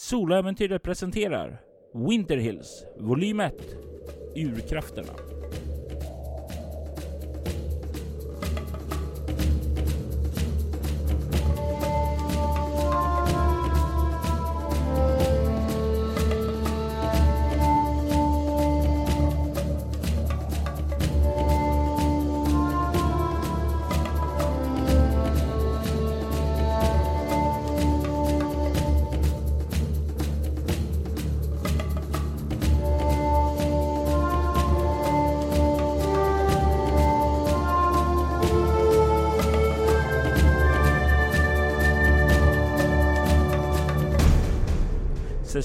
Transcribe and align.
Soläventyret 0.00 0.82
presenterar 0.82 1.60
Winter 2.08 2.36
Hills 2.36 2.84
volym 2.98 3.40
1 3.40 3.54
Urkrafterna. 4.36 5.37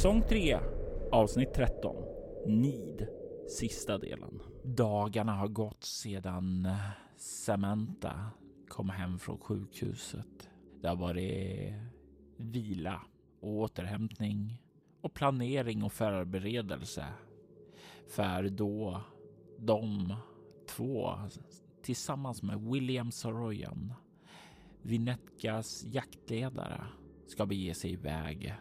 Säsong 0.03 0.23
3 0.29 0.59
avsnitt 1.11 1.53
13 1.53 1.95
Nid 2.45 3.07
sista 3.49 3.97
delen. 3.97 4.41
Dagarna 4.63 5.33
har 5.33 5.47
gått 5.47 5.83
sedan 5.83 6.65
eh, 6.65 6.89
Samantha 7.17 8.29
kom 8.67 8.89
hem 8.89 9.19
från 9.19 9.37
sjukhuset. 9.37 10.49
Det 10.81 10.87
har 10.87 10.95
varit 10.95 11.73
vila 12.37 13.01
och 13.41 13.49
återhämtning 13.49 14.61
och 15.01 15.13
planering 15.13 15.83
och 15.83 15.93
förberedelse 15.93 17.05
för 18.07 18.49
då 18.49 19.01
de 19.57 20.15
två 20.67 21.15
tillsammans 21.81 22.43
med 22.43 22.61
William 22.61 23.11
Soroyan, 23.11 23.93
Vinetkas 24.81 25.85
jaktledare, 25.85 26.83
ska 27.27 27.45
bege 27.45 27.73
sig 27.73 27.91
iväg 27.91 28.55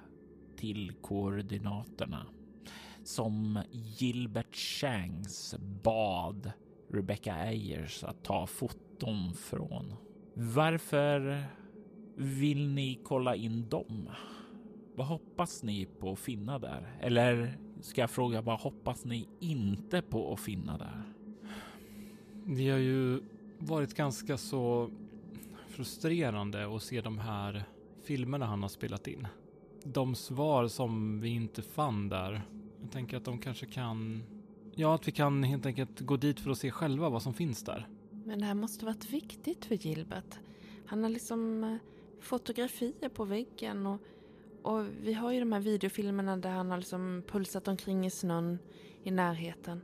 till 0.63 0.93
koordinaterna 1.01 2.27
som 3.05 3.63
Gilbert 3.71 4.57
Shanks 4.57 5.55
bad 5.83 6.53
Rebecca 6.93 7.35
Ayers 7.35 8.05
att 8.05 8.25
ta 8.25 8.47
foton 8.47 9.35
från. 9.35 9.95
Varför 10.35 11.45
vill 12.17 12.69
ni 12.69 13.01
kolla 13.05 13.37
in 13.37 13.69
dem? 13.69 14.09
Vad 14.95 15.07
hoppas 15.07 15.63
ni 15.63 15.87
på 16.01 16.13
att 16.13 16.19
finna 16.19 16.59
där? 16.59 16.97
Eller 17.01 17.59
ska 17.81 18.01
jag 18.01 18.11
fråga, 18.11 18.41
vad 18.41 18.61
hoppas 18.61 19.05
ni 19.05 19.29
inte 19.41 20.03
på 20.03 20.33
att 20.33 20.41
finna 20.41 20.79
där? 20.79 21.03
Det 22.47 22.71
har 22.71 22.79
ju 22.79 23.21
varit 23.59 23.95
ganska 23.95 24.37
så 24.37 24.91
frustrerande 25.69 26.77
att 26.77 26.83
se 26.83 27.01
de 27.01 27.19
här 27.19 27.65
filmerna 28.03 28.47
han 28.47 28.63
har 28.63 28.69
spelat 28.69 29.07
in 29.07 29.27
de 29.85 30.15
svar 30.15 30.69
som 30.69 31.21
vi 31.21 31.29
inte 31.29 31.63
fann 31.63 32.09
där. 32.09 32.43
Jag 32.83 32.91
tänker 32.91 33.17
att 33.17 33.25
de 33.25 33.39
kanske 33.39 33.67
kan... 33.67 34.23
Ja, 34.75 34.95
att 34.95 35.09
vi 35.09 35.13
kan 35.13 35.43
helt 35.43 35.67
enkelt 35.67 36.01
gå 36.01 36.17
dit 36.17 36.41
för 36.41 36.51
att 36.51 36.59
se 36.59 36.71
själva 36.71 37.09
vad 37.09 37.23
som 37.23 37.35
finns 37.35 37.65
där. 37.65 37.89
Men 38.25 38.39
det 38.39 38.45
här 38.45 38.55
måste 38.55 38.85
varit 38.85 39.11
viktigt 39.11 39.65
för 39.65 39.75
Gilbert. 39.75 40.39
Han 40.87 41.03
har 41.03 41.11
liksom 41.11 41.65
eh, 41.65 41.77
fotografier 42.21 43.09
på 43.09 43.25
väggen 43.25 43.87
och, 43.87 44.01
och 44.63 44.87
vi 45.03 45.13
har 45.13 45.33
ju 45.33 45.41
de 45.41 45.53
här 45.53 45.61
videofilmerna 45.61 46.37
där 46.37 46.51
han 46.51 46.71
har 46.71 46.79
liksom 46.79 47.23
pulsat 47.27 47.69
omkring 47.69 48.07
i 48.07 48.11
snön 48.11 48.59
i 49.03 49.11
närheten. 49.11 49.81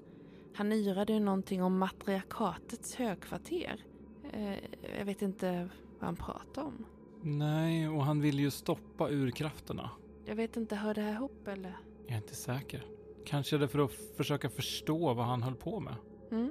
Han 0.55 0.73
yrade 0.73 1.13
ju 1.13 1.21
någonting 1.21 1.63
om 1.63 1.79
matriarkatets 1.79 2.95
högkvarter. 2.95 3.85
Eh, 4.33 4.55
jag 4.99 5.05
vet 5.05 5.23
inte 5.23 5.69
vad 5.99 6.07
han 6.07 6.17
pratar 6.17 6.63
om. 6.63 6.85
Nej, 7.29 7.89
och 7.89 8.05
han 8.05 8.21
vill 8.21 8.41
ju 8.41 8.51
stoppa 8.51 9.11
urkrafterna. 9.11 9.91
Jag 10.25 10.37
vet 10.37 10.57
inte, 10.57 10.77
hör 10.77 10.95
det 10.95 11.01
här 11.01 11.13
ihop 11.13 11.49
eller? 11.49 11.77
Jag 12.07 12.13
är 12.13 12.17
inte 12.17 12.35
säker. 12.35 12.87
Kanske 13.27 13.57
är 13.57 13.61
det 13.61 13.69
för 13.69 13.79
att 13.79 13.93
försöka 14.17 14.51
förstå 14.51 15.15
vad 15.15 15.27
han 15.27 15.43
höll 15.43 15.55
på 15.55 15.81
med. 15.81 15.95
Mm. 16.31 16.51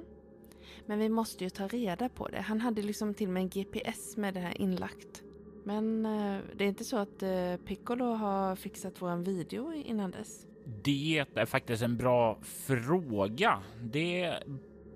Men 0.86 0.98
vi 0.98 1.08
måste 1.08 1.44
ju 1.44 1.50
ta 1.50 1.68
reda 1.68 2.08
på 2.08 2.28
det. 2.28 2.40
Han 2.40 2.60
hade 2.60 2.82
liksom 2.82 3.14
till 3.14 3.26
och 3.26 3.32
med 3.32 3.42
en 3.42 3.48
GPS 3.48 4.16
med 4.16 4.34
det 4.34 4.40
här 4.40 4.60
inlagt. 4.60 5.22
Men 5.64 6.06
eh, 6.06 6.40
det 6.56 6.64
är 6.64 6.68
inte 6.68 6.84
så 6.84 6.96
att 6.96 7.22
eh, 7.22 7.56
Piccolo 7.66 8.04
har 8.04 8.56
fixat 8.56 9.02
våran 9.02 9.24
video 9.24 9.72
innan 9.72 10.10
dess? 10.10 10.46
Det 10.82 11.26
är 11.34 11.46
faktiskt 11.46 11.82
en 11.82 11.96
bra 11.96 12.38
fråga. 12.42 13.62
Det 13.82 14.34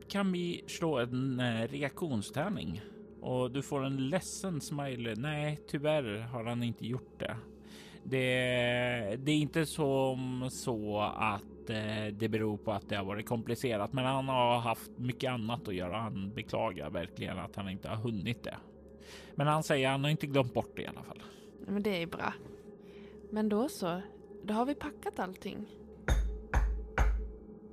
kan 0.08 0.32
vi 0.32 0.64
slå 0.66 0.98
en 0.98 1.40
eh, 1.40 1.68
reaktionstärning 1.68 2.82
och 3.22 3.50
du 3.50 3.62
får 3.62 3.84
en 3.84 4.08
ledsen 4.08 4.60
smiley. 4.60 5.14
Nej, 5.16 5.60
tyvärr 5.68 6.18
har 6.18 6.44
han 6.44 6.62
inte 6.62 6.86
gjort 6.86 7.18
det. 7.18 7.36
Det, 8.04 8.26
det 9.16 9.32
är 9.32 9.36
inte 9.36 9.66
som 9.66 10.48
så 10.50 11.00
att 11.00 11.70
eh, 11.70 12.06
det 12.12 12.28
beror 12.28 12.56
på 12.56 12.72
att 12.72 12.88
det 12.88 12.96
har 12.96 13.04
varit 13.04 13.26
komplicerat, 13.26 13.92
men 13.92 14.04
han 14.04 14.28
har 14.28 14.58
haft 14.58 14.90
mycket 14.98 15.30
annat 15.30 15.68
att 15.68 15.74
göra. 15.74 15.96
Han 15.96 16.32
beklagar 16.34 16.90
verkligen 16.90 17.38
att 17.38 17.56
han 17.56 17.68
inte 17.68 17.88
har 17.88 17.96
hunnit 17.96 18.44
det. 18.44 18.56
Men 19.34 19.46
han 19.46 19.62
säger 19.62 19.88
att 19.88 19.92
han 19.92 20.04
har 20.04 20.10
inte 20.10 20.26
glömt 20.26 20.54
bort 20.54 20.76
det 20.76 20.82
i 20.82 20.86
alla 20.86 21.02
fall. 21.02 21.22
Men 21.66 21.82
det 21.82 22.02
är 22.02 22.06
bra. 22.06 22.34
Men 23.30 23.48
då 23.48 23.68
så, 23.68 24.00
då 24.44 24.54
har 24.54 24.66
vi 24.66 24.74
packat 24.74 25.18
allting. 25.18 25.66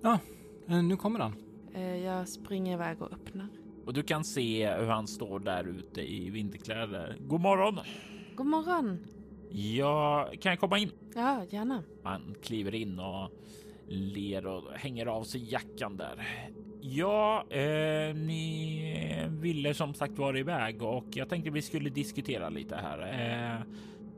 Ja, 0.02 0.20
eh, 0.68 0.84
nu 0.84 0.98
kommer 0.98 1.20
han. 1.20 1.34
Eh, 1.74 1.98
jag 1.98 2.30
springer 2.30 2.74
iväg 2.74 3.02
och 3.02 3.14
öppnar 3.14 3.48
och 3.90 3.96
du 3.96 4.04
kan 4.04 4.24
se 4.24 4.74
hur 4.74 4.86
han 4.86 5.08
står 5.08 5.40
där 5.40 5.64
ute 5.64 6.02
i 6.02 6.30
vinterkläder. 6.30 7.16
God 7.20 7.42
morgon! 7.42 7.80
God 8.36 8.46
morgon! 8.46 9.00
Ja, 9.50 10.30
kan 10.42 10.50
jag 10.50 10.60
komma 10.60 10.78
in? 10.78 10.92
Ja, 11.16 11.44
gärna. 11.50 11.84
Han 12.04 12.36
kliver 12.44 12.76
in 12.76 13.00
och 13.00 13.32
ler 13.88 14.46
och 14.48 14.72
hänger 14.74 15.06
av 15.06 15.24
sig 15.24 15.52
jackan 15.52 15.98
där. 15.98 16.28
Ja, 16.82 17.46
eh, 17.50 18.16
ni 18.16 19.28
ville 19.30 19.74
som 19.74 19.94
sagt 19.94 20.18
vara 20.18 20.40
iväg 20.40 20.84
och 20.84 21.06
jag 21.10 21.30
tänkte 21.30 21.50
vi 21.50 21.62
skulle 21.62 21.90
diskutera 21.90 22.50
lite 22.50 22.76
här. 22.76 23.00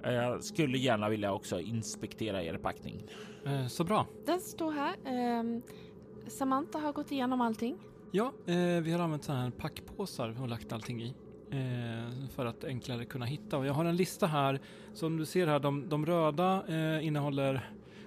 Eh, 0.03 0.13
jag 0.13 0.43
skulle 0.43 0.77
gärna 0.77 1.09
vilja 1.09 1.33
också 1.33 1.59
inspektera 1.59 2.43
er 2.43 2.57
packning. 2.57 3.03
Eh, 3.45 3.67
så 3.67 3.83
bra. 3.83 4.07
Den 4.25 4.39
står 4.41 4.71
här. 4.71 4.95
Eh, 5.05 5.43
Samantha 6.27 6.79
har 6.79 6.93
gått 6.93 7.11
igenom 7.11 7.41
allting. 7.41 7.77
Ja, 8.13 8.33
eh, 8.45 8.55
vi 8.55 8.91
har 8.91 8.99
använt 8.99 9.23
sådana 9.23 9.43
här 9.43 9.51
packpåsar 9.51 10.41
och 10.41 10.47
lagt 10.47 10.73
allting 10.73 11.01
i. 11.01 11.13
Eh, 11.51 12.27
för 12.35 12.45
att 12.45 12.63
enklare 12.63 13.05
kunna 13.05 13.25
hitta. 13.25 13.57
Och 13.57 13.65
jag 13.65 13.73
har 13.73 13.85
en 13.85 13.95
lista 13.95 14.27
här. 14.27 14.59
Som 14.93 15.17
du 15.17 15.25
ser 15.25 15.47
här, 15.47 15.59
de, 15.59 15.89
de 15.89 16.05
röda 16.05 16.63
eh, 16.67 17.07
innehåller... 17.07 17.53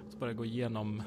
Jag 0.02 0.10
ska 0.10 0.18
bara 0.18 0.32
gå 0.32 0.44
igenom 0.44 1.02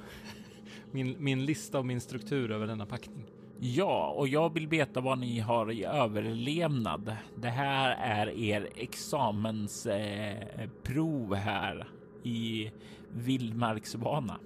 min, 0.92 1.16
min 1.20 1.46
lista 1.46 1.80
och 1.80 1.86
min 1.86 2.02
struktur 2.02 2.52
över 2.52 2.68
denna 2.68 2.86
packning. 2.86 3.26
Ja, 3.60 4.14
och 4.18 4.28
jag 4.28 4.54
vill 4.54 4.68
veta 4.68 5.02
vad 5.02 5.20
ni 5.20 5.40
har 5.40 5.72
i 5.72 5.86
överlevnad. 5.86 7.16
Det 7.36 7.50
här 7.50 7.92
är 7.92 8.30
er 8.30 8.70
examensprov 8.76 11.34
eh, 11.34 11.40
här 11.40 11.88
i 12.24 12.72
vildmarksbana. 13.10 14.40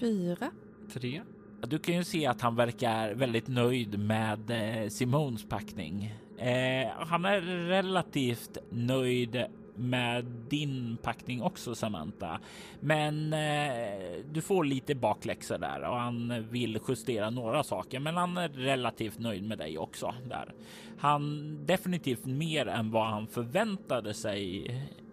Fyra. 0.00 0.50
Tre. 0.92 1.22
Du 1.60 1.78
kan 1.78 1.94
ju 1.94 2.04
se 2.04 2.26
att 2.26 2.40
han 2.40 2.56
verkar 2.56 3.14
väldigt 3.14 3.48
nöjd 3.48 3.98
med 3.98 4.50
eh, 4.50 4.88
Simons 4.88 5.48
packning. 5.48 6.14
Eh, 6.38 6.88
han 6.96 7.24
är 7.24 7.40
relativt 7.68 8.58
nöjd 8.70 9.46
med 9.78 10.24
din 10.24 10.96
packning 11.02 11.42
också 11.42 11.74
Samantha. 11.74 12.40
Men 12.80 13.32
eh, 13.32 14.24
du 14.32 14.40
får 14.40 14.64
lite 14.64 14.94
bakläxa 14.94 15.58
där 15.58 15.82
och 15.82 15.96
han 15.96 16.44
vill 16.50 16.78
justera 16.88 17.30
några 17.30 17.62
saker. 17.62 18.00
Men 18.00 18.16
han 18.16 18.36
är 18.36 18.48
relativt 18.48 19.18
nöjd 19.18 19.44
med 19.44 19.58
dig 19.58 19.78
också 19.78 20.14
där. 20.28 20.54
Han 20.98 21.56
definitivt 21.66 22.24
mer 22.24 22.66
än 22.66 22.90
vad 22.90 23.06
han 23.06 23.26
förväntade 23.26 24.14
sig 24.14 24.66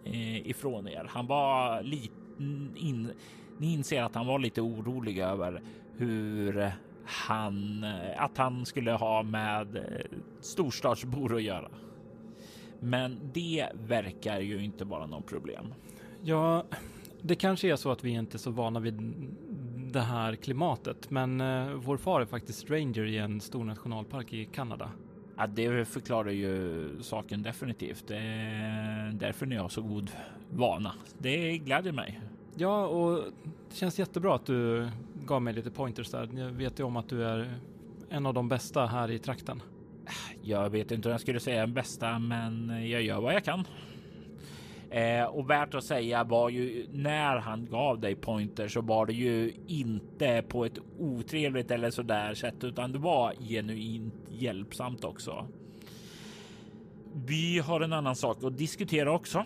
eh, 0.04 0.48
ifrån 0.48 0.88
er. 0.88 1.08
Han 1.10 1.28
var 1.28 1.84
lite 1.84 2.14
mm, 2.40 2.72
in, 2.76 3.12
ni 3.58 3.74
inser 3.74 4.04
att 4.04 4.16
han 4.16 4.28
var 4.28 4.40
lite 4.40 4.62
orolig 4.62 5.20
över 5.20 5.62
hur 5.98 6.72
han, 7.06 7.86
att 8.18 8.38
han 8.38 8.66
skulle 8.66 8.92
ha 8.92 9.24
med 9.24 9.76
eh, 9.76 9.84
storstadsbor 10.42 11.36
att 11.36 11.44
göra. 11.44 11.70
Men 12.80 13.20
det 13.34 13.68
verkar 13.88 14.40
ju 14.40 14.64
inte 14.64 14.86
vara 14.86 15.06
något 15.06 15.26
problem. 15.26 15.74
Ja, 16.24 16.66
det 17.22 17.36
kanske 17.36 17.72
är 17.72 17.76
så 17.76 17.92
att 17.92 18.04
vi 18.04 18.10
inte 18.10 18.38
är 18.38 18.40
så 18.40 18.52
vana 18.52 18.80
vid 18.80 19.14
det 19.92 20.02
här 20.02 20.36
klimatet, 20.36 21.10
men 21.10 21.42
eh, 21.42 21.74
vår 21.74 21.98
far 21.98 22.22
är 22.22 22.26
faktiskt 22.26 22.70
ranger 22.70 23.06
i 23.06 23.18
en 23.18 23.42
stor 23.42 23.64
nationalpark 23.64 24.34
i 24.34 24.46
Kanada. 24.46 24.90
Ja, 25.38 25.48
det 25.48 25.88
förklarar 25.88 26.32
ju 26.32 26.90
saken 27.02 27.44
definitivt. 27.44 28.08
Det 28.08 28.18
är 28.18 29.12
därför 29.14 29.46
ni 29.46 29.56
har 29.56 29.70
så 29.70 29.82
god 29.82 30.12
vana. 30.50 30.94
Det 31.18 31.58
gläder 31.58 31.92
mig. 31.92 32.22
Ja, 32.56 32.88
och 32.88 33.24
det 33.70 33.76
känns 33.76 34.00
jättebra 34.00 34.36
att 34.36 34.46
du 34.46 34.90
gav 35.26 35.42
mig 35.42 35.54
lite 35.54 35.72
pointers 35.72 36.12
där. 36.12 36.30
Jag 36.34 36.52
vet 36.52 36.80
ju 36.80 36.84
om 36.84 36.98
att 36.98 37.10
du 37.10 37.24
är 37.24 37.60
en 38.10 38.26
av 38.26 38.34
de 38.34 38.50
bästa 38.50 38.86
här 38.86 39.12
i 39.12 39.20
trakten. 39.20 39.62
Jag 40.42 40.70
vet 40.70 40.92
inte 40.92 41.08
om 41.08 41.12
jag 41.12 41.22
skulle 41.22 41.40
säga 41.40 41.62
den 41.62 41.74
bästa, 41.74 42.20
men 42.20 42.70
jag 42.90 43.02
gör 43.02 43.22
vad 43.22 43.34
jag 43.34 43.44
kan. 43.44 43.68
Eh, 44.90 45.24
och 45.24 45.50
värt 45.50 45.74
att 45.74 45.84
säga 45.84 46.24
var 46.24 46.50
ju 46.50 46.88
när 46.92 47.38
han 47.38 47.66
gav 47.66 48.00
dig 48.00 48.16
pointer 48.16 48.68
så 48.68 48.82
var 48.82 49.06
det 49.06 49.14
ju 49.14 49.54
inte 49.68 50.44
på 50.48 50.66
ett 50.66 50.80
otrevligt 51.00 51.72
eller 51.72 51.90
så 51.90 52.02
där 52.02 52.34
sätt, 52.34 52.64
utan 52.64 52.92
det 52.92 53.00
var 53.00 53.34
genuint 53.40 54.14
hjälpsamt 54.32 55.04
också. 55.04 55.48
Vi 57.14 57.60
har 57.60 57.82
en 57.82 57.94
annan 57.94 58.16
sak 58.16 58.44
att 58.44 58.58
diskutera 58.58 59.12
också. 59.12 59.46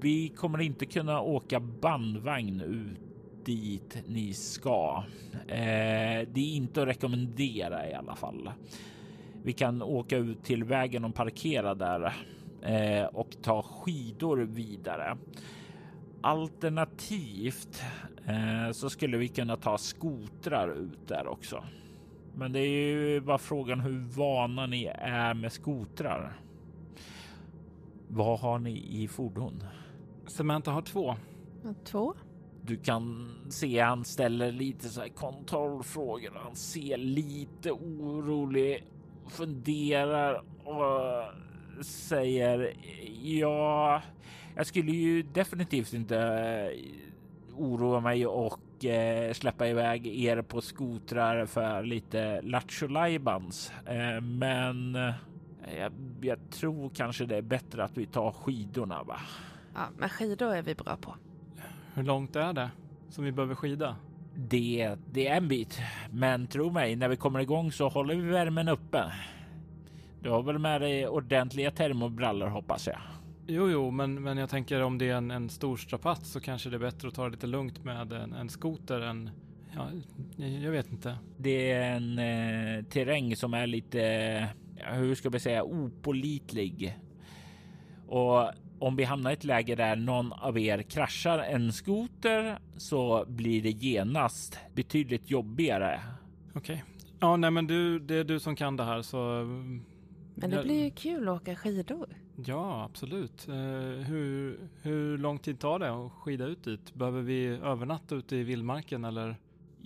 Vi 0.00 0.28
kommer 0.28 0.60
inte 0.60 0.86
kunna 0.86 1.20
åka 1.20 1.60
bandvagn 1.60 2.60
ut 2.60 3.07
dit 3.48 4.02
ni 4.06 4.32
ska. 4.32 5.04
Eh, 5.46 6.28
det 6.32 6.40
är 6.40 6.54
inte 6.54 6.82
att 6.82 6.88
rekommendera 6.88 7.90
i 7.90 7.94
alla 7.94 8.16
fall. 8.16 8.50
Vi 9.42 9.52
kan 9.52 9.82
åka 9.82 10.16
ut 10.16 10.44
till 10.44 10.64
vägen 10.64 11.04
och 11.04 11.14
parkera 11.14 11.74
där 11.74 12.16
eh, 12.62 13.04
och 13.04 13.36
ta 13.42 13.62
skidor 13.62 14.36
vidare. 14.36 15.16
Alternativt 16.20 17.82
eh, 18.26 18.72
så 18.72 18.90
skulle 18.90 19.16
vi 19.16 19.28
kunna 19.28 19.56
ta 19.56 19.78
skotrar 19.78 20.68
ut 20.68 21.08
där 21.08 21.26
också. 21.26 21.64
Men 22.34 22.52
det 22.52 22.60
är 22.60 22.68
ju 22.68 23.20
bara 23.20 23.38
frågan 23.38 23.80
hur 23.80 24.00
vana 24.00 24.66
ni 24.66 24.84
är 24.98 25.34
med 25.34 25.52
skotrar. 25.52 26.40
Vad 28.08 28.40
har 28.40 28.58
ni 28.58 29.02
i 29.02 29.08
fordon? 29.08 29.62
Samantha 30.26 30.70
har 30.70 30.82
två. 30.82 31.16
Två? 31.84 32.14
Du 32.68 32.76
kan 32.76 33.34
se 33.48 33.80
han 33.80 34.04
ställer 34.04 34.52
lite 34.52 34.88
så 34.88 35.00
här 35.00 35.08
kontrollfrågor. 35.08 36.32
Han 36.44 36.56
ser 36.56 36.96
lite 36.96 37.72
orolig, 37.72 38.84
funderar 39.28 40.42
och 40.64 41.24
säger 41.84 42.72
ja, 43.22 44.02
jag 44.56 44.66
skulle 44.66 44.92
ju 44.92 45.22
definitivt 45.22 45.92
inte 45.92 46.18
eh, 46.18 46.78
oroa 47.56 48.00
mig 48.00 48.26
och 48.26 48.84
eh, 48.84 49.32
släppa 49.32 49.68
iväg 49.68 50.06
er 50.06 50.42
på 50.42 50.60
skotrar 50.60 51.46
för 51.46 51.82
lite 51.82 52.42
lattjo 52.42 52.86
eh, 52.86 54.20
Men 54.20 54.94
jag, 55.78 55.92
jag, 56.20 56.38
tror 56.50 56.90
kanske 56.94 57.26
det 57.26 57.36
är 57.36 57.42
bättre 57.42 57.84
att 57.84 57.98
vi 57.98 58.06
tar 58.06 58.32
skidorna 58.32 59.02
va? 59.02 59.20
Ja, 59.74 59.80
men 59.98 60.08
skidor 60.08 60.54
är 60.54 60.62
vi 60.62 60.74
bra 60.74 60.96
på. 60.96 61.14
Hur 61.94 62.02
långt 62.02 62.36
är 62.36 62.52
det 62.52 62.70
som 63.10 63.24
vi 63.24 63.32
behöver 63.32 63.54
skida? 63.54 63.96
Det, 64.34 64.96
det 65.12 65.28
är 65.28 65.36
en 65.36 65.48
bit, 65.48 65.80
men 66.10 66.46
tro 66.46 66.70
mig, 66.70 66.96
när 66.96 67.08
vi 67.08 67.16
kommer 67.16 67.40
igång 67.40 67.72
så 67.72 67.88
håller 67.88 68.14
vi 68.14 68.22
värmen 68.22 68.68
uppe. 68.68 69.12
Du 70.20 70.30
har 70.30 70.42
väl 70.42 70.58
med 70.58 70.80
dig 70.80 71.08
ordentliga 71.08 71.70
termobrallor 71.70 72.46
hoppas 72.46 72.86
jag? 72.86 72.98
Jo, 73.46 73.70
jo, 73.70 73.90
men, 73.90 74.22
men 74.22 74.38
jag 74.38 74.50
tänker 74.50 74.82
om 74.82 74.98
det 74.98 75.10
är 75.10 75.14
en, 75.14 75.30
en 75.30 75.48
stor 75.48 75.76
strapats 75.76 76.30
så 76.30 76.40
kanske 76.40 76.70
det 76.70 76.76
är 76.76 76.80
bättre 76.80 77.08
att 77.08 77.14
ta 77.14 77.24
det 77.24 77.30
lite 77.30 77.46
lugnt 77.46 77.84
med 77.84 78.12
en, 78.12 78.32
en 78.32 78.48
skoter 78.48 79.00
än 79.00 79.30
Ja, 79.74 79.88
jag 80.36 80.70
vet 80.70 80.92
inte. 80.92 81.18
Det 81.36 81.72
är 81.72 81.96
en 81.96 82.18
eh, 82.18 82.84
terräng 82.84 83.36
som 83.36 83.54
är 83.54 83.66
lite, 83.66 84.48
hur 84.76 85.14
ska 85.14 85.30
vi 85.30 85.40
säga, 85.40 85.64
opolitlig. 85.64 86.98
Och 88.06 88.50
om 88.78 88.96
vi 88.96 89.04
hamnar 89.04 89.30
i 89.30 89.32
ett 89.32 89.44
läge 89.44 89.74
där 89.74 89.96
någon 89.96 90.32
av 90.32 90.58
er 90.58 90.82
kraschar 90.82 91.38
en 91.38 91.72
skoter 91.72 92.58
så 92.76 93.24
blir 93.28 93.62
det 93.62 93.70
genast 93.70 94.58
betydligt 94.74 95.30
jobbigare. 95.30 96.00
Okej. 96.54 96.60
Okay. 96.60 97.04
Ja, 97.20 97.36
nej, 97.36 97.50
men 97.50 97.66
du, 97.66 97.98
det 97.98 98.14
är 98.14 98.24
du 98.24 98.40
som 98.40 98.56
kan 98.56 98.76
det 98.76 98.84
här 98.84 99.02
så. 99.02 99.44
Men 100.34 100.50
det 100.50 100.62
blir 100.62 100.84
ju 100.84 100.90
kul 100.90 101.28
att 101.28 101.42
åka 101.42 101.56
skidor. 101.56 102.08
Ja, 102.44 102.84
absolut. 102.84 103.48
Uh, 103.48 103.54
hur, 104.02 104.60
hur 104.82 105.18
lång 105.18 105.38
tid 105.38 105.60
tar 105.60 105.78
det 105.78 105.90
att 105.90 106.12
skida 106.12 106.44
ut 106.44 106.64
dit? 106.64 106.94
Behöver 106.94 107.22
vi 107.22 107.46
övernatta 107.46 108.14
ute 108.14 108.36
i 108.36 108.42
vildmarken 108.42 109.04
eller? 109.04 109.36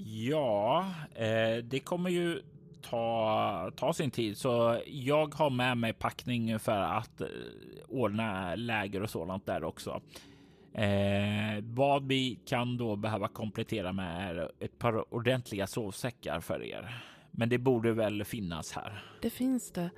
Ja, 0.04 0.86
eh, 1.14 1.64
det 1.64 1.80
kommer 1.84 2.10
ju 2.10 2.42
ta, 2.82 3.70
ta 3.76 3.92
sin 3.92 4.10
tid. 4.10 4.36
Så 4.36 4.80
jag 4.86 5.34
har 5.34 5.50
med 5.50 5.78
mig 5.78 5.92
packning 5.92 6.58
för 6.58 6.78
att 6.78 7.20
eh, 7.20 7.26
ordna 7.88 8.54
läger 8.54 9.02
och 9.02 9.10
sådant 9.10 9.46
där 9.46 9.64
också. 9.64 10.00
Eh, 10.74 11.62
vad 11.62 12.06
vi 12.06 12.38
kan 12.44 12.76
då 12.76 12.96
behöva 12.96 13.28
komplettera 13.28 13.92
med 13.92 14.38
är 14.38 14.50
ett 14.60 14.78
par 14.78 15.14
ordentliga 15.14 15.66
sovsäckar 15.66 16.40
för 16.40 16.62
er. 16.62 17.04
Men 17.30 17.48
det 17.48 17.58
borde 17.58 17.92
väl 17.92 18.24
finnas 18.24 18.72
här. 18.72 19.04
Det 19.22 19.30
finns 19.30 19.72
det 19.72 19.90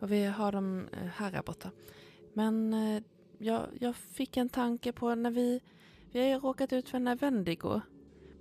och 0.00 0.12
vi 0.12 0.24
har 0.24 0.52
dem 0.52 0.88
eh, 0.92 1.08
här 1.08 1.42
borta. 1.42 1.70
Men 2.32 2.74
eh, 2.74 3.02
jag, 3.38 3.62
jag 3.80 3.96
fick 3.96 4.36
en 4.36 4.48
tanke 4.48 4.92
på 4.92 5.14
när 5.14 5.30
vi, 5.30 5.60
vi 6.12 6.20
har 6.20 6.26
ju 6.26 6.34
råkat 6.34 6.72
ut 6.72 6.88
för 6.88 6.98
en 6.98 7.16
Vendigo. 7.16 7.80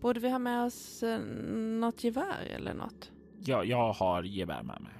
Borde 0.01 0.19
vi 0.19 0.29
ha 0.29 0.39
med 0.39 0.65
oss 0.65 1.03
eh, 1.03 1.19
något 1.79 2.03
gevär 2.03 2.43
eller 2.55 2.73
något? 2.73 3.11
Ja, 3.45 3.63
jag 3.63 3.93
har 3.93 4.23
gevär 4.23 4.63
med 4.63 4.81
mig. 4.81 4.91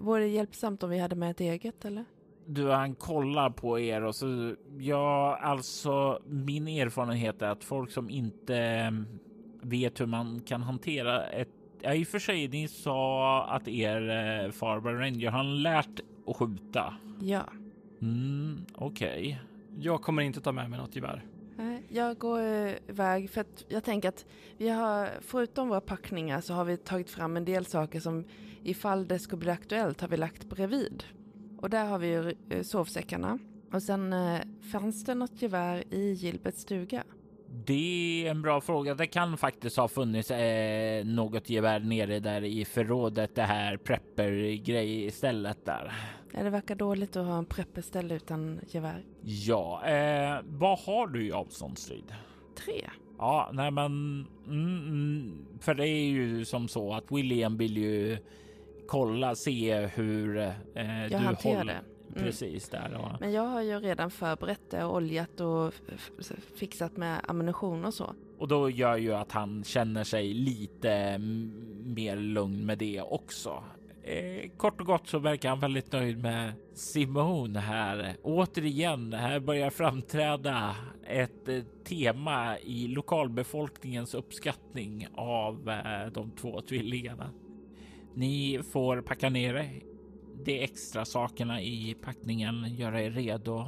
Vore 0.00 0.20
det 0.20 0.28
hjälpsamt 0.28 0.82
om 0.82 0.90
vi 0.90 0.98
hade 0.98 1.16
med 1.16 1.30
ett 1.30 1.40
eget 1.40 1.84
eller? 1.84 2.04
Du, 2.46 2.70
han 2.70 2.94
kollar 2.94 3.50
på 3.50 3.78
er 3.78 4.02
och 4.02 4.14
så 4.14 4.54
ja, 4.78 5.38
alltså 5.42 6.18
min 6.26 6.68
erfarenhet 6.68 7.42
är 7.42 7.48
att 7.48 7.64
folk 7.64 7.90
som 7.90 8.10
inte 8.10 8.56
mm, 8.56 9.06
vet 9.62 10.00
hur 10.00 10.06
man 10.06 10.40
kan 10.40 10.62
hantera 10.62 11.26
ett 11.26 11.48
Ja, 11.82 11.94
i 11.94 12.04
och 12.04 12.08
för 12.08 12.18
sig, 12.18 12.48
ni 12.48 12.68
sa 12.68 13.44
att 13.44 13.68
er 13.68 14.10
eh, 14.10 14.50
Farber 14.50 14.92
Ranger 14.92 15.30
har 15.30 15.44
lärt 15.44 16.00
att 16.26 16.36
skjuta. 16.36 16.94
Ja. 17.20 17.42
Mm, 18.02 18.64
okej. 18.74 19.08
Okay. 19.08 19.36
Jag 19.80 20.02
kommer 20.02 20.22
inte 20.22 20.40
ta 20.40 20.52
med 20.52 20.70
mig 20.70 20.78
något 20.78 20.96
gevär. 20.96 21.24
Jag 21.88 22.18
går 22.18 22.40
eh, 22.40 22.72
iväg 22.88 23.30
för 23.30 23.40
att 23.40 23.64
jag 23.68 23.84
tänker 23.84 24.08
att 24.08 24.26
vi 24.56 24.68
har, 24.68 25.08
förutom 25.20 25.68
våra 25.68 25.80
packningar 25.80 26.40
så 26.40 26.54
har 26.54 26.64
vi 26.64 26.76
tagit 26.76 27.10
fram 27.10 27.36
en 27.36 27.44
del 27.44 27.66
saker 27.66 28.00
som 28.00 28.24
ifall 28.62 29.08
det 29.08 29.18
skulle 29.18 29.40
bli 29.40 29.50
aktuellt 29.50 30.00
har 30.00 30.08
vi 30.08 30.16
lagt 30.16 30.44
bredvid. 30.44 31.04
Och 31.58 31.70
där 31.70 31.84
har 31.84 31.98
vi 31.98 32.06
ju 32.06 32.34
eh, 32.50 32.62
sovsäckarna. 32.62 33.38
Och 33.72 33.82
sen 33.82 34.12
eh, 34.12 34.40
fanns 34.72 35.04
det 35.04 35.14
något 35.14 35.42
gevär 35.42 35.94
i 35.94 36.12
Gilberts 36.12 36.60
stuga? 36.60 37.04
Det 37.66 38.26
är 38.26 38.30
en 38.30 38.42
bra 38.42 38.60
fråga. 38.60 38.94
Det 38.94 39.06
kan 39.06 39.36
faktiskt 39.36 39.76
ha 39.76 39.88
funnits 39.88 40.30
eh, 40.30 41.04
något 41.04 41.50
gevär 41.50 41.80
nere 41.80 42.20
där 42.20 42.44
i 42.44 42.64
förrådet, 42.64 43.34
det 43.34 43.42
här 43.42 43.76
prepper 43.76 44.56
grej 44.64 45.10
stället 45.10 45.64
där. 45.64 45.92
Ja, 46.32 46.42
det 46.42 46.50
verkar 46.50 46.74
dåligt 46.74 47.16
att 47.16 47.26
ha 47.26 47.38
en 47.38 47.44
prepperställe 47.44 48.14
utan 48.14 48.60
gevär. 48.68 49.04
Ja, 49.22 49.86
eh, 49.86 50.40
vad 50.44 50.78
har 50.78 51.06
du 51.06 51.26
i 51.26 51.32
avståndsstrid? 51.32 52.14
Tre. 52.64 52.90
Ja, 53.18 53.50
nej 53.52 53.70
men 53.70 53.86
mm, 54.46 54.78
mm, 54.88 55.46
för 55.60 55.74
det 55.74 55.88
är 55.88 56.08
ju 56.08 56.44
som 56.44 56.68
så 56.68 56.94
att 56.94 57.12
William 57.12 57.56
vill 57.56 57.76
ju 57.76 58.18
kolla, 58.88 59.34
se 59.34 59.86
hur 59.86 60.38
eh, 60.38 61.02
jag 61.02 61.10
du 61.10 61.16
hanterar 61.16 61.58
håller. 61.58 61.74
det. 61.74 61.80
Mm. 62.12 62.24
Precis 62.24 62.68
där. 62.68 62.90
Ja. 62.92 63.16
Men 63.20 63.32
jag 63.32 63.42
har 63.42 63.62
ju 63.62 63.80
redan 63.80 64.10
förberett 64.10 64.70
det, 64.70 64.84
oljat 64.84 65.40
och 65.40 65.74
fixat 66.54 66.96
med 66.96 67.20
ammunition 67.28 67.84
och 67.84 67.94
så. 67.94 68.14
Och 68.38 68.48
då 68.48 68.70
gör 68.70 68.96
ju 68.96 69.14
att 69.14 69.32
han 69.32 69.64
känner 69.64 70.04
sig 70.04 70.34
lite 70.34 71.18
mer 71.84 72.16
lugn 72.16 72.66
med 72.66 72.78
det 72.78 73.00
också. 73.02 73.64
Eh, 74.08 74.50
kort 74.56 74.80
och 74.80 74.86
gott 74.86 75.08
så 75.08 75.18
verkar 75.18 75.48
han 75.48 75.60
väldigt 75.60 75.92
nöjd 75.92 76.22
med 76.22 76.52
Simon 76.74 77.56
här. 77.56 78.16
Återigen, 78.22 79.12
här 79.12 79.40
börjar 79.40 79.70
framträda 79.70 80.76
ett 81.06 81.48
eh, 81.48 81.62
tema 81.84 82.58
i 82.58 82.88
lokalbefolkningens 82.88 84.14
uppskattning 84.14 85.08
av 85.14 85.70
eh, 85.70 86.12
de 86.12 86.30
två 86.30 86.60
tvillingarna. 86.60 87.30
Ni 88.14 88.60
får 88.72 89.00
packa 89.00 89.30
ner 89.30 89.82
de 90.44 90.64
extra 90.64 91.04
sakerna 91.04 91.62
i 91.62 91.96
packningen, 92.02 92.74
göra 92.76 93.02
er 93.02 93.10
redo 93.10 93.64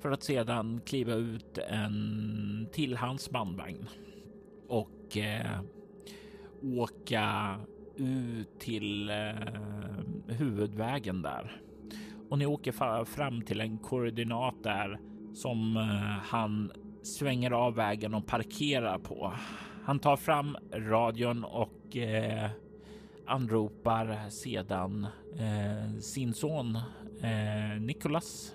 för 0.00 0.10
att 0.10 0.22
sedan 0.22 0.80
kliva 0.86 1.14
ut 1.14 1.58
en 1.58 2.68
till 2.72 2.96
hans 2.96 3.30
bandvagn 3.30 3.88
och 4.68 5.16
eh, 5.16 5.60
åka 6.62 7.56
ut 7.98 8.58
till 8.58 9.10
eh, 9.10 9.16
huvudvägen 10.26 11.22
där. 11.22 11.62
Och 12.30 12.38
ni 12.38 12.46
åker 12.46 13.04
fram 13.04 13.42
till 13.42 13.60
en 13.60 13.78
koordinat 13.78 14.54
där 14.62 14.98
som 15.34 15.76
eh, 15.76 16.28
han 16.30 16.72
svänger 17.02 17.50
av 17.50 17.74
vägen 17.74 18.14
och 18.14 18.26
parkerar 18.26 18.98
på. 18.98 19.32
Han 19.84 19.98
tar 19.98 20.16
fram 20.16 20.56
radion 20.72 21.44
och 21.44 21.96
eh, 21.96 22.50
anropar 23.26 24.30
sedan 24.30 25.06
eh, 25.38 26.00
sin 26.00 26.34
son 26.34 26.76
eh, 27.22 27.80
Nicholas. 27.80 28.54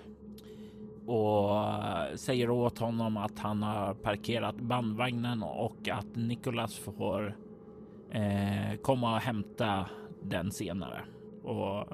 och 1.06 1.56
eh, 1.58 2.14
säger 2.16 2.50
åt 2.50 2.78
honom 2.78 3.16
att 3.16 3.38
han 3.38 3.62
har 3.62 3.94
parkerat 3.94 4.56
bandvagnen 4.56 5.42
och 5.42 5.88
att 5.88 6.16
Nicholas 6.16 6.78
får 6.78 7.36
eh, 8.14 8.76
komma 8.82 9.14
och 9.14 9.20
hämta 9.20 9.88
den 10.22 10.52
senare. 10.52 11.04
Och 11.42 11.86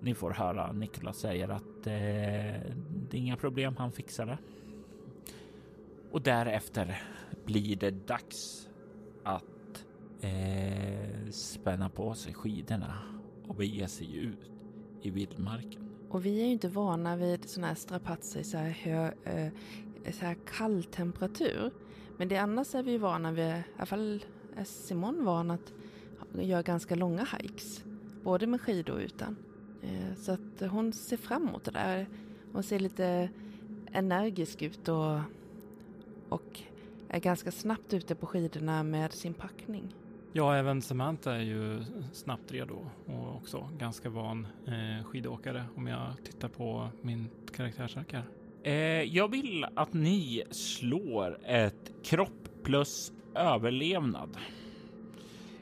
ni 0.00 0.14
får 0.14 0.30
höra 0.30 0.72
Niklas 0.72 1.18
säger 1.18 1.48
att 1.48 1.86
eh, 1.86 2.72
det 3.10 3.16
är 3.16 3.20
inga 3.20 3.36
problem, 3.36 3.76
han 3.78 3.92
fixar 3.92 4.26
det. 4.26 4.38
Och 6.10 6.22
därefter 6.22 7.02
blir 7.44 7.76
det 7.76 7.90
dags 7.90 8.68
att 9.24 9.86
eh, 10.20 11.30
spänna 11.30 11.88
på 11.88 12.14
sig 12.14 12.34
skidorna 12.34 12.98
och 13.48 13.54
bege 13.54 13.88
sig 13.88 14.16
ut 14.16 14.50
i 15.02 15.10
vildmarken. 15.10 15.90
Och 16.08 16.26
vi 16.26 16.40
är 16.40 16.44
ju 16.44 16.52
inte 16.52 16.68
vana 16.68 17.16
vid 17.16 17.48
sådana 17.48 17.68
här 17.68 17.74
strapatser 17.74 18.40
i 18.40 18.44
så 18.44 18.56
här, 18.58 18.70
hö, 18.70 19.12
eh, 19.24 19.52
så 20.12 20.24
här 20.24 20.36
kall 20.46 20.84
temperatur. 20.84 21.72
Men 22.16 22.28
det 22.28 22.36
annars 22.36 22.74
är 22.74 22.82
vi 22.82 22.98
vana 22.98 23.32
vid, 23.32 23.48
i 23.48 23.64
alla 23.76 23.86
fall 23.86 24.24
är 24.56 24.64
Simon 24.64 25.24
van 25.24 25.50
att 25.50 25.72
göra 26.32 26.62
ganska 26.62 26.94
långa 26.94 27.26
hikes. 27.38 27.84
Både 28.22 28.46
med 28.46 28.60
skidor 28.60 28.94
och 28.94 29.00
utan. 29.00 29.36
Eh, 29.82 30.14
så 30.16 30.32
att 30.32 30.70
hon 30.70 30.92
ser 30.92 31.16
fram 31.16 31.48
emot 31.48 31.64
det 31.64 31.70
där. 31.70 32.06
Hon 32.52 32.62
ser 32.62 32.78
lite 32.78 33.28
energisk 33.92 34.62
ut 34.62 34.88
och, 34.88 35.18
och 36.28 36.60
är 37.08 37.20
ganska 37.20 37.50
snabbt 37.50 37.94
ute 37.94 38.14
på 38.14 38.26
skidorna 38.26 38.82
med 38.82 39.12
sin 39.12 39.34
packning. 39.34 39.94
Ja, 40.32 40.56
även 40.56 40.82
Samantha 40.82 41.34
är 41.34 41.42
ju 41.42 41.84
snabbt 42.12 42.52
redo 42.52 42.86
och 43.06 43.36
också 43.36 43.68
ganska 43.78 44.08
van 44.10 44.46
eh, 44.66 45.04
skidåkare 45.04 45.64
om 45.76 45.86
jag 45.86 46.12
tittar 46.24 46.48
på 46.48 46.88
min 47.02 47.28
karaktärsark 47.56 48.12
här. 48.12 48.24
Eh, 48.62 49.02
jag 49.02 49.30
vill 49.30 49.66
att 49.74 49.92
ni 49.92 50.42
slår 50.50 51.38
ett 51.44 51.92
kropp 52.02 52.48
plus 52.62 53.12
överlevnad. 53.34 54.36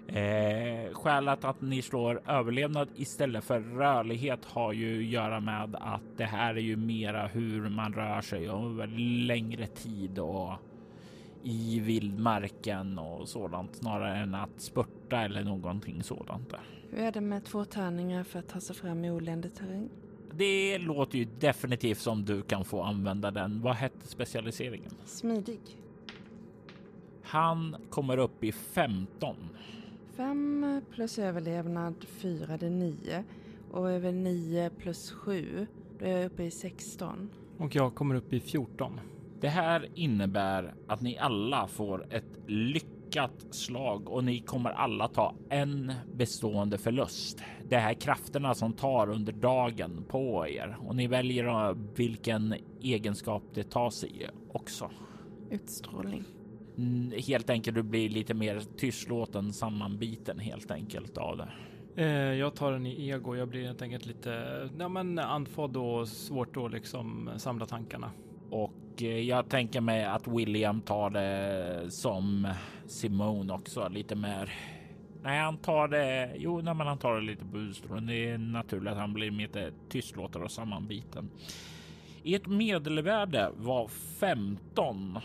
Eh, 0.06 0.92
skälet 0.92 1.44
att 1.44 1.60
ni 1.60 1.82
slår 1.82 2.22
överlevnad 2.26 2.88
istället 2.96 3.44
för 3.44 3.60
rörlighet 3.60 4.44
har 4.44 4.72
ju 4.72 4.98
att 4.98 5.12
göra 5.12 5.40
med 5.40 5.76
att 5.80 6.16
det 6.16 6.24
här 6.24 6.54
är 6.54 6.60
ju 6.60 6.76
mera 6.76 7.26
hur 7.26 7.68
man 7.68 7.92
rör 7.92 8.20
sig 8.20 8.48
över 8.48 8.86
längre 9.26 9.66
tid 9.66 10.18
och 10.18 10.52
i 11.42 11.80
vildmarken 11.80 12.98
och 12.98 13.28
sådant 13.28 13.76
snarare 13.76 14.16
än 14.16 14.34
att 14.34 14.60
spurta 14.60 15.16
eller 15.16 15.44
någonting 15.44 16.02
sådant. 16.02 16.50
Där. 16.50 16.60
Hur 16.90 16.98
är 16.98 17.12
det 17.12 17.20
med 17.20 17.44
två 17.44 17.64
tärningar 17.64 18.24
för 18.24 18.38
att 18.38 18.48
ta 18.48 18.60
sig 18.60 18.76
fram 18.76 19.04
i 19.04 19.10
oländig 19.10 19.54
terräng? 19.54 19.88
Det 20.34 20.78
låter 20.78 21.18
ju 21.18 21.24
definitivt 21.24 21.98
som 21.98 22.24
du 22.24 22.42
kan 22.42 22.64
få 22.64 22.82
använda 22.82 23.30
den. 23.30 23.60
Vad 23.60 23.74
hette 23.74 24.08
specialiseringen? 24.08 24.90
Smidig. 25.04 25.60
Han 27.32 27.76
kommer 27.90 28.18
upp 28.18 28.44
i 28.44 28.52
15. 28.52 29.36
5 30.16 30.82
plus 30.90 31.18
överlevnad 31.18 31.94
4 32.08 32.56
det 32.56 32.66
är 32.66 32.70
9 32.70 33.24
och 33.70 33.90
över 33.90 34.12
9 34.12 34.70
plus 34.70 35.10
7 35.10 35.66
då 35.98 36.04
är 36.04 36.10
jag 36.10 36.26
uppe 36.26 36.42
i 36.42 36.50
16. 36.50 37.30
Och 37.58 37.74
jag 37.74 37.94
kommer 37.94 38.14
upp 38.14 38.32
i 38.32 38.40
14. 38.40 39.00
Det 39.40 39.48
här 39.48 39.88
innebär 39.94 40.74
att 40.86 41.00
ni 41.00 41.18
alla 41.18 41.66
får 41.66 42.06
ett 42.10 42.38
lyckat 42.46 43.46
slag 43.50 44.08
och 44.08 44.24
ni 44.24 44.40
kommer 44.40 44.70
alla 44.70 45.08
ta 45.08 45.34
en 45.48 45.92
bestående 46.14 46.78
förlust. 46.78 47.42
Det 47.68 47.76
här 47.76 47.94
krafterna 47.94 48.54
som 48.54 48.72
tar 48.72 49.10
under 49.10 49.32
dagen 49.32 50.04
på 50.08 50.46
er 50.48 50.76
och 50.80 50.96
ni 50.96 51.06
väljer 51.06 51.76
vilken 51.96 52.54
egenskap 52.80 53.42
det 53.54 53.70
tar 53.70 53.90
sig 53.90 54.30
också. 54.52 54.90
Utstrålning. 55.50 56.24
Mm, 56.78 57.12
helt 57.26 57.50
enkelt, 57.50 57.74
du 57.74 57.82
blir 57.82 58.08
lite 58.08 58.34
mer 58.34 58.60
tystlåten, 58.76 59.52
sammanbiten 59.52 60.38
helt 60.38 60.70
enkelt 60.70 61.18
av 61.18 61.36
det. 61.36 61.48
Eh, 61.96 62.34
jag 62.34 62.54
tar 62.54 62.72
den 62.72 62.86
i 62.86 63.08
ego. 63.08 63.36
Jag 63.36 63.48
blir 63.48 63.66
helt 63.66 63.82
enkelt 63.82 64.06
lite 64.06 64.70
ja, 64.78 64.88
men 64.88 65.18
andfådd 65.18 65.76
och 65.76 66.08
svårt 66.08 66.56
att 66.56 66.72
liksom 66.72 67.30
samla 67.36 67.66
tankarna. 67.66 68.10
Och 68.50 69.02
eh, 69.02 69.06
jag 69.06 69.48
tänker 69.48 69.80
mig 69.80 70.04
att 70.04 70.28
William 70.28 70.80
tar 70.80 71.10
det 71.10 71.90
som 71.90 72.48
Simone 72.86 73.52
också 73.52 73.88
lite 73.88 74.14
mer. 74.14 74.52
Nej, 75.22 75.38
han 75.38 75.56
tar 75.56 75.88
det. 75.88 76.32
Jo, 76.36 76.60
nej, 76.60 76.74
men 76.74 76.86
han 76.86 76.98
tar 76.98 77.14
det 77.14 77.20
lite 77.20 77.44
på 77.44 77.58
utstrålning. 77.58 78.06
Det 78.06 78.28
är 78.28 78.38
naturligt 78.38 78.92
att 78.92 78.98
han 78.98 79.12
blir 79.12 79.30
lite 79.30 79.72
tystlåtare 79.88 80.44
och 80.44 80.52
sammanbiten. 80.52 81.30
Ert 82.24 82.46
medelvärde 82.46 83.50
var 83.56 83.88
15 83.88 85.18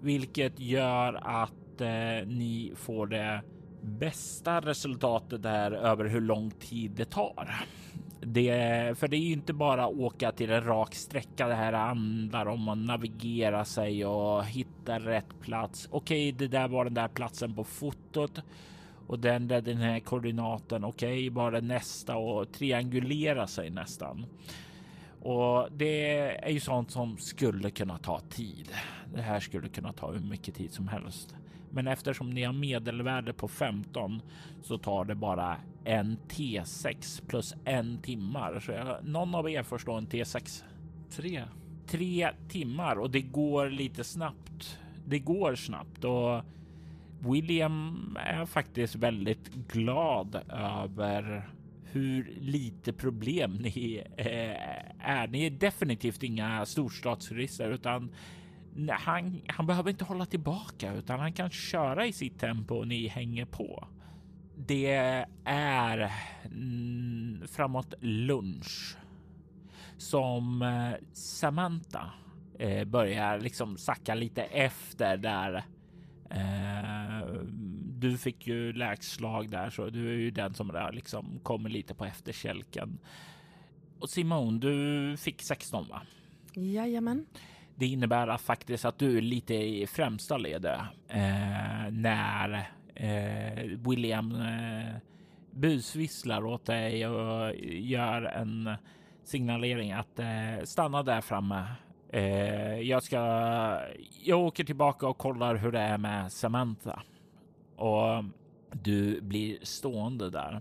vilket 0.00 0.60
gör 0.60 1.20
att 1.22 1.80
eh, 1.80 2.26
ni 2.26 2.72
får 2.76 3.06
det 3.06 3.42
bästa 3.82 4.60
resultatet 4.60 5.42
där 5.42 5.72
över 5.72 6.04
hur 6.04 6.20
lång 6.20 6.50
tid 6.50 6.90
det 6.90 7.04
tar. 7.04 7.66
Det, 8.20 8.98
för 8.98 9.08
det 9.08 9.16
är 9.16 9.20
ju 9.20 9.32
inte 9.32 9.52
bara 9.52 9.86
åka 9.86 10.32
till 10.32 10.50
en 10.50 10.64
rak 10.64 10.94
sträcka. 10.94 11.46
Det 11.46 11.54
här 11.54 11.72
handlar 11.72 12.46
om 12.46 12.68
att 12.68 12.78
navigera 12.78 13.64
sig 13.64 14.06
och 14.06 14.44
hitta 14.44 14.98
rätt 14.98 15.40
plats. 15.40 15.88
Okej, 15.90 16.32
det 16.32 16.48
där 16.48 16.68
var 16.68 16.84
den 16.84 16.94
där 16.94 17.08
platsen 17.08 17.54
på 17.54 17.64
fotot 17.64 18.42
och 19.06 19.18
den 19.18 19.48
där 19.48 19.60
den 19.60 19.76
här 19.76 20.00
koordinaten. 20.00 20.84
Okej, 20.84 21.30
bara 21.30 21.60
nästa 21.60 22.16
och 22.16 22.52
triangulera 22.52 23.46
sig 23.46 23.70
nästan. 23.70 24.26
Och 25.20 25.68
det 25.72 26.20
är 26.46 26.50
ju 26.50 26.60
sånt 26.60 26.90
som 26.90 27.18
skulle 27.18 27.70
kunna 27.70 27.98
ta 27.98 28.20
tid. 28.20 28.68
Det 29.14 29.22
här 29.22 29.40
skulle 29.40 29.68
kunna 29.68 29.92
ta 29.92 30.12
hur 30.12 30.20
mycket 30.20 30.54
tid 30.54 30.72
som 30.72 30.88
helst. 30.88 31.34
Men 31.70 31.86
eftersom 31.86 32.30
ni 32.30 32.42
har 32.42 32.52
medelvärde 32.52 33.32
på 33.32 33.48
15 33.48 34.22
så 34.62 34.78
tar 34.78 35.04
det 35.04 35.14
bara 35.14 35.56
en 35.84 36.18
T6 36.28 37.26
plus 37.26 37.54
en 37.64 37.98
timmar. 37.98 38.60
Så 38.60 38.72
jag, 38.72 39.04
någon 39.04 39.34
av 39.34 39.50
er 39.50 39.62
får 39.62 39.78
slå 39.78 39.94
en 39.94 40.06
T6. 40.06 40.62
Tre. 41.10 41.44
Tre 41.86 42.30
timmar 42.48 42.96
och 42.96 43.10
det 43.10 43.20
går 43.20 43.70
lite 43.70 44.04
snabbt. 44.04 44.78
Det 45.06 45.18
går 45.18 45.54
snabbt 45.54 46.04
och 46.04 46.44
William 47.18 48.16
är 48.20 48.46
faktiskt 48.46 48.94
väldigt 48.94 49.54
glad 49.54 50.40
över 50.48 51.50
hur 51.92 52.34
lite 52.40 52.92
problem 52.92 53.52
ni 53.60 54.02
eh, 54.16 55.08
är. 55.10 55.28
Ni 55.28 55.46
är 55.46 55.50
definitivt 55.50 56.22
inga 56.22 56.66
storstadsturister 56.66 57.70
utan 57.70 58.10
han, 58.90 59.40
han 59.46 59.66
behöver 59.66 59.90
inte 59.90 60.04
hålla 60.04 60.26
tillbaka 60.26 60.94
utan 60.94 61.20
han 61.20 61.32
kan 61.32 61.50
köra 61.50 62.06
i 62.06 62.12
sitt 62.12 62.38
tempo 62.38 62.74
och 62.74 62.88
ni 62.88 63.08
hänger 63.08 63.44
på. 63.44 63.88
Det 64.56 64.92
är 65.44 66.12
mm, 66.44 67.42
framåt 67.48 67.94
lunch 68.00 68.96
som 69.98 70.62
eh, 70.62 71.06
Samantha 71.12 72.10
eh, 72.58 72.84
börjar 72.84 73.38
liksom 73.38 73.76
sacka 73.76 74.14
lite 74.14 74.42
efter 74.42 75.16
där. 75.16 75.64
Eh, 76.30 77.28
du 78.00 78.18
fick 78.18 78.46
ju 78.46 78.72
lägslag 78.72 79.50
där 79.50 79.70
så 79.70 79.90
du 79.90 80.08
är 80.08 80.16
ju 80.16 80.30
den 80.30 80.54
som 80.54 80.68
där 80.68 80.92
liksom 80.92 81.40
kommer 81.42 81.70
lite 81.70 81.94
på 81.94 82.04
efterkälken. 82.04 82.98
Och 83.98 84.10
Simone, 84.10 84.58
du 84.58 85.16
fick 85.16 85.42
16 85.42 85.88
va? 85.88 86.02
Jajamän. 86.54 87.26
Det 87.74 87.86
innebär 87.86 88.28
att 88.28 88.40
faktiskt 88.40 88.84
att 88.84 88.98
du 88.98 89.18
är 89.18 89.22
lite 89.22 89.54
i 89.54 89.86
främsta 89.86 90.36
ledet 90.36 90.80
eh, 91.08 91.90
när 91.90 92.70
eh, 92.94 93.64
William 93.88 94.34
eh, 94.34 94.96
busvisslar 95.50 96.44
åt 96.44 96.64
dig 96.64 97.06
och 97.06 97.54
gör 97.64 98.22
en 98.22 98.70
signalering 99.24 99.92
att 99.92 100.18
eh, 100.18 100.64
stanna 100.64 101.02
där 101.02 101.20
framme. 101.20 101.64
Eh, 102.12 102.80
jag 102.80 103.02
ska. 103.02 103.18
Jag 104.22 104.40
åker 104.40 104.64
tillbaka 104.64 105.06
och 105.08 105.18
kollar 105.18 105.54
hur 105.54 105.72
det 105.72 105.80
är 105.80 105.98
med 105.98 106.32
Samantha 106.32 107.02
och 107.80 108.24
du 108.72 109.20
blir 109.20 109.58
stående 109.62 110.30
där 110.30 110.60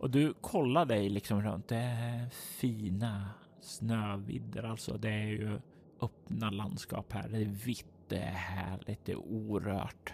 och 0.00 0.10
du 0.10 0.32
kollar 0.40 0.86
dig 0.86 1.08
liksom 1.08 1.42
runt. 1.42 1.68
Det 1.68 1.76
är 1.76 2.28
fina 2.30 3.30
snövidder, 3.60 4.62
alltså. 4.62 4.98
Det 4.98 5.10
är 5.10 5.26
ju 5.26 5.60
öppna 6.00 6.50
landskap 6.50 7.12
här. 7.12 7.28
Det 7.28 7.38
är 7.38 7.44
vitt, 7.44 7.86
det 8.08 8.18
är 8.18 8.32
härligt, 8.32 9.04
det 9.04 9.12
är 9.12 9.18
orört. 9.18 10.12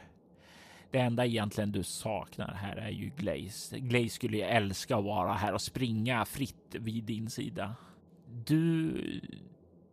Det 0.90 0.98
enda 0.98 1.26
egentligen 1.26 1.72
du 1.72 1.82
saknar 1.82 2.54
här 2.54 2.76
är 2.76 2.90
ju 2.90 3.10
Glaze. 3.16 3.78
Glaze 3.78 4.08
skulle 4.08 4.36
ju 4.36 4.42
älska 4.42 4.96
att 4.96 5.04
vara 5.04 5.32
här 5.32 5.52
och 5.52 5.62
springa 5.62 6.24
fritt 6.24 6.74
vid 6.78 7.04
din 7.04 7.30
sida. 7.30 7.74
Du 8.26 8.92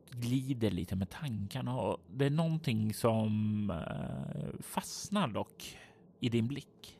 glider 0.10 0.72
lite 0.72 0.95
med 0.95 1.10
tankarna 1.10 1.77
och 1.77 2.00
det 2.07 2.25
är 2.25 2.29
någonting 2.29 2.93
som 2.93 3.69
eh, 3.69 4.62
fastnar 4.62 5.27
dock 5.27 5.77
i 6.24 6.30
din 6.30 6.48
blick. 6.48 7.00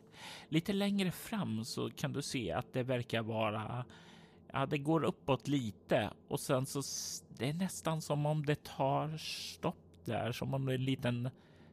Lite 0.50 0.74
längre 0.74 1.12
fram 1.12 1.66
så 1.66 1.90
kan 1.90 2.14
du 2.14 2.22
se 2.22 2.52
att 2.52 2.74
det 2.74 2.84
verkar 2.84 3.22
vara 3.22 3.86
ja, 4.54 4.66
det 4.66 4.78
går 4.78 5.04
uppåt 5.04 5.48
lite 5.48 6.10
och 6.28 6.40
sen 6.40 6.66
så 6.66 6.82
det 7.38 7.50
är 7.50 7.54
nästan 7.54 8.02
som 8.02 8.26
om 8.26 8.46
det 8.46 8.64
tar 8.64 9.18
stopp 9.18 9.76
där, 10.06 10.32
som 10.32 10.54
om 10.54 10.66
det 10.66 10.72
är 10.72 10.76
en 10.76 10.86
liten 10.86 11.30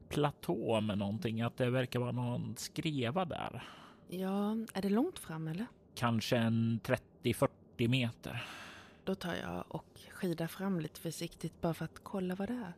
platå 0.08 0.80
med 0.80 0.98
någonting, 0.98 1.42
att 1.42 1.56
det 1.56 1.70
verkar 1.70 2.00
vara 2.00 2.12
någon 2.12 2.54
skreva 2.56 3.24
där. 3.24 3.68
Ja, 4.08 4.50
är 4.74 4.82
det 4.82 4.88
långt 4.88 5.18
fram 5.18 5.48
eller? 5.48 5.66
Kanske 5.94 6.36
en 6.36 6.80
30-40 7.22 7.48
meter. 7.88 8.44
Då 9.04 9.14
tar 9.14 9.34
jag 9.34 9.64
och 9.68 10.00
skidar 10.10 10.46
fram 10.46 10.80
lite 10.80 11.00
försiktigt 11.00 11.60
bara 11.60 11.74
för 11.74 11.84
att 11.84 12.04
kolla 12.04 12.34
vad 12.34 12.48
det 12.48 12.54
är. 12.54 12.72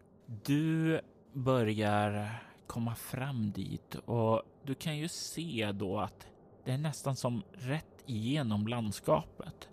Du 0.44 1.00
börjar 1.32 2.42
komma 2.72 2.94
fram 2.94 3.52
dit. 3.52 3.94
Och 3.94 4.42
du 4.62 4.74
kan 4.74 4.96
ju 4.96 5.08
se 5.08 5.72
då 5.72 6.00
att 6.00 6.26
det 6.64 6.72
är 6.72 6.78
nästan 6.78 7.16
som 7.16 7.42
rätt 7.52 8.04
igenom 8.06 8.66
landskapet. 8.66 9.68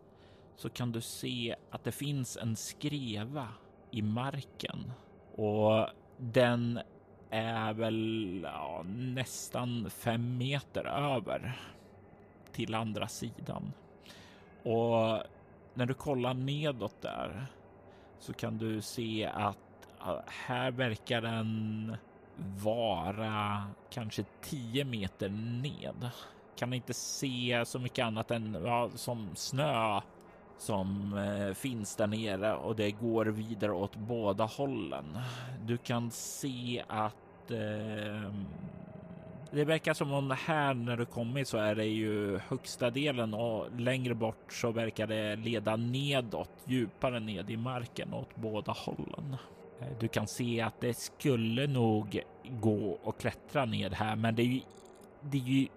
Så 0.56 0.70
kan 0.70 0.92
du 0.92 1.02
se 1.02 1.56
att 1.72 1.84
det 1.84 1.92
finns 1.92 2.38
en 2.38 2.56
skreva 2.56 3.48
i 3.92 4.02
marken. 4.02 4.92
Och 5.36 5.88
den 6.18 6.80
är 7.30 7.74
väl 7.74 8.42
ja, 8.44 8.84
nästan 8.88 9.90
fem 9.90 10.38
meter 10.38 10.86
över 10.86 11.60
till 12.52 12.76
andra 12.76 13.08
sidan. 13.08 13.74
Och 14.64 15.24
när 15.74 15.86
du 15.86 15.94
kollar 15.94 16.34
nedåt 16.34 17.02
där 17.02 17.46
så 18.20 18.34
kan 18.34 18.58
du 18.58 18.82
se 18.82 19.26
att 19.26 19.58
här 20.28 20.72
verkar 20.72 21.22
den 21.22 21.96
vara 22.64 23.64
kanske 23.90 24.26
10 24.42 24.86
meter 24.86 25.30
ned. 25.30 26.10
Kan 26.56 26.74
inte 26.74 26.94
se 26.94 27.64
så 27.66 27.80
mycket 27.80 28.06
annat 28.06 28.32
än 28.32 28.58
ja, 28.66 28.90
som 28.96 29.30
snö 29.36 30.02
som 30.58 31.18
eh, 31.18 31.54
finns 31.54 31.96
där 31.96 32.08
nere 32.08 32.54
och 32.54 32.76
det 32.76 32.92
går 32.92 33.26
vidare 33.26 33.72
åt 33.72 33.96
båda 33.96 34.44
hållen. 34.44 35.20
Du 35.66 35.78
kan 35.78 36.12
se 36.12 36.84
att 36.88 37.52
eh, 37.52 38.32
det 39.52 39.66
verkar 39.66 39.94
som 39.94 40.14
om 40.14 40.32
här 40.46 40.74
när 40.74 40.98
du 40.98 41.06
kommit 41.06 41.48
så 41.48 41.58
är 41.58 41.76
det 41.76 41.86
ju 41.86 42.38
högsta 42.38 42.90
delen 42.90 43.34
och 43.34 43.80
längre 43.80 44.14
bort 44.14 44.54
så 44.54 44.72
verkar 44.72 45.08
det 45.08 45.36
leda 45.36 45.76
nedåt, 45.76 46.52
djupare 46.66 47.20
ned 47.20 47.50
i 47.50 47.58
marken 47.58 48.14
åt 48.14 48.36
båda 48.36 48.72
hållen. 48.72 49.38
Eh, 49.80 49.88
du 50.00 50.08
kan 50.08 50.28
se 50.28 50.62
att 50.62 50.82
det 50.82 50.94
skulle 50.94 51.68
nog 51.68 52.24
gå 52.44 52.92
och 53.04 53.20
klättra 53.20 53.66
ned 53.66 53.94
här, 53.94 54.16
men 54.16 54.36
det 54.36 54.42
är 54.42 54.46
ju, 54.46 54.62
det 55.22 55.38
är 55.38 55.42
ju 55.42 55.68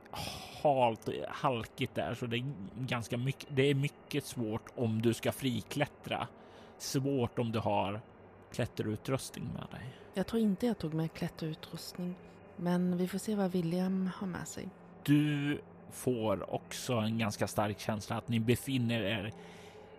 halt, 0.62 1.09
halkigt 1.28 1.94
där, 1.94 2.14
så 2.14 2.26
det 2.26 2.37
är 2.37 2.44
ganska 2.78 3.16
mycket. 3.16 3.49
Det 3.50 3.62
är 3.62 3.75
mycket 3.75 4.25
svårt 4.25 4.68
om 4.75 5.02
du 5.02 5.14
ska 5.14 5.32
friklättra. 5.32 6.28
Svårt 6.78 7.38
om 7.38 7.52
du 7.52 7.59
har 7.59 8.00
klätterutrustning 8.52 9.44
med 9.44 9.66
dig. 9.71 9.94
Jag 10.14 10.26
tror 10.26 10.42
inte 10.42 10.66
jag 10.66 10.78
tog 10.78 10.94
med 10.94 11.12
klätterutrustning, 11.12 12.14
men 12.56 12.97
vi 12.97 13.09
får 13.09 13.18
se 13.18 13.35
vad 13.35 13.52
William 13.52 14.11
har 14.16 14.26
med 14.26 14.49
sig. 14.49 14.68
Du 15.02 15.61
får 15.90 16.54
också 16.54 16.94
en 16.94 17.18
ganska 17.18 17.47
stark 17.47 17.80
känsla 17.80 18.16
att 18.16 18.28
ni 18.28 18.40
befinner 18.40 19.02
er 19.02 19.32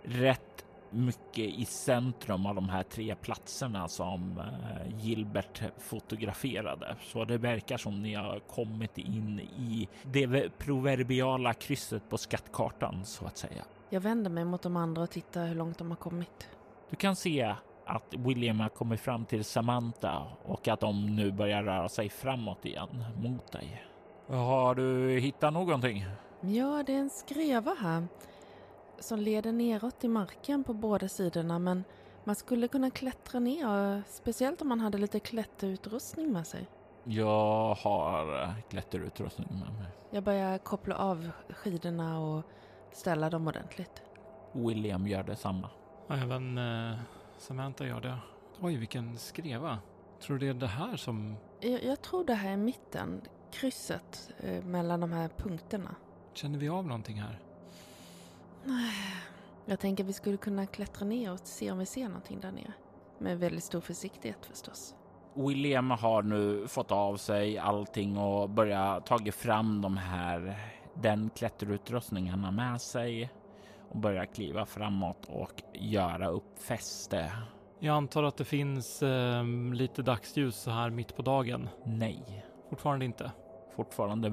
rätt 0.03 0.62
mycket 0.93 1.45
i 1.59 1.65
centrum 1.65 2.45
av 2.45 2.55
de 2.55 2.69
här 2.69 2.83
tre 2.83 3.15
platserna 3.15 3.87
som 3.87 4.39
eh, 4.39 5.05
Gilbert 5.05 5.61
fotograferade. 5.77 6.95
Så 7.01 7.25
det 7.25 7.37
verkar 7.37 7.77
som 7.77 8.01
ni 8.01 8.13
har 8.13 8.39
kommit 8.39 8.97
in 8.97 9.39
i 9.39 9.89
det 10.03 10.57
proverbiala 10.57 11.53
krysset 11.53 12.09
på 12.09 12.17
skattkartan 12.17 13.05
så 13.05 13.25
att 13.25 13.37
säga. 13.37 13.63
Jag 13.89 14.01
vänder 14.01 14.29
mig 14.29 14.45
mot 14.45 14.61
de 14.61 14.75
andra 14.77 15.01
och 15.01 15.09
tittar 15.09 15.47
hur 15.47 15.55
långt 15.55 15.77
de 15.77 15.89
har 15.89 15.97
kommit. 15.97 16.49
Du 16.89 16.95
kan 16.95 17.15
se 17.15 17.55
att 17.85 18.13
William 18.17 18.59
har 18.59 18.69
kommit 18.69 18.99
fram 18.99 19.25
till 19.25 19.43
Samantha 19.43 20.27
och 20.45 20.67
att 20.67 20.79
de 20.79 21.15
nu 21.15 21.31
börjar 21.31 21.63
röra 21.63 21.89
sig 21.89 22.09
framåt 22.09 22.65
igen 22.65 23.05
mot 23.17 23.51
dig. 23.51 23.85
Har 24.27 24.75
du 24.75 25.19
hittat 25.19 25.53
någonting? 25.53 26.05
Ja, 26.41 26.83
det 26.85 26.93
är 26.93 26.99
en 26.99 27.09
skreva 27.09 27.75
här 27.81 28.07
som 28.99 29.19
leder 29.19 29.51
neråt 29.51 30.03
i 30.03 30.07
marken 30.07 30.63
på 30.63 30.73
båda 30.73 31.07
sidorna 31.07 31.59
men 31.59 31.83
man 32.23 32.35
skulle 32.35 32.67
kunna 32.67 32.89
klättra 32.89 33.39
ner, 33.39 34.03
speciellt 34.09 34.61
om 34.61 34.67
man 34.69 34.79
hade 34.79 34.97
lite 34.97 35.19
klätterutrustning 35.19 36.31
med 36.31 36.47
sig. 36.47 36.67
Jag 37.03 37.73
har 37.75 38.53
klätterutrustning 38.69 39.47
med 39.51 39.73
mig. 39.73 39.87
Jag 40.11 40.23
börjar 40.23 40.57
koppla 40.57 40.95
av 40.95 41.29
skidorna 41.49 42.19
och 42.19 42.43
ställa 42.91 43.29
dem 43.29 43.47
ordentligt. 43.47 44.01
William 44.51 45.07
gör 45.07 45.23
detsamma. 45.23 45.69
Ja, 46.07 46.15
även 46.15 46.57
eh, 46.57 46.97
Samantha 47.37 47.85
gör 47.85 48.01
det. 48.01 48.17
Oj, 48.59 48.77
vilken 48.77 49.17
skreva. 49.17 49.79
Tror 50.21 50.37
du 50.37 50.45
det 50.45 50.57
är 50.57 50.59
det 50.59 50.67
här 50.67 50.95
som... 50.95 51.35
Jag, 51.59 51.83
jag 51.83 52.01
tror 52.01 52.25
det 52.25 52.33
här 52.33 52.51
är 52.51 52.57
mitten, 52.57 53.21
krysset 53.51 54.31
eh, 54.39 54.63
mellan 54.63 54.99
de 54.99 55.11
här 55.11 55.29
punkterna. 55.37 55.95
Känner 56.33 56.59
vi 56.59 56.69
av 56.69 56.85
någonting 56.85 57.21
här? 57.21 57.39
Jag 59.65 59.79
tänker 59.79 60.03
vi 60.03 60.13
skulle 60.13 60.37
kunna 60.37 60.65
klättra 60.65 61.05
ner 61.05 61.31
och 61.31 61.39
se 61.43 61.71
om 61.71 61.79
vi 61.79 61.85
ser 61.85 62.07
någonting 62.07 62.39
där 62.39 62.51
nere. 62.51 62.73
Med 63.19 63.39
väldigt 63.39 63.63
stor 63.63 63.81
försiktighet 63.81 64.45
förstås. 64.45 64.95
William 65.33 65.91
har 65.91 66.21
nu 66.21 66.67
fått 66.67 66.91
av 66.91 67.17
sig 67.17 67.57
allting 67.57 68.17
och 68.17 68.49
börjat 68.49 69.05
tagit 69.05 69.35
fram 69.35 69.81
de 69.81 69.97
här, 69.97 70.59
den 70.93 71.29
klätterutrustning 71.35 72.29
han 72.29 72.43
har 72.43 72.51
med 72.51 72.81
sig 72.81 73.29
och 73.89 73.97
börjar 73.97 74.25
kliva 74.25 74.65
framåt 74.65 75.25
och 75.27 75.63
göra 75.73 76.27
upp 76.27 76.59
fäste. 76.59 77.31
Jag 77.79 77.95
antar 77.95 78.23
att 78.23 78.37
det 78.37 78.45
finns 78.45 79.03
eh, 79.03 79.43
lite 79.73 80.01
dagsljus 80.01 80.55
så 80.55 80.71
här 80.71 80.89
mitt 80.89 81.15
på 81.15 81.21
dagen? 81.21 81.69
Nej. 81.85 82.45
Fortfarande 82.69 83.05
inte? 83.05 83.31
Fortfarande 83.75 84.29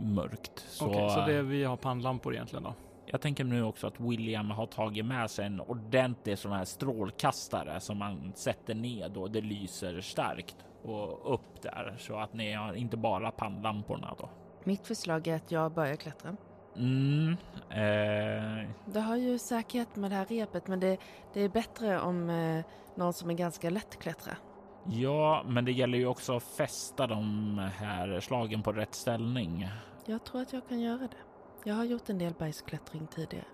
mörkt. 0.00 0.64
Så... 0.68 0.86
Okej, 0.86 1.04
okay, 1.04 1.14
så 1.14 1.26
det 1.26 1.34
är 1.34 1.42
vi 1.42 1.64
har 1.64 1.76
pannlampor 1.76 2.34
egentligen 2.34 2.62
då? 2.62 2.74
Jag 3.12 3.20
tänker 3.20 3.44
nu 3.44 3.62
också 3.62 3.86
att 3.86 4.00
William 4.00 4.50
har 4.50 4.66
tagit 4.66 5.04
med 5.04 5.30
sig 5.30 5.46
en 5.46 5.60
ordentlig 5.60 6.38
sån 6.38 6.52
här 6.52 6.64
strålkastare 6.64 7.80
som 7.80 7.98
man 7.98 8.32
sätter 8.34 8.74
ned 8.74 9.16
och 9.16 9.30
det 9.30 9.40
lyser 9.40 10.00
starkt 10.00 10.56
och 10.82 11.34
upp 11.34 11.62
där 11.62 11.96
så 11.98 12.18
att 12.18 12.34
ni 12.34 12.52
har 12.52 12.74
inte 12.74 12.96
bara 12.96 13.30
pannlamporna 13.30 14.14
då. 14.18 14.28
Mitt 14.64 14.86
förslag 14.86 15.26
är 15.26 15.36
att 15.36 15.52
jag 15.52 15.72
börjar 15.72 15.96
klättra. 15.96 16.36
Mm, 16.76 17.36
eh... 17.70 18.68
Det 18.86 19.00
har 19.00 19.16
ju 19.16 19.38
säkerhet 19.38 19.96
med 19.96 20.10
det 20.10 20.16
här 20.16 20.26
repet 20.26 20.68
men 20.68 20.80
det, 20.80 20.96
det 21.32 21.40
är 21.40 21.48
bättre 21.48 22.00
om 22.00 22.30
eh, 22.30 22.64
någon 22.94 23.12
som 23.12 23.30
är 23.30 23.34
ganska 23.34 23.70
lätt 23.70 23.98
klättra. 23.98 24.36
Ja, 24.84 25.42
men 25.46 25.64
det 25.64 25.72
gäller 25.72 25.98
ju 25.98 26.06
också 26.06 26.36
att 26.36 26.42
fästa 26.42 27.06
de 27.06 27.58
här 27.76 28.20
slagen 28.20 28.62
på 28.62 28.72
rätt 28.72 28.94
ställning. 28.94 29.68
Jag 30.06 30.24
tror 30.24 30.42
att 30.42 30.52
jag 30.52 30.68
kan 30.68 30.80
göra 30.80 30.98
det. 30.98 31.29
Jag 31.64 31.74
har 31.74 31.84
gjort 31.84 32.08
en 32.08 32.18
del 32.18 32.32
bergsklättring 32.38 33.06
tidigare. 33.06 33.46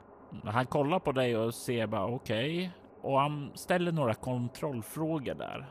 Han 0.45 0.67
kollar 0.67 0.99
på 0.99 1.13
dig 1.13 1.37
och 1.37 1.55
ser 1.55 1.87
bara 1.87 2.07
okej. 2.07 2.59
Okay. 2.59 2.71
Och 3.03 3.21
han 3.21 3.51
ställer 3.55 3.93
några 3.93 4.15
kontrollfrågor 4.15 5.35
där. 5.35 5.67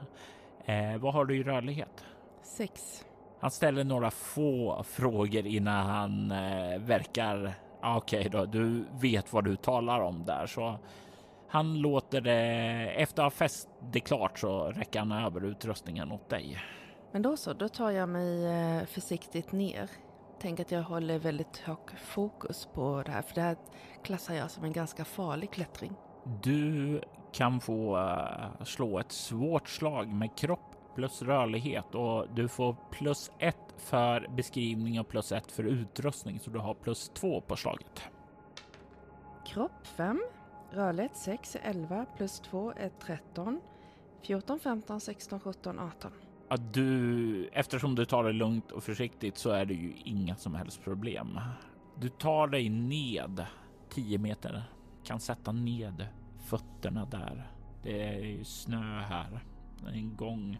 Eh, 0.65 0.97
vad 1.01 1.13
har 1.13 1.25
du 1.25 1.37
i 1.37 1.43
rörlighet? 1.43 2.05
Sex. 2.43 3.05
Han 3.39 3.51
ställer 3.51 3.83
några 3.83 4.11
få 4.11 4.83
frågor 4.83 5.45
innan 5.45 5.85
han 5.85 6.31
eh, 6.31 6.79
verkar 6.79 7.53
okej 7.81 8.19
okay 8.19 8.29
då, 8.29 8.45
du 8.45 8.85
vet 9.01 9.33
vad 9.33 9.43
du 9.43 9.55
talar 9.55 9.99
om 9.99 10.25
där 10.25 10.45
så 10.45 10.79
han 11.47 11.81
låter 11.81 12.21
det 12.21 12.41
efter 12.95 13.21
att 13.23 13.33
ha 13.33 13.37
fäst 13.37 13.69
det 13.91 13.99
klart 13.99 14.39
så 14.39 14.71
räcker 14.71 14.99
han 14.99 15.11
över 15.11 15.45
utrustningen 15.45 16.11
åt 16.11 16.29
dig. 16.29 16.57
Men 17.11 17.21
då 17.21 17.37
så, 17.37 17.53
då 17.53 17.69
tar 17.69 17.91
jag 17.91 18.09
mig 18.09 18.45
eh, 18.45 18.85
försiktigt 18.85 19.51
ner 19.51 19.89
Tänk 20.39 20.59
att 20.59 20.71
jag 20.71 20.83
håller 20.83 21.19
väldigt 21.19 21.57
hög 21.57 21.77
fokus 21.97 22.67
på 22.73 23.03
det 23.05 23.11
här, 23.11 23.21
för 23.21 23.35
det 23.35 23.41
här 23.41 23.57
klassar 24.03 24.33
jag 24.33 24.51
som 24.51 24.63
en 24.63 24.73
ganska 24.73 25.05
farlig 25.05 25.51
klättring. 25.51 25.93
Du 26.43 27.01
kan 27.31 27.59
få 27.59 27.97
uh, 27.97 28.63
slå 28.63 28.99
ett 28.99 29.11
svårt 29.11 29.69
slag 29.69 30.07
med 30.07 30.37
kropp 30.37 30.75
plus 30.95 31.21
rörlighet 31.21 31.95
och 31.95 32.27
du 32.35 32.47
får 32.47 32.75
plus 32.91 33.31
ett 33.39 33.73
för 33.77 34.27
beskrivning 34.35 34.99
och 34.99 35.07
plus 35.07 35.31
ett 35.31 35.51
för 35.51 35.63
utrustning 35.63 36.39
så 36.39 36.49
du 36.49 36.59
har 36.59 36.73
plus 36.73 37.09
två 37.09 37.41
på 37.41 37.55
slaget. 37.55 38.03
Kropp 39.45 39.87
5, 39.87 40.21
rörlighet 40.71 41.15
6 41.17 41.57
11 41.63 42.05
plus 42.17 42.39
2 42.39 42.73
är 42.77 42.89
13, 42.89 43.61
14, 44.21 44.59
15, 44.59 45.01
16, 45.01 45.39
17, 45.39 45.79
18 45.79 46.11
att 46.47 46.73
du, 46.73 47.47
eftersom 47.47 47.95
du 47.95 48.05
tar 48.05 48.23
det 48.23 48.33
lugnt 48.33 48.71
och 48.71 48.83
försiktigt 48.83 49.37
så 49.37 49.49
är 49.49 49.65
det 49.65 49.73
ju 49.73 49.93
inga 50.05 50.35
som 50.35 50.55
helst 50.55 50.83
problem. 50.83 51.39
Du 51.99 52.09
tar 52.09 52.47
dig 52.47 52.69
ned 52.69 53.45
10 53.89 54.17
meter, 54.17 54.63
kan 55.03 55.19
sätta 55.19 55.51
ned 55.51 56.07
fötterna 56.39 57.05
där. 57.05 57.51
Det 57.83 58.03
är 58.03 58.25
ju 58.25 58.43
snö 58.43 59.01
här. 59.01 59.39
En 59.93 60.15
gång 60.15 60.57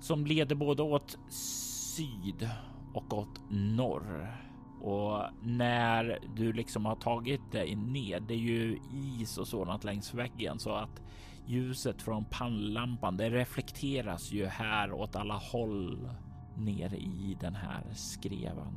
som 0.00 0.26
leder 0.26 0.54
både 0.54 0.82
åt 0.82 1.18
syd 1.28 2.48
och 2.94 3.12
åt 3.12 3.40
norr. 3.50 4.36
Och 4.80 5.22
när 5.42 6.18
du 6.36 6.52
liksom 6.52 6.86
har 6.86 6.96
tagit 6.96 7.52
dig 7.52 7.74
ner, 7.74 8.20
det 8.20 8.34
är 8.34 8.38
ju 8.38 8.78
is 8.92 9.38
och 9.38 9.48
sådant 9.48 9.84
längs 9.84 10.14
väggen 10.14 10.58
så 10.58 10.70
att 10.70 11.02
ljuset 11.46 12.02
från 12.02 12.24
pannlampan, 12.24 13.16
det 13.16 13.30
reflekteras 13.30 14.32
ju 14.32 14.46
här 14.46 14.92
åt 14.92 15.16
alla 15.16 15.34
håll 15.34 16.10
ner 16.56 16.94
i 16.94 17.36
den 17.40 17.54
här 17.54 17.84
skreven. 17.94 18.76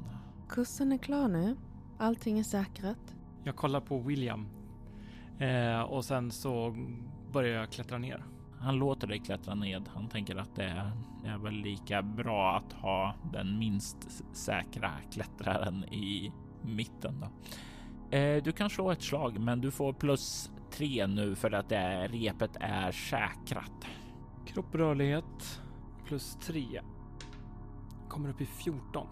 Kursen 0.50 0.92
är 0.92 0.98
klar 0.98 1.28
nu. 1.28 1.56
Allting 1.98 2.40
är 2.40 2.44
säkrat. 2.44 3.16
Jag 3.44 3.56
kollar 3.56 3.82
på 3.82 4.00
William 4.00 4.48
eh, 5.40 5.82
och 5.82 6.06
sen 6.06 6.32
så 6.32 6.76
börjar 7.32 7.60
jag 7.60 7.72
klättra 7.72 7.98
ner. 7.98 8.24
Han 8.60 8.76
låter 8.76 9.08
dig 9.08 9.20
klättra 9.20 9.56
ned. 9.56 9.90
Han 9.94 10.08
tänker 10.08 10.36
att 10.36 10.56
det 10.56 10.64
är, 10.64 10.92
det 11.24 11.30
är 11.30 11.38
väl 11.38 11.54
lika 11.54 12.02
bra 12.02 12.58
att 12.58 12.74
ha 12.74 13.16
den 13.34 13.60
minst 13.60 13.98
säkra 14.36 14.92
klättraren 15.12 15.84
i 15.84 16.32
mitten. 16.62 17.20
Då. 17.20 17.28
Eh, 18.18 18.44
du 18.44 18.52
kan 18.52 18.70
slå 18.70 18.92
ett 18.92 19.02
slag, 19.02 19.40
men 19.40 19.62
du 19.62 19.72
får 19.72 19.94
plus 19.94 20.52
tre 20.72 21.08
nu 21.08 21.36
för 21.36 21.52
att 21.52 21.70
det 21.70 22.08
repet 22.08 22.58
är 22.60 22.92
säkrat. 22.92 23.86
Kropprörlighet 24.48 25.62
plus 26.06 26.38
tre. 26.42 26.82
Kommer 28.10 28.30
upp 28.30 28.42
i 28.42 28.46
14. 28.46 29.08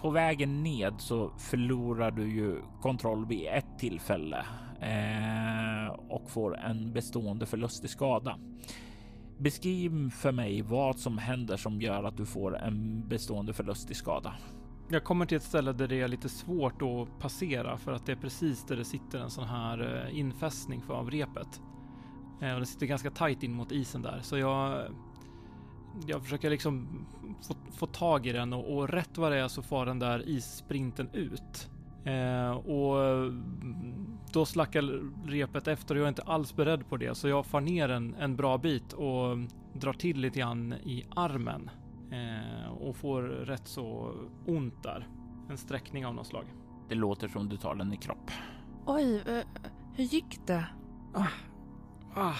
På 0.00 0.10
vägen 0.10 0.62
ned 0.62 0.94
så 0.98 1.30
förlorar 1.38 2.10
du 2.10 2.32
ju 2.32 2.62
kontroll 2.80 3.26
vid 3.26 3.46
ett 3.46 3.78
tillfälle 3.78 4.46
eh, 4.80 5.94
och 6.08 6.30
får 6.30 6.58
en 6.58 6.92
bestående 6.92 7.46
förlust 7.46 7.84
i 7.84 7.88
skada. 7.88 8.38
Beskriv 9.38 10.10
för 10.10 10.32
mig 10.32 10.62
vad 10.62 10.98
som 10.98 11.18
händer 11.18 11.56
som 11.56 11.80
gör 11.80 12.04
att 12.04 12.16
du 12.16 12.26
får 12.26 12.58
en 12.58 13.08
bestående 13.08 13.52
förlust 13.52 13.90
i 13.90 13.94
skada. 13.94 14.34
Jag 14.88 15.04
kommer 15.04 15.26
till 15.26 15.36
ett 15.36 15.42
ställe 15.42 15.72
där 15.72 15.88
det 15.88 16.00
är 16.00 16.08
lite 16.08 16.28
svårt 16.28 16.82
att 16.82 17.18
passera 17.18 17.78
för 17.78 17.92
att 17.92 18.06
det 18.06 18.12
är 18.12 18.16
precis 18.16 18.64
där 18.64 18.76
det 18.76 18.84
sitter 18.84 19.18
en 19.18 19.30
sån 19.30 19.44
här 19.44 20.06
eh, 20.06 20.18
infästning 20.18 20.82
för 20.82 20.94
av 20.94 21.10
repet. 21.10 21.62
Eh, 22.40 22.54
och 22.54 22.60
det 22.60 22.66
sitter 22.66 22.86
ganska 22.86 23.10
tajt 23.10 23.42
in 23.42 23.52
mot 23.52 23.72
isen 23.72 24.02
där 24.02 24.20
så 24.22 24.38
jag 24.38 24.82
jag 26.06 26.22
försöker 26.22 26.50
liksom 26.50 27.06
få, 27.42 27.54
få 27.72 27.86
tag 27.86 28.26
i 28.26 28.32
den 28.32 28.52
och, 28.52 28.76
och 28.76 28.88
rätt 28.88 29.18
vad 29.18 29.32
det 29.32 29.38
är 29.38 29.48
så 29.48 29.62
far 29.62 29.86
den 29.86 29.98
där 29.98 30.28
issprinten 30.28 31.08
ut. 31.12 31.70
Eh, 32.04 32.50
och 32.50 33.04
mm, 33.04 34.18
då 34.32 34.44
slackar 34.44 34.82
repet 35.26 35.68
efter 35.68 35.94
och 35.94 35.98
jag 35.98 36.04
är 36.04 36.08
inte 36.08 36.22
alls 36.22 36.56
beredd 36.56 36.88
på 36.88 36.96
det 36.96 37.14
så 37.14 37.28
jag 37.28 37.46
far 37.46 37.60
ner 37.60 37.88
en, 37.88 38.14
en 38.14 38.36
bra 38.36 38.58
bit 38.58 38.92
och 38.92 39.38
drar 39.72 39.92
till 39.92 40.20
lite 40.20 40.38
grann 40.38 40.72
i 40.72 41.04
armen 41.16 41.70
eh, 42.10 42.72
och 42.72 42.96
får 42.96 43.22
rätt 43.22 43.68
så 43.68 44.14
ont 44.46 44.82
där. 44.82 45.08
En 45.50 45.58
sträckning 45.58 46.06
av 46.06 46.14
något 46.14 46.26
slag. 46.26 46.44
Det 46.88 46.94
låter 46.94 47.28
som 47.28 47.48
du 47.48 47.56
tar 47.56 47.74
den 47.74 47.92
i 47.92 47.96
kropp. 47.96 48.30
Oj, 48.86 49.22
eh, 49.26 49.44
hur 49.94 50.04
gick 50.04 50.46
det? 50.46 50.66
Ah, 51.14 51.26
ah, 52.14 52.34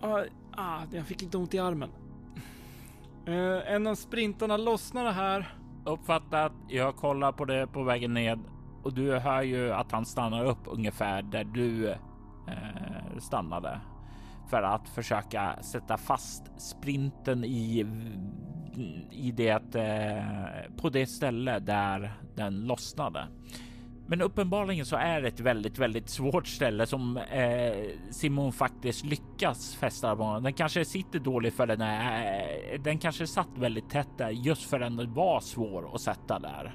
ah, 0.00 0.24
ah, 0.52 0.82
jag 0.92 1.06
fick 1.06 1.22
lite 1.22 1.38
ont 1.38 1.54
i 1.54 1.58
armen. 1.58 1.90
Eh, 3.26 3.74
en 3.74 3.86
av 3.86 3.94
sprintarna 3.94 4.56
lossnade 4.56 5.10
här. 5.10 5.54
Uppfattat. 5.84 6.52
Jag 6.68 6.96
kollar 6.96 7.32
på 7.32 7.44
det 7.44 7.66
på 7.66 7.82
vägen 7.82 8.14
ned 8.14 8.40
och 8.82 8.94
du 8.94 9.18
hör 9.18 9.42
ju 9.42 9.72
att 9.72 9.92
han 9.92 10.06
stannar 10.06 10.44
upp 10.44 10.58
ungefär 10.66 11.22
där 11.22 11.44
du 11.44 11.90
eh, 11.90 13.18
stannade 13.18 13.80
för 14.50 14.62
att 14.62 14.88
försöka 14.88 15.62
sätta 15.62 15.96
fast 15.96 16.60
sprinten 16.60 17.44
i 17.44 17.86
i 19.10 19.32
det 19.36 19.74
eh, 19.74 20.76
på 20.76 20.88
det 20.88 21.06
ställe 21.06 21.58
där 21.58 22.12
den 22.34 22.66
lossnade. 22.66 23.26
Men 24.06 24.22
uppenbarligen 24.22 24.86
så 24.86 24.96
är 24.96 25.22
det 25.22 25.28
ett 25.28 25.40
väldigt, 25.40 25.78
väldigt 25.78 26.08
svårt 26.08 26.46
ställe 26.46 26.86
som 26.86 27.16
eh, 27.16 27.72
Simon 28.10 28.52
faktiskt 28.52 29.04
lyckas 29.04 29.74
fästa 29.74 30.16
på. 30.16 30.40
Den 30.42 30.52
kanske 30.52 30.84
sitter 30.84 31.18
dåligt 31.18 31.54
för 31.54 31.66
den 31.66 31.80
är. 31.80 32.72
Eh, 32.72 32.80
den 32.80 32.98
kanske 32.98 33.26
satt 33.26 33.58
väldigt 33.58 33.90
tätt 33.90 34.18
där 34.18 34.30
just 34.30 34.62
för 34.70 34.78
den 34.78 35.14
var 35.14 35.40
svår 35.40 35.94
att 35.94 36.00
sätta 36.00 36.38
där. 36.38 36.74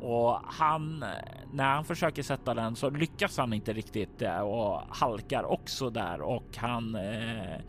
Och 0.00 0.40
han, 0.44 1.04
när 1.52 1.64
han 1.64 1.84
försöker 1.84 2.22
sätta 2.22 2.54
den 2.54 2.76
så 2.76 2.90
lyckas 2.90 3.38
han 3.38 3.52
inte 3.52 3.72
riktigt 3.72 4.22
eh, 4.22 4.40
och 4.40 4.80
halkar 4.88 5.44
också 5.44 5.90
där 5.90 6.20
och 6.20 6.56
han 6.56 6.94
eh, 6.94 7.60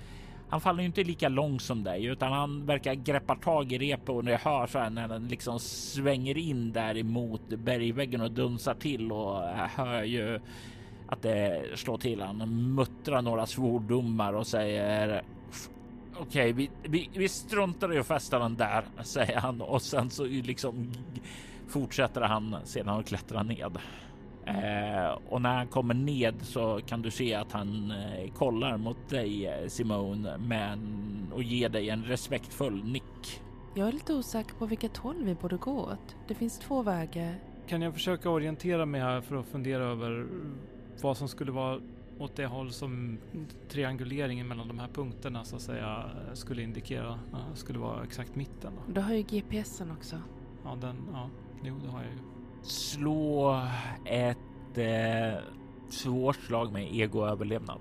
han 0.53 0.61
faller 0.61 0.79
ju 0.79 0.85
inte 0.85 1.03
lika 1.03 1.29
långt 1.29 1.61
som 1.61 1.83
dig 1.83 2.05
utan 2.05 2.31
han 2.31 2.65
verkar 2.65 2.93
greppa 2.93 3.35
tag 3.35 3.71
i 3.71 3.77
repet 3.77 4.09
och 4.09 4.23
jag 4.25 4.39
hör 4.39 4.67
så 4.67 4.79
här 4.79 4.89
när 4.89 5.07
den 5.07 5.27
liksom 5.27 5.59
svänger 5.59 6.37
in 6.37 6.71
där 6.71 6.97
emot 6.97 7.41
bergväggen 7.49 8.21
och 8.21 8.31
dunsar 8.31 8.73
till 8.73 9.11
och 9.11 9.41
hör 9.47 10.03
ju 10.03 10.39
att 11.07 11.21
det 11.21 11.63
slår 11.75 11.97
till. 11.97 12.21
Han 12.21 12.73
muttrar 12.75 13.21
några 13.21 13.45
svordomar 13.45 14.33
och 14.33 14.47
säger 14.47 15.23
Okej, 16.17 16.21
okay, 16.21 16.53
vi, 16.53 16.69
vi, 16.83 17.09
vi 17.13 17.29
struntar 17.29 17.93
i 17.93 17.99
att 17.99 18.07
fästa 18.07 18.39
den 18.39 18.55
där, 18.55 18.85
säger 19.03 19.37
han 19.37 19.61
och 19.61 19.81
sen 19.81 20.09
så 20.09 20.25
liksom 20.25 20.91
fortsätter 21.67 22.21
han 22.21 22.55
sedan 22.63 22.89
att 22.89 23.07
klättra 23.07 23.43
ned. 23.43 23.77
Eh, 24.45 25.19
och 25.29 25.41
när 25.41 25.57
han 25.57 25.67
kommer 25.67 25.93
ned 25.93 26.35
så 26.41 26.79
kan 26.85 27.01
du 27.01 27.11
se 27.11 27.33
att 27.33 27.51
han 27.51 27.91
eh, 27.91 28.31
kollar 28.31 28.77
mot 28.77 29.09
dig 29.09 29.47
eh, 29.47 29.67
Simone 29.67 30.37
men 30.37 30.79
och 31.33 31.43
ger 31.43 31.69
dig 31.69 31.89
en 31.89 32.03
respektfull 32.03 32.83
nick. 32.83 33.41
Jag 33.75 33.87
är 33.87 33.91
lite 33.91 34.13
osäker 34.13 34.55
på 34.55 34.65
vilket 34.65 34.97
håll 34.97 35.23
vi 35.23 35.35
borde 35.35 35.57
gå 35.57 35.79
åt. 35.79 36.15
Det 36.27 36.35
finns 36.35 36.59
två 36.59 36.81
vägar. 36.81 37.35
Kan 37.67 37.81
jag 37.81 37.93
försöka 37.93 38.29
orientera 38.29 38.85
mig 38.85 39.01
här 39.01 39.21
för 39.21 39.35
att 39.35 39.45
fundera 39.45 39.83
över 39.83 40.27
vad 41.01 41.17
som 41.17 41.27
skulle 41.27 41.51
vara 41.51 41.79
åt 42.19 42.35
det 42.35 42.45
håll 42.45 42.71
som 42.71 43.17
trianguleringen 43.69 44.47
mellan 44.47 44.67
de 44.67 44.79
här 44.79 44.87
punkterna 44.87 45.43
så 45.43 45.55
att 45.55 45.61
säga 45.61 46.09
skulle 46.33 46.61
indikera 46.61 47.19
skulle 47.53 47.79
vara 47.79 48.03
exakt 48.03 48.35
mitten. 48.35 48.73
Då. 48.87 48.93
Du 48.93 49.01
har 49.01 49.13
ju 49.13 49.21
GPSen 49.21 49.91
också. 49.91 50.15
Ja, 50.63 50.75
den, 50.81 50.95
ja, 51.13 51.29
jo 51.63 51.79
det 51.83 51.89
har 51.89 52.03
jag 52.03 52.11
ju 52.11 52.32
slå 52.63 53.61
ett 54.05 54.77
eh, 54.77 55.43
svårt 55.89 56.35
slag 56.35 56.73
med 56.73 56.83
egoöverlevnad. 56.83 57.79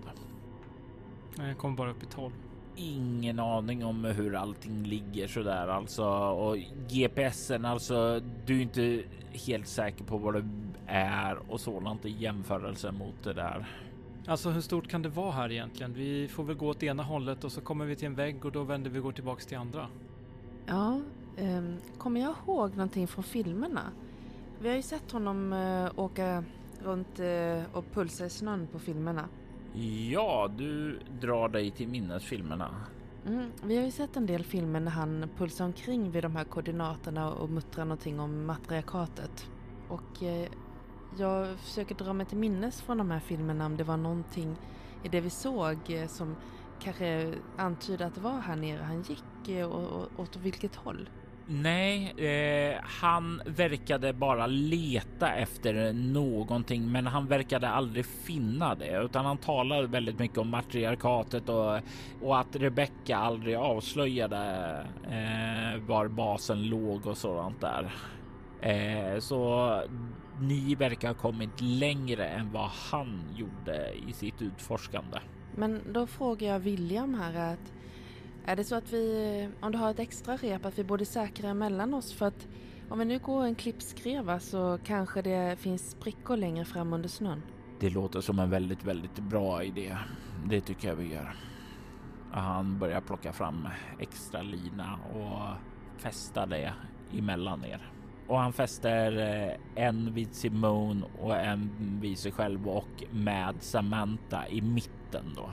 Jag 1.39 1.59
kommer 1.59 1.77
bara 1.77 1.91
upp 1.91 2.03
i 2.03 2.07
12. 2.07 2.33
Ingen 2.77 3.39
aning 3.39 3.85
om 3.85 4.05
hur 4.05 4.35
allting 4.35 4.85
ligger 4.85 5.29
så 5.29 5.43
där 5.43 5.69
alltså 5.69 6.05
och 6.05 6.57
GPSen 6.89 7.65
alltså. 7.65 8.21
Du 8.47 8.57
är 8.59 8.63
inte 8.63 9.03
helt 9.47 9.69
säker 9.69 10.05
på 10.05 10.19
vad 10.19 10.35
det 10.35 10.45
är 10.87 11.53
och 11.53 11.61
sådant 11.61 12.05
i 12.05 12.11
jämförelse 12.11 12.93
mot 12.93 13.25
det 13.25 13.33
där. 13.33 13.67
Alltså 14.27 14.51
hur 14.51 14.61
stort 14.61 14.89
kan 14.89 15.03
det 15.03 15.09
vara 15.09 15.33
här 15.33 15.53
egentligen? 15.53 15.95
Vi 15.95 16.29
får 16.29 16.45
väl 16.45 16.57
gå 16.57 16.69
åt 16.69 16.83
ena 16.83 17.03
hållet 17.03 17.45
och 17.45 17.53
så 17.53 17.61
kommer 17.61 17.85
vi 17.85 17.97
till 17.97 18.07
en 18.07 18.15
vägg 18.15 18.45
och 18.45 18.53
då 18.53 18.63
vänder 18.63 18.91
vi 18.91 18.99
och 18.99 19.03
går 19.03 19.13
tillbaks 19.13 19.47
till 19.47 19.59
andra. 19.59 19.87
Ja, 20.67 21.01
um, 21.39 21.77
kommer 21.99 22.21
jag 22.21 22.35
ihåg 22.47 22.71
någonting 22.71 23.09
från 23.09 23.25
filmerna? 23.25 23.83
Vi 24.63 24.69
har 24.69 24.77
ju 24.77 24.83
sett 24.83 25.13
honom 25.13 25.53
uh, 25.53 25.91
åka 25.97 26.45
runt 26.83 27.21
uh, 27.21 27.77
och 27.77 27.85
pulsa 27.93 28.27
i 28.27 28.31
snön 28.31 28.67
på 28.73 28.79
filmerna. 28.79 29.29
Ja, 30.11 30.51
du 30.57 30.99
drar 31.21 31.49
dig 31.49 31.71
till 31.71 31.89
minnesfilmerna. 31.89 32.75
Mm, 33.27 33.51
vi 33.65 33.77
har 33.77 33.85
ju 33.85 33.91
sett 33.91 34.17
en 34.17 34.27
del 34.27 34.45
filmer 34.45 34.81
när 34.81 34.91
han 34.91 35.29
pulsar 35.37 35.65
omkring 35.65 36.11
vid 36.11 36.25
de 36.25 36.37
här 36.37 36.45
koordinaterna 36.45 37.33
och 37.33 37.51
muttrar 37.51 37.85
någonting 37.85 38.21
om 38.21 38.47
matriarkatet. 38.47 39.47
Och 39.89 40.23
eh, 40.23 40.49
jag 41.19 41.59
försöker 41.59 41.95
dra 41.95 42.13
mig 42.13 42.27
till 42.27 42.39
minnes 42.39 42.83
från 42.83 42.99
de 42.99 43.11
här 43.11 43.21
filmerna 43.21 43.67
om 43.67 43.77
det 43.77 43.85
var 43.85 43.97
någonting 43.97 44.57
i 45.05 45.09
det 45.09 45.21
vi 45.21 45.31
såg 45.31 45.79
eh, 45.89 46.07
som 46.07 46.37
kanske 46.81 47.35
antyder 47.57 48.07
att 48.07 48.15
det 48.15 48.21
var 48.21 48.41
här 48.41 48.57
nere 48.57 48.83
han 48.83 49.03
gick 49.03 49.49
eh, 49.49 49.67
och, 49.67 50.03
och 50.03 50.21
åt 50.21 50.37
vilket 50.37 50.77
håll. 50.77 51.09
Nej, 51.47 52.15
eh, 52.17 52.81
han 52.83 53.43
verkade 53.47 54.13
bara 54.13 54.47
leta 54.47 55.35
efter 55.35 55.93
någonting, 55.93 56.93
men 56.93 57.07
han 57.07 57.27
verkade 57.27 57.69
aldrig 57.69 58.07
finna 58.07 58.75
det, 58.75 59.03
utan 59.05 59.25
han 59.25 59.39
talade 59.39 59.87
väldigt 59.87 60.19
mycket 60.19 60.39
om 60.39 60.49
matriarkatet 60.49 61.49
och, 61.49 61.81
och 62.23 62.39
att 62.39 62.57
Rebecca 62.57 63.17
aldrig 63.17 63.57
avslöjade 63.57 64.39
eh, 65.05 65.81
var 65.87 66.09
basen 66.09 66.63
låg 66.63 67.07
och 67.07 67.17
sådant 67.17 67.61
där. 67.61 67.95
Eh, 68.61 69.19
så 69.19 69.83
ni 70.41 70.75
verkar 70.75 71.09
ha 71.09 71.15
kommit 71.15 71.61
längre 71.61 72.27
än 72.27 72.53
vad 72.53 72.71
han 72.91 73.23
gjorde 73.37 73.93
i 74.09 74.13
sitt 74.13 74.43
utforskande. 74.43 75.19
Men 75.55 75.93
då 75.93 76.07
frågar 76.07 76.49
jag 76.49 76.61
William 76.61 77.15
här 77.15 77.53
att 77.53 77.73
är 78.47 78.57
det 78.57 78.65
så 78.65 78.75
att 78.75 78.93
vi, 78.93 79.49
om 79.61 79.73
du 79.73 79.79
har 79.79 79.91
ett 79.91 79.99
extra 79.99 80.37
rep, 80.37 80.65
att 80.65 80.79
vi 80.79 80.85
borde 80.85 81.05
säkra 81.05 81.55
mellan 81.55 81.95
oss 81.95 82.13
för 82.13 82.27
att 82.27 82.49
om 82.89 82.99
vi 82.99 83.05
nu 83.05 83.19
går 83.19 83.45
en 83.45 83.55
klippskreva 83.55 84.41
så 84.41 84.79
kanske 84.85 85.23
det 85.23 85.59
finns 85.59 85.91
sprickor 85.91 86.37
längre 86.37 86.65
fram 86.65 86.93
under 86.93 87.09
snön? 87.09 87.43
Det 87.81 87.91
låter 87.91 88.21
som 88.21 88.39
en 88.39 88.51
väldigt, 88.51 88.85
väldigt 88.85 89.19
bra 89.19 89.65
idé. 89.65 89.97
Det 90.47 90.61
tycker 90.61 90.89
jag 90.89 90.97
vi 90.97 91.13
gör. 91.15 91.37
Han 92.33 92.79
börjar 92.79 93.01
plocka 93.01 93.33
fram 93.33 93.69
extra 93.99 94.43
lina 94.43 94.99
och 95.15 95.57
fästa 96.03 96.47
det 96.47 96.73
emellan 97.19 97.65
er. 97.65 97.93
och 98.29 98.39
han 98.39 98.53
fäster 98.53 99.19
eh, 99.19 99.85
en 99.87 100.15
vid 100.15 100.35
Simone 100.35 101.03
och 101.21 101.37
en 101.37 101.71
vid 102.01 102.19
sig 102.19 102.33
själv 102.33 102.69
och 102.69 103.05
med 103.11 103.55
Samantha 103.61 104.49
i 104.49 104.61
mitten 104.61 105.33
då. 105.37 105.51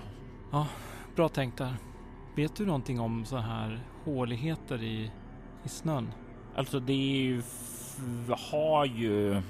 Ja, 0.51 0.67
bra 1.15 1.29
tänkt 1.29 1.57
där. 1.57 1.75
Vet 2.39 2.55
du 2.55 2.65
någonting 2.65 2.99
om 2.99 3.25
så 3.25 3.37
här 3.37 3.79
håligheter 4.05 4.83
i, 4.83 5.11
i 5.63 5.69
snön? 5.69 6.11
Alltså 6.55 6.79
det 6.79 6.93
är 6.93 7.21
ju, 7.21 7.41
vi 8.27 8.33
har 8.51 8.85
ju, 8.85 9.41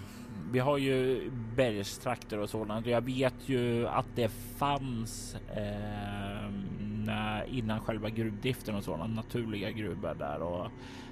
vi 0.52 0.60
har 0.60 0.78
ju 0.78 1.30
bergstrakter 1.56 2.40
och 2.40 2.50
sådant. 2.50 2.86
Jag 2.86 3.02
vet 3.02 3.34
ju 3.46 3.88
att 3.88 4.06
det 4.16 4.30
fanns 4.58 5.36
eh, 5.56 7.58
innan 7.58 7.80
själva 7.80 8.10
gruvdriften 8.10 8.76
och 8.76 8.84
sådana 8.84 9.08
naturliga 9.08 9.72
gruvor 9.72 10.16
där 10.20 10.42
och 10.42 10.68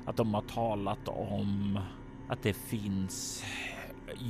att 0.06 0.18
de 0.18 0.34
har 0.34 0.42
talat 0.42 1.08
om 1.08 1.80
att 2.30 2.44
det 2.44 2.54
finns 2.54 3.44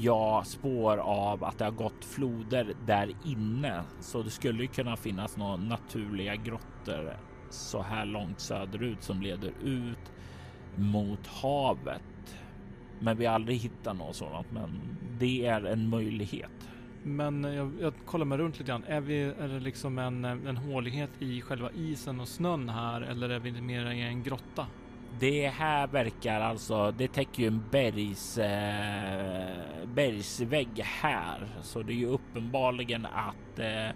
ja, 0.01 0.43
spår 0.45 0.97
av 0.97 1.43
att 1.43 1.57
det 1.57 1.65
har 1.65 1.71
gått 1.71 2.05
floder 2.05 2.73
där 2.85 3.11
inne. 3.25 3.83
Så 3.99 4.23
det 4.23 4.29
skulle 4.29 4.67
kunna 4.67 4.95
finnas 4.95 5.37
några 5.37 5.55
naturliga 5.55 6.35
grottor 6.35 7.17
så 7.53 7.81
här 7.81 8.05
långt 8.05 8.39
söderut 8.39 9.03
som 9.03 9.21
leder 9.21 9.51
ut 9.63 10.11
mot 10.75 11.27
havet. 11.27 12.01
Men 12.99 13.17
vi 13.17 13.25
har 13.25 13.33
aldrig 13.33 13.57
hittat 13.57 13.97
något 13.97 14.15
sådant, 14.15 14.51
men 14.51 14.97
det 15.19 15.45
är 15.45 15.65
en 15.65 15.89
möjlighet. 15.89 16.69
Men 17.03 17.43
jag, 17.43 17.71
jag 17.81 17.93
kollar 18.05 18.25
mig 18.25 18.37
runt 18.37 18.59
lite 18.59 18.69
grann. 18.69 18.83
Är, 18.87 19.01
vi, 19.01 19.23
är 19.23 19.47
det 19.47 19.59
liksom 19.59 19.97
en, 19.97 20.25
en 20.25 20.57
hålighet 20.57 21.09
i 21.19 21.41
själva 21.41 21.71
isen 21.71 22.19
och 22.19 22.27
snön 22.27 22.69
här 22.69 23.01
eller 23.01 23.29
är 23.29 23.39
vi 23.39 23.61
mer 23.61 23.91
i 23.91 24.01
en 24.01 24.23
grotta? 24.23 24.67
Det 25.19 25.47
här 25.47 25.87
verkar 25.87 26.41
alltså, 26.41 26.91
det 26.91 27.07
täcker 27.07 27.43
ju 27.43 27.47
en 27.47 27.63
bergs, 27.71 28.37
eh, 28.37 29.87
bergsvägg 29.95 30.79
här, 30.83 31.47
så 31.61 31.81
det 31.81 31.93
är 31.93 31.97
ju 31.97 32.07
uppenbarligen 32.07 33.05
att 33.05 33.59
eh, 33.59 33.95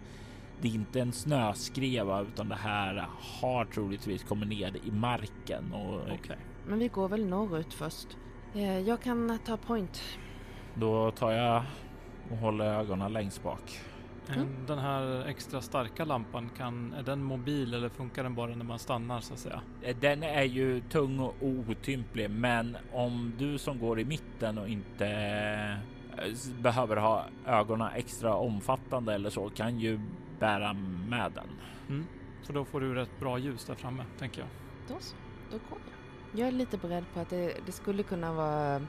det 0.62 0.68
är 0.68 0.74
inte 0.74 1.02
en 1.02 1.12
snöskreva 1.12 2.22
utan 2.22 2.50
det 2.50 2.56
här 2.56 3.08
har 3.42 3.66
troligtvis 3.66 4.24
kommit 4.24 4.50
ner 4.50 4.78
i 4.84 4.92
marken. 4.92 5.74
Och... 5.74 6.14
Okay. 6.14 6.38
Men 6.68 6.80
vi 6.80 6.88
går 6.88 7.10
väl 7.10 7.26
norrut 7.26 7.74
först. 7.74 8.08
Eh, 8.56 8.80
jag 8.80 9.02
kan 9.02 9.40
ta 9.46 9.58
point. 9.58 10.04
Då 10.76 11.12
tar 11.12 11.32
jag 11.32 11.64
och 12.32 12.38
håller 12.38 12.66
ögonen 12.66 13.14
längst 13.14 13.44
bak. 13.44 13.80
Mm. 14.30 14.66
Den 14.68 14.80
här 14.80 15.26
extra 15.28 15.62
starka 15.62 16.06
lampan, 16.06 16.50
kan, 16.58 16.94
är 16.94 17.04
den 17.04 17.24
mobil 17.24 17.74
eller 17.74 17.90
funkar 17.90 18.24
den 18.24 18.36
bara 18.36 18.56
när 18.56 18.66
man 18.66 18.80
stannar 18.80 19.20
så 19.20 19.34
att 19.34 19.40
säga? 19.40 19.62
Eh, 19.82 19.96
den 20.00 20.24
är 20.24 20.44
ju 20.44 20.82
tung 20.82 21.20
och 21.20 21.36
otymplig, 21.42 22.30
men 22.30 22.78
om 22.94 23.34
du 23.38 23.58
som 23.58 23.80
går 23.80 24.00
i 24.00 24.06
mitten 24.06 24.58
och 24.58 24.70
inte 24.70 25.08
eh, 26.18 26.62
behöver 26.62 26.98
ha 26.98 27.26
ögonen 27.46 27.90
extra 27.96 28.36
omfattande 28.36 29.14
eller 29.14 29.30
så 29.30 29.50
kan 29.50 29.80
ju 29.80 30.00
bära 30.42 30.74
med 31.10 31.32
den. 31.32 31.50
Mm. 31.90 32.08
För 32.44 32.54
då 32.54 32.66
får 32.66 32.82
du 32.82 32.94
rätt 32.94 33.20
bra 33.20 33.38
ljus 33.38 33.66
där 33.66 33.76
framme, 33.76 34.04
tänker 34.20 34.42
jag. 34.42 34.50
Då 34.88 34.96
så, 35.00 35.16
då 35.52 35.58
går 35.70 35.80
jag. 35.86 36.40
Jag 36.40 36.48
är 36.48 36.52
lite 36.52 36.78
beredd 36.78 37.04
på 37.14 37.20
att 37.20 37.30
det, 37.30 37.54
det 37.66 37.72
skulle 37.72 38.04
kunna 38.04 38.34
vara 38.34 38.82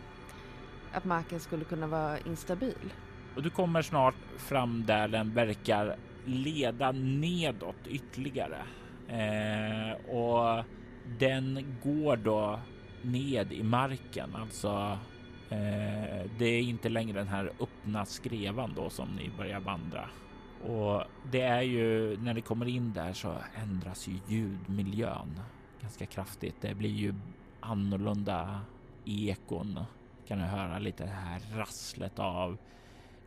att 0.93 1.05
marken 1.05 1.41
skulle 1.41 1.65
kunna 1.65 1.87
vara 1.87 2.19
instabil. 2.19 2.93
Och 3.37 3.43
du 3.43 3.51
kommer 3.51 3.83
snart 3.83 4.15
fram 4.37 4.87
där 4.87 5.09
den 5.09 5.35
verkar 5.35 5.97
leda 6.25 6.93
nedåt 6.93 7.87
ytterligare. 7.87 8.63
Eh, 9.09 10.15
och 10.15 10.65
den 11.19 11.77
går 11.83 12.17
då 12.17 12.61
ned 13.03 13.53
i 13.53 13.63
marken, 13.63 14.37
alltså 14.37 14.99
eh, 15.51 16.31
det 16.39 16.45
är 16.45 16.61
inte 16.61 16.89
längre 16.89 17.19
den 17.19 17.29
här 17.29 17.53
öppna 17.61 18.05
skrevan 18.07 18.73
då 18.77 18.91
som 18.91 19.09
ni 19.09 19.31
börjar 19.39 19.61
vandra. 19.61 20.09
Och 20.63 21.03
det 21.31 21.41
är 21.41 21.63
ju 21.63 22.17
när 22.17 22.35
det 22.35 22.41
kommer 22.41 22.69
in 22.69 22.93
där 22.93 23.13
så 23.13 23.37
ändras 23.55 24.09
ju 24.09 24.19
ljudmiljön 24.29 25.41
ganska 25.81 26.07
kraftigt. 26.07 26.57
Det 26.61 26.75
blir 26.75 26.91
ju 26.91 27.15
annorlunda 27.61 28.61
ekon. 29.05 29.85
Kan 30.27 30.39
du 30.39 30.45
höra 30.45 30.79
lite 30.79 31.05
det 31.05 31.11
här 31.11 31.41
rasslet 31.57 32.19
av 32.19 32.59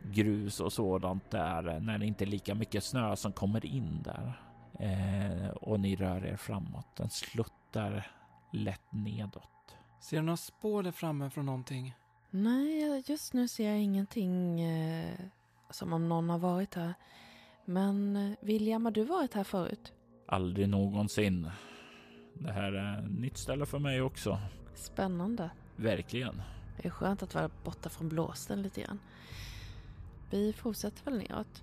grus 0.02 0.60
och 0.60 0.72
sådant 0.72 1.30
där 1.30 1.80
när 1.80 1.98
det 1.98 2.06
inte 2.06 2.24
är 2.24 2.26
lika 2.26 2.54
mycket 2.54 2.84
snö 2.84 3.16
som 3.16 3.32
kommer 3.32 3.66
in 3.66 4.02
där. 4.02 4.40
Eh, 4.78 5.48
och 5.48 5.80
ni 5.80 5.96
rör 5.96 6.26
er 6.26 6.36
framåt. 6.36 6.96
Den 6.96 7.10
sluttar 7.10 8.10
lätt 8.52 8.92
nedåt. 8.92 9.76
Ser 10.00 10.16
du 10.16 10.22
några 10.22 10.36
spår 10.36 10.82
där 10.82 10.92
framme 10.92 11.30
från 11.30 11.46
någonting? 11.46 11.94
Nej, 12.30 13.02
just 13.06 13.32
nu 13.32 13.48
ser 13.48 13.68
jag 13.68 13.80
ingenting 13.80 14.60
eh, 14.60 15.18
som 15.70 15.92
om 15.92 16.08
någon 16.08 16.30
har 16.30 16.38
varit 16.38 16.74
här. 16.74 16.94
Men 17.68 18.16
eh, 18.16 18.32
William, 18.40 18.84
har 18.84 18.92
du 18.92 19.04
varit 19.04 19.34
här 19.34 19.44
förut? 19.44 19.92
Aldrig 20.26 20.68
någonsin. 20.68 21.50
Det 22.34 22.52
här 22.52 22.72
är 22.72 22.98
ett 22.98 23.10
nytt 23.10 23.38
ställe 23.38 23.66
för 23.66 23.78
mig 23.78 24.02
också. 24.02 24.38
Spännande. 24.74 25.50
Verkligen. 25.76 26.42
Det 26.76 26.86
är 26.86 26.90
skönt 26.90 27.22
att 27.22 27.34
vara 27.34 27.50
borta 27.64 27.88
från 27.88 28.08
blåsten 28.08 28.62
lite 28.62 28.80
grann. 28.80 28.98
Vi 30.30 30.52
fortsätter 30.52 31.04
väl 31.04 31.18
neråt. 31.18 31.62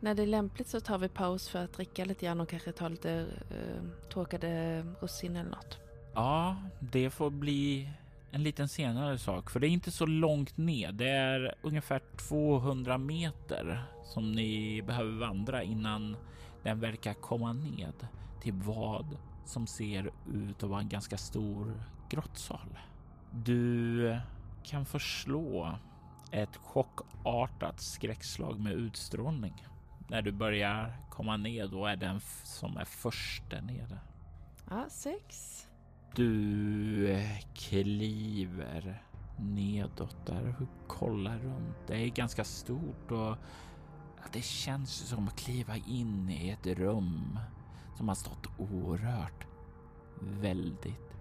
När 0.00 0.14
det 0.14 0.22
är 0.22 0.26
lämpligt 0.26 0.68
så 0.68 0.80
tar 0.80 0.98
vi 0.98 1.08
paus 1.08 1.48
för 1.48 1.64
att 1.64 1.72
dricka 1.72 2.04
lite 2.04 2.26
grann 2.26 2.40
och 2.40 2.48
kanske 2.48 2.72
ta 2.72 2.88
lite 2.88 3.26
uh, 3.50 4.08
torkade 4.08 4.82
russin 5.00 5.36
eller 5.36 5.50
något. 5.50 5.78
Ja, 6.14 6.56
det 6.80 7.10
får 7.10 7.30
bli 7.30 7.90
en 8.38 8.44
liten 8.44 8.68
senare 8.68 9.18
sak, 9.18 9.50
för 9.50 9.60
det 9.60 9.66
är 9.66 9.70
inte 9.70 9.90
så 9.90 10.06
långt 10.06 10.56
ner. 10.56 10.92
Det 10.92 11.08
är 11.08 11.54
ungefär 11.62 12.02
200 12.16 12.98
meter 12.98 13.84
som 14.04 14.32
ni 14.32 14.82
behöver 14.82 15.12
vandra 15.12 15.62
innan 15.62 16.16
den 16.62 16.80
verkar 16.80 17.14
komma 17.14 17.52
ned 17.52 18.08
till 18.42 18.52
vad 18.52 19.16
som 19.44 19.66
ser 19.66 20.10
ut 20.34 20.62
att 20.62 20.70
vara 20.70 20.80
en 20.80 20.88
ganska 20.88 21.16
stor 21.16 21.82
grottsal. 22.08 22.78
Du 23.30 24.18
kan 24.64 24.86
förslå 24.86 25.78
ett 26.30 26.56
chockartat 26.56 27.80
skräckslag 27.80 28.60
med 28.60 28.72
utstrålning. 28.72 29.66
När 30.08 30.22
du 30.22 30.32
börjar 30.32 30.96
komma 31.10 31.36
ned, 31.36 31.70
då 31.70 31.86
är 31.86 31.96
den 31.96 32.20
som 32.44 32.76
är 32.76 32.84
först 32.84 33.50
där 33.50 33.62
nere. 33.62 33.98
Ja, 34.70 34.86
sex. 34.88 35.67
Du 36.18 37.10
eh, 37.10 37.38
kliver 37.54 39.02
nedåt 39.36 40.26
där 40.26 40.54
och 40.60 40.88
kollar 40.88 41.38
runt. 41.38 41.76
Det 41.86 41.94
är 41.94 42.08
ganska 42.08 42.44
stort 42.44 43.10
och 43.10 43.36
det 44.32 44.44
känns 44.44 44.90
som 44.90 45.28
att 45.28 45.36
kliva 45.36 45.76
in 45.76 46.30
i 46.30 46.50
ett 46.50 46.66
rum 46.66 47.38
som 47.96 48.08
har 48.08 48.14
stått 48.14 48.46
orört 48.58 49.46
väldigt, 50.20 51.16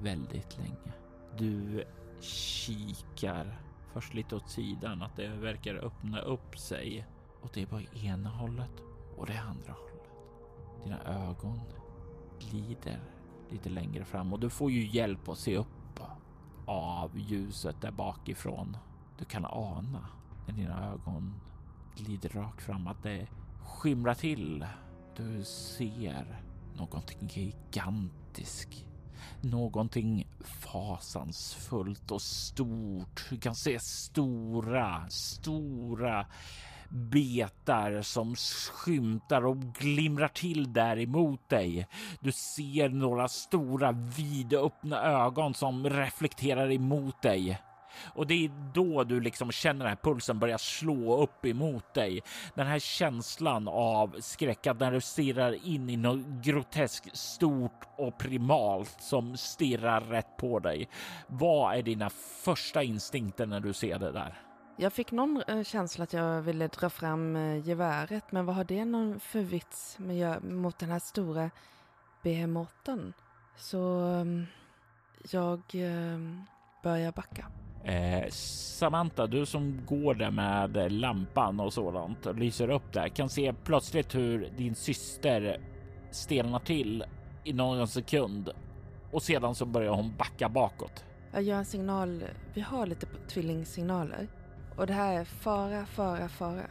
väldigt 0.00 0.58
länge. 0.58 0.92
Du 1.38 1.84
kikar 2.20 3.60
först 3.92 4.14
lite 4.14 4.36
åt 4.36 4.50
sidan, 4.50 5.02
att 5.02 5.16
det 5.16 5.28
verkar 5.28 5.74
öppna 5.74 6.20
upp 6.20 6.58
sig 6.58 7.06
och 7.42 7.50
det 7.54 7.62
är 7.62 7.66
bara 7.66 7.82
ena 8.02 8.30
hållet 8.30 8.82
och 9.16 9.26
det 9.26 9.38
andra 9.38 9.72
hållet. 9.72 10.10
Dina 10.84 11.02
ögon 11.04 11.60
glider 12.40 13.15
lite 13.50 13.68
längre 13.68 14.04
fram 14.04 14.32
och 14.32 14.40
du 14.40 14.50
får 14.50 14.70
ju 14.70 14.86
hjälp 14.86 15.28
att 15.28 15.38
se 15.38 15.56
upp 15.56 16.00
av 16.66 17.18
ljuset 17.18 17.80
där 17.80 17.90
bakifrån. 17.90 18.76
Du 19.18 19.24
kan 19.24 19.44
ana 19.44 20.08
när 20.46 20.54
dina 20.54 20.92
ögon 20.92 21.34
glider 21.96 22.28
rakt 22.28 22.62
fram 22.62 22.86
att 22.86 23.02
det 23.02 23.26
skimrar 23.62 24.14
till. 24.14 24.66
Du 25.16 25.44
ser 25.44 26.40
någonting 26.76 27.28
gigantiskt 27.32 28.86
någonting 29.40 30.28
fasansfullt 30.40 32.10
och 32.10 32.22
stort. 32.22 33.26
Du 33.30 33.36
kan 33.36 33.54
se 33.54 33.78
stora, 33.80 35.08
stora 35.08 36.26
betar 36.90 38.02
som 38.02 38.36
skymtar 38.72 39.46
och 39.46 39.56
glimrar 39.56 40.28
till 40.28 40.72
där 40.72 40.98
emot 40.98 41.48
dig. 41.48 41.86
Du 42.20 42.32
ser 42.32 42.88
några 42.88 43.28
stora 43.28 43.92
vidöppna 43.92 45.02
ögon 45.02 45.54
som 45.54 45.90
reflekterar 45.90 46.72
emot 46.72 47.22
dig. 47.22 47.60
Och 48.14 48.26
det 48.26 48.44
är 48.44 48.50
då 48.74 49.04
du 49.04 49.20
liksom 49.20 49.52
känner 49.52 49.78
den 49.78 49.88
här 49.88 50.02
pulsen 50.02 50.38
börja 50.38 50.58
slå 50.58 51.22
upp 51.22 51.46
emot 51.46 51.94
dig. 51.94 52.22
Den 52.54 52.66
här 52.66 52.78
känslan 52.78 53.68
av 53.68 54.16
skräck 54.20 54.66
att 54.66 54.80
när 54.80 54.92
du 54.92 55.00
stirrar 55.00 55.66
in 55.66 55.90
i 55.90 55.96
något 55.96 56.26
groteskt 56.44 57.16
stort 57.16 57.84
och 57.96 58.18
primalt 58.18 58.96
som 59.00 59.36
stirrar 59.36 60.00
rätt 60.00 60.36
på 60.36 60.58
dig. 60.58 60.88
Vad 61.26 61.76
är 61.76 61.82
dina 61.82 62.10
första 62.44 62.82
instinkter 62.82 63.46
när 63.46 63.60
du 63.60 63.72
ser 63.72 63.98
det 63.98 64.12
där? 64.12 64.45
Jag 64.78 64.92
fick 64.92 65.12
någon 65.12 65.42
eh, 65.48 65.62
känsla 65.62 66.04
att 66.04 66.12
jag 66.12 66.42
ville 66.42 66.68
dra 66.68 66.90
fram 66.90 67.36
eh, 67.36 67.68
geväret, 67.68 68.32
men 68.32 68.46
vad 68.46 68.56
har 68.56 68.64
det 68.64 68.84
någon 68.84 69.20
för 69.20 69.40
vits 69.40 69.98
med, 69.98 70.44
mot 70.44 70.78
den 70.78 70.90
här 70.90 70.98
stora 70.98 71.50
behemoten? 72.22 73.12
Så 73.56 73.98
mm, 74.00 74.46
jag 75.30 75.60
ehm, 75.72 76.42
börjar 76.82 77.12
backa. 77.12 77.46
Eh, 77.84 78.28
Samantha, 78.30 79.26
du 79.26 79.46
som 79.46 79.80
går 79.86 80.14
där 80.14 80.30
med 80.30 80.92
lampan 80.92 81.60
och 81.60 81.72
sådant 81.72 82.26
och 82.26 82.34
lyser 82.34 82.70
upp 82.70 82.92
där 82.92 83.08
kan 83.08 83.28
se 83.28 83.54
plötsligt 83.64 84.14
hur 84.14 84.50
din 84.56 84.74
syster 84.74 85.60
stelnar 86.10 86.58
till 86.58 87.04
i 87.44 87.52
någon 87.52 87.88
sekund 87.88 88.50
och 89.12 89.22
sedan 89.22 89.54
så 89.54 89.66
börjar 89.66 89.92
hon 89.92 90.14
backa 90.18 90.48
bakåt. 90.48 91.04
Jag 91.32 91.42
gör 91.42 91.58
en 91.58 91.64
signal. 91.64 92.24
Vi 92.54 92.60
har 92.60 92.86
lite 92.86 93.06
tvillingsignaler. 93.28 94.28
Och 94.76 94.86
det 94.86 94.92
här 94.92 95.20
är 95.20 95.24
fara, 95.24 95.86
fara, 95.86 96.28
fara. 96.28 96.62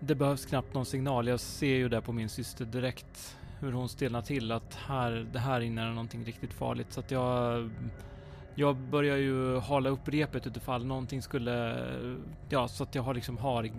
Det 0.00 0.14
behövs 0.14 0.46
knappt 0.46 0.74
någon 0.74 0.86
signal. 0.86 1.28
Jag 1.28 1.40
ser 1.40 1.76
ju 1.76 1.88
där 1.88 2.00
på 2.00 2.12
min 2.12 2.28
syster 2.28 2.64
direkt 2.64 3.36
hur 3.60 3.72
hon 3.72 3.88
stelnar 3.88 4.22
till 4.22 4.52
att 4.52 4.74
här, 4.74 5.26
det 5.32 5.38
här 5.38 5.60
inne 5.60 5.82
är 5.82 5.88
någonting 5.88 6.24
riktigt 6.24 6.52
farligt. 6.52 6.92
Så 6.92 7.00
att 7.00 7.10
jag, 7.10 7.70
jag 8.54 8.76
börjar 8.76 9.16
ju 9.16 9.58
hala 9.58 9.90
upp 9.90 10.08
repet 10.08 10.46
utifall 10.46 10.86
någonting 10.86 11.22
skulle, 11.22 11.86
ja, 12.48 12.68
så 12.68 12.82
att 12.82 12.94
jag 12.94 13.02
har 13.02 13.14
liksom 13.14 13.38
har 13.38 13.70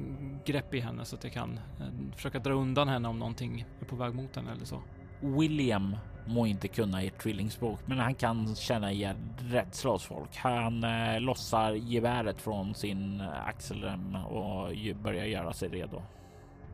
grepp 0.45 0.73
i 0.73 0.79
henne 0.79 1.05
så 1.05 1.15
att 1.15 1.23
jag 1.23 1.33
kan 1.33 1.59
eh, 1.79 2.15
försöka 2.15 2.39
dra 2.39 2.53
undan 2.53 2.87
henne 2.87 3.07
om 3.07 3.19
någonting 3.19 3.65
är 3.81 3.85
på 3.85 3.95
väg 3.95 4.13
mot 4.13 4.35
henne 4.35 4.51
eller 4.51 4.65
så. 4.65 4.81
William 5.19 5.95
må 6.25 6.45
inte 6.47 6.67
kunna 6.67 7.01
ert 7.01 7.21
tvillingspråk, 7.21 7.79
men 7.85 7.99
han 7.99 8.15
kan 8.15 8.55
känna 8.55 8.91
igen 8.91 9.33
rädsla 9.37 9.91
hos 9.91 10.03
folk. 10.05 10.35
Han 10.37 10.83
eh, 10.83 11.19
lossar 11.21 11.71
geväret 11.71 12.41
från 12.41 12.75
sin 12.75 13.21
axelrem 13.21 14.15
och 14.15 14.71
börjar 15.03 15.25
göra 15.25 15.53
sig 15.53 15.69
redo. 15.69 16.01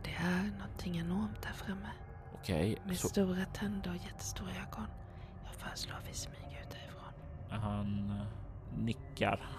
Det 0.03 0.11
är 0.11 0.51
någonting 0.59 0.99
enormt 0.99 1.41
där 1.41 1.53
framme. 1.53 1.89
Okej, 2.33 2.77
Med 2.85 2.97
så 2.97 3.07
stora 3.07 3.45
tänder 3.45 3.89
och 3.89 4.05
jättestora 4.05 4.49
ögon. 4.49 4.87
Jag 5.45 5.55
föreslår 5.55 5.97
vi 6.07 6.13
smyger 6.13 6.61
ut 6.61 6.69
därifrån. 6.71 7.61
han 7.61 8.11
eh, 8.19 8.79
nickar. 8.83 9.49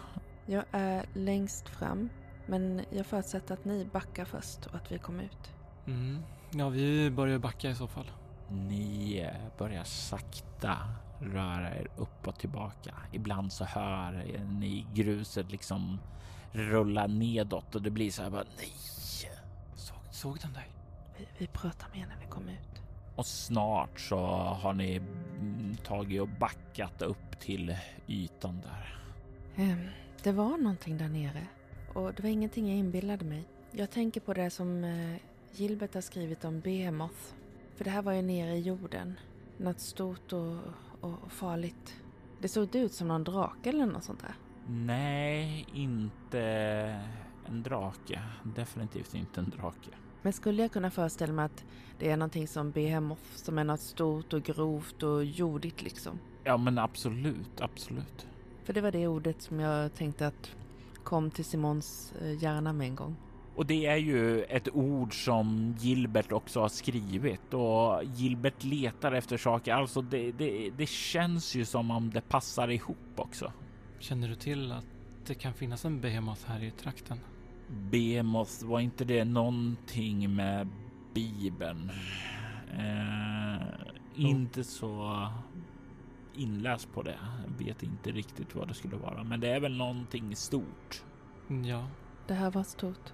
Jag 0.47 0.65
är 0.73 1.05
längst 1.15 1.69
fram. 1.69 2.09
Men 2.47 2.83
jag 2.91 3.07
förutsätter 3.07 3.55
att 3.55 3.65
ni 3.65 3.85
backar 3.93 4.25
först 4.25 4.67
och 4.67 4.75
att 4.75 4.93
vi 4.93 4.99
kommer 4.99 5.25
ut. 5.25 5.53
Mm. 5.87 6.23
Ja, 6.51 6.69
vi 6.69 7.11
börjar 7.11 7.39
backa 7.39 7.71
i 7.71 7.75
så 7.75 7.87
fall. 7.87 8.11
Ni 8.51 9.19
eh, 9.19 9.59
börjar 9.59 9.85
sakta 9.85 10.79
röra 11.21 11.75
er 11.75 11.89
upp 11.97 12.29
och 12.29 12.39
tillbaka. 12.39 12.95
Ibland 13.13 13.53
så 13.53 13.65
hör 13.65 14.13
ni 14.61 14.87
gruset 14.95 15.51
liksom 15.51 15.99
rulla 16.53 17.07
nedåt 17.07 17.75
och 17.75 17.83
det 17.83 17.91
blir 17.91 18.11
så 18.11 18.23
här 18.23 18.31
bara 18.31 18.45
nej. 18.57 18.73
Såg, 19.75 19.99
såg 20.11 20.39
den 20.39 20.53
dig? 20.53 20.71
Vi, 21.19 21.27
vi 21.39 21.47
pratar 21.47 21.89
mer 21.95 22.07
när 22.07 22.17
vi 22.21 22.27
kommer 22.27 22.53
ut. 22.53 22.83
Och 23.17 23.27
snart 23.27 24.01
så 24.01 24.19
har 24.37 24.73
ni 24.75 24.97
mm, 24.97 25.77
tagit 25.85 26.21
och 26.21 26.29
backat 26.29 27.03
upp 27.03 27.41
till 27.41 27.77
ytan 28.07 28.61
där. 28.61 28.99
Ehm, 29.57 29.89
det 30.23 30.33
var 30.33 30.59
någonting 30.59 30.99
där 30.99 31.09
nere. 31.09 31.47
Och 31.95 32.15
det 32.15 32.23
var 32.23 32.31
ingenting 32.31 32.69
jag 32.69 32.79
inbillade 32.79 33.25
mig. 33.25 33.45
Jag 33.71 33.91
tänker 33.91 34.21
på 34.21 34.35
det 34.35 34.51
som 34.51 34.85
eh, 34.85 35.17
Gilbert 35.53 35.95
har 35.95 36.01
skrivit 36.01 36.45
om 36.45 36.61
Behemoth. 36.61 37.35
För 37.81 37.85
det 37.85 37.91
här 37.91 38.03
var 38.03 38.13
ju 38.13 38.23
nere 38.23 38.57
i 38.57 38.61
jorden. 38.61 39.19
Något 39.57 39.81
stort 39.81 40.33
och, 40.33 40.57
och, 41.01 41.33
farligt. 41.33 41.97
Det 42.41 42.49
såg 42.49 42.75
ut 42.75 42.93
som 42.93 43.09
någon 43.09 43.25
drake 43.25 43.69
eller 43.69 43.87
något 43.87 44.05
sånt 44.05 44.21
där. 44.21 44.35
Nej, 44.67 45.67
inte 45.73 46.41
en 47.47 47.63
drake. 47.63 48.23
Definitivt 48.57 49.15
inte 49.15 49.41
en 49.41 49.51
drake. 49.51 49.91
Men 50.23 50.33
skulle 50.33 50.63
jag 50.63 50.73
kunna 50.73 50.91
föreställa 50.91 51.33
mig 51.33 51.45
att 51.45 51.65
det 51.99 52.11
är 52.11 52.17
någonting 52.17 52.49
som 52.49 52.71
Behemoth, 52.71 53.23
som 53.35 53.59
är 53.59 53.65
något 53.65 53.81
stort 53.81 54.33
och 54.33 54.43
grovt 54.43 55.03
och 55.03 55.25
jordigt 55.25 55.83
liksom? 55.83 56.19
Ja, 56.45 56.57
men 56.57 56.79
absolut, 56.79 57.61
absolut. 57.61 58.27
För 58.65 58.73
det 58.73 58.81
var 58.81 58.93
det 58.93 59.09
ordet 59.09 59.43
som 59.43 59.61
jag 59.61 59.95
tänkte 59.95 60.27
att 60.27 60.57
kom 61.05 61.31
till 61.31 61.45
Simons 61.45 62.13
eh, 62.21 62.43
hjärna 62.43 62.73
med 62.73 62.87
en 62.87 62.95
gång. 62.97 63.17
Och 63.61 63.67
det 63.67 63.87
är 63.87 63.97
ju 63.97 64.43
ett 64.43 64.69
ord 64.73 65.25
som 65.25 65.75
Gilbert 65.79 66.33
också 66.33 66.61
har 66.61 66.69
skrivit 66.69 67.55
och 67.55 68.05
Gilbert 68.05 68.65
letar 68.65 69.13
efter 69.13 69.37
saker. 69.37 69.75
Alltså 69.75 70.03
det, 70.03 70.33
det, 70.33 70.71
det 70.71 70.89
känns 70.89 71.55
ju 71.55 71.65
som 71.65 71.91
om 71.91 72.11
det 72.11 72.21
passar 72.21 72.69
ihop 72.69 73.13
också. 73.17 73.53
Känner 73.99 74.29
du 74.29 74.35
till 74.35 74.73
att 74.73 74.87
det 75.27 75.35
kan 75.35 75.55
finnas 75.55 75.85
en 75.85 76.01
behemoth 76.01 76.47
här 76.47 76.63
i 76.63 76.71
trakten? 76.71 77.19
Behemoth, 77.69 78.65
var 78.65 78.81
inte 78.81 79.05
det 79.05 79.25
någonting 79.25 80.37
med 80.37 80.69
Bibeln? 81.15 81.91
Eh, 82.79 83.67
inte 84.15 84.65
så 84.65 85.29
inläst 86.35 86.93
på 86.93 87.03
det. 87.03 87.19
Jag 87.47 87.67
vet 87.67 87.83
inte 87.83 88.11
riktigt 88.11 88.55
vad 88.55 88.69
det 88.69 88.75
skulle 88.75 88.97
vara, 88.97 89.25
men 89.25 89.41
det 89.41 89.49
är 89.49 89.61
väl 89.61 89.77
någonting 89.77 90.37
stort. 90.37 91.03
Ja. 91.65 91.87
Det 92.27 92.35
här 92.35 92.51
var 92.51 92.63
stort. 92.63 93.13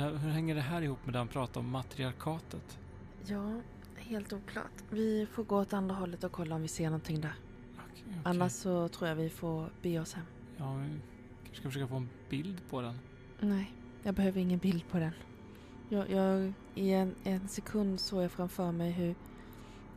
Här, 0.00 0.14
hur 0.14 0.30
hänger 0.30 0.54
det 0.54 0.60
här 0.60 0.82
ihop 0.82 0.98
med 1.04 1.14
det 1.14 1.18
han 1.18 1.28
pratade 1.28 1.58
om 1.58 1.70
matriarkatet? 1.70 2.78
Ja, 3.26 3.60
helt 3.96 4.32
oklart. 4.32 4.72
Vi 4.90 5.26
får 5.26 5.44
gå 5.44 5.56
åt 5.60 5.72
andra 5.72 5.94
hållet 5.94 6.24
och 6.24 6.32
kolla 6.32 6.54
om 6.54 6.62
vi 6.62 6.68
ser 6.68 6.84
någonting 6.84 7.20
där. 7.20 7.34
Okej, 7.74 8.04
okej. 8.06 8.20
Annars 8.24 8.52
så 8.52 8.88
tror 8.88 9.08
jag 9.08 9.16
vi 9.16 9.30
får 9.30 9.70
be 9.82 10.00
oss 10.00 10.14
hem. 10.14 10.24
Ja, 10.56 10.74
vi 10.74 11.00
kanske 11.44 11.60
ska 11.60 11.68
försöka 11.68 11.88
få 11.88 11.96
en 11.96 12.08
bild 12.30 12.60
på 12.70 12.80
den. 12.80 12.98
Nej, 13.40 13.72
jag 14.02 14.14
behöver 14.14 14.40
ingen 14.40 14.58
bild 14.58 14.88
på 14.88 14.98
den. 14.98 15.12
Jag, 15.88 16.10
jag, 16.10 16.52
I 16.74 16.92
en, 16.92 17.14
en 17.24 17.48
sekund 17.48 18.00
såg 18.00 18.22
jag 18.22 18.32
framför 18.32 18.72
mig 18.72 18.90
hur 18.90 19.14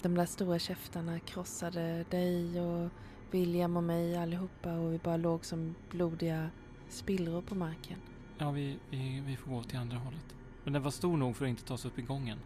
de 0.02 0.16
där 0.16 0.26
stora 0.26 0.60
käftarna 0.60 1.20
krossade 1.20 2.06
dig 2.10 2.62
och 2.62 2.90
William 3.32 3.78
och 3.78 3.84
mig 3.84 4.18
allihopa 4.18 4.74
och 4.74 4.94
vi 4.94 4.98
bara 4.98 5.18
låg 5.18 5.46
som 5.46 5.76
blodiga 5.90 6.50
spillror 6.90 7.42
på 7.42 7.56
marken. 7.56 7.98
Ja, 8.42 8.52
vi, 8.52 8.78
vi, 8.90 9.24
vi 9.26 9.36
får 9.36 9.52
gå 9.52 9.64
till 9.64 9.78
andra 9.78 9.98
hållet. 9.98 10.36
Men 10.64 10.74
den 10.74 10.84
var 10.84 10.92
stor 10.92 11.18
nog 11.18 11.36
för 11.36 11.46
att 11.46 11.50
inte 11.50 11.64
ta 11.64 11.78
sig 11.78 11.92
upp 11.92 12.00
i 12.00 12.02
gången. 12.02 12.40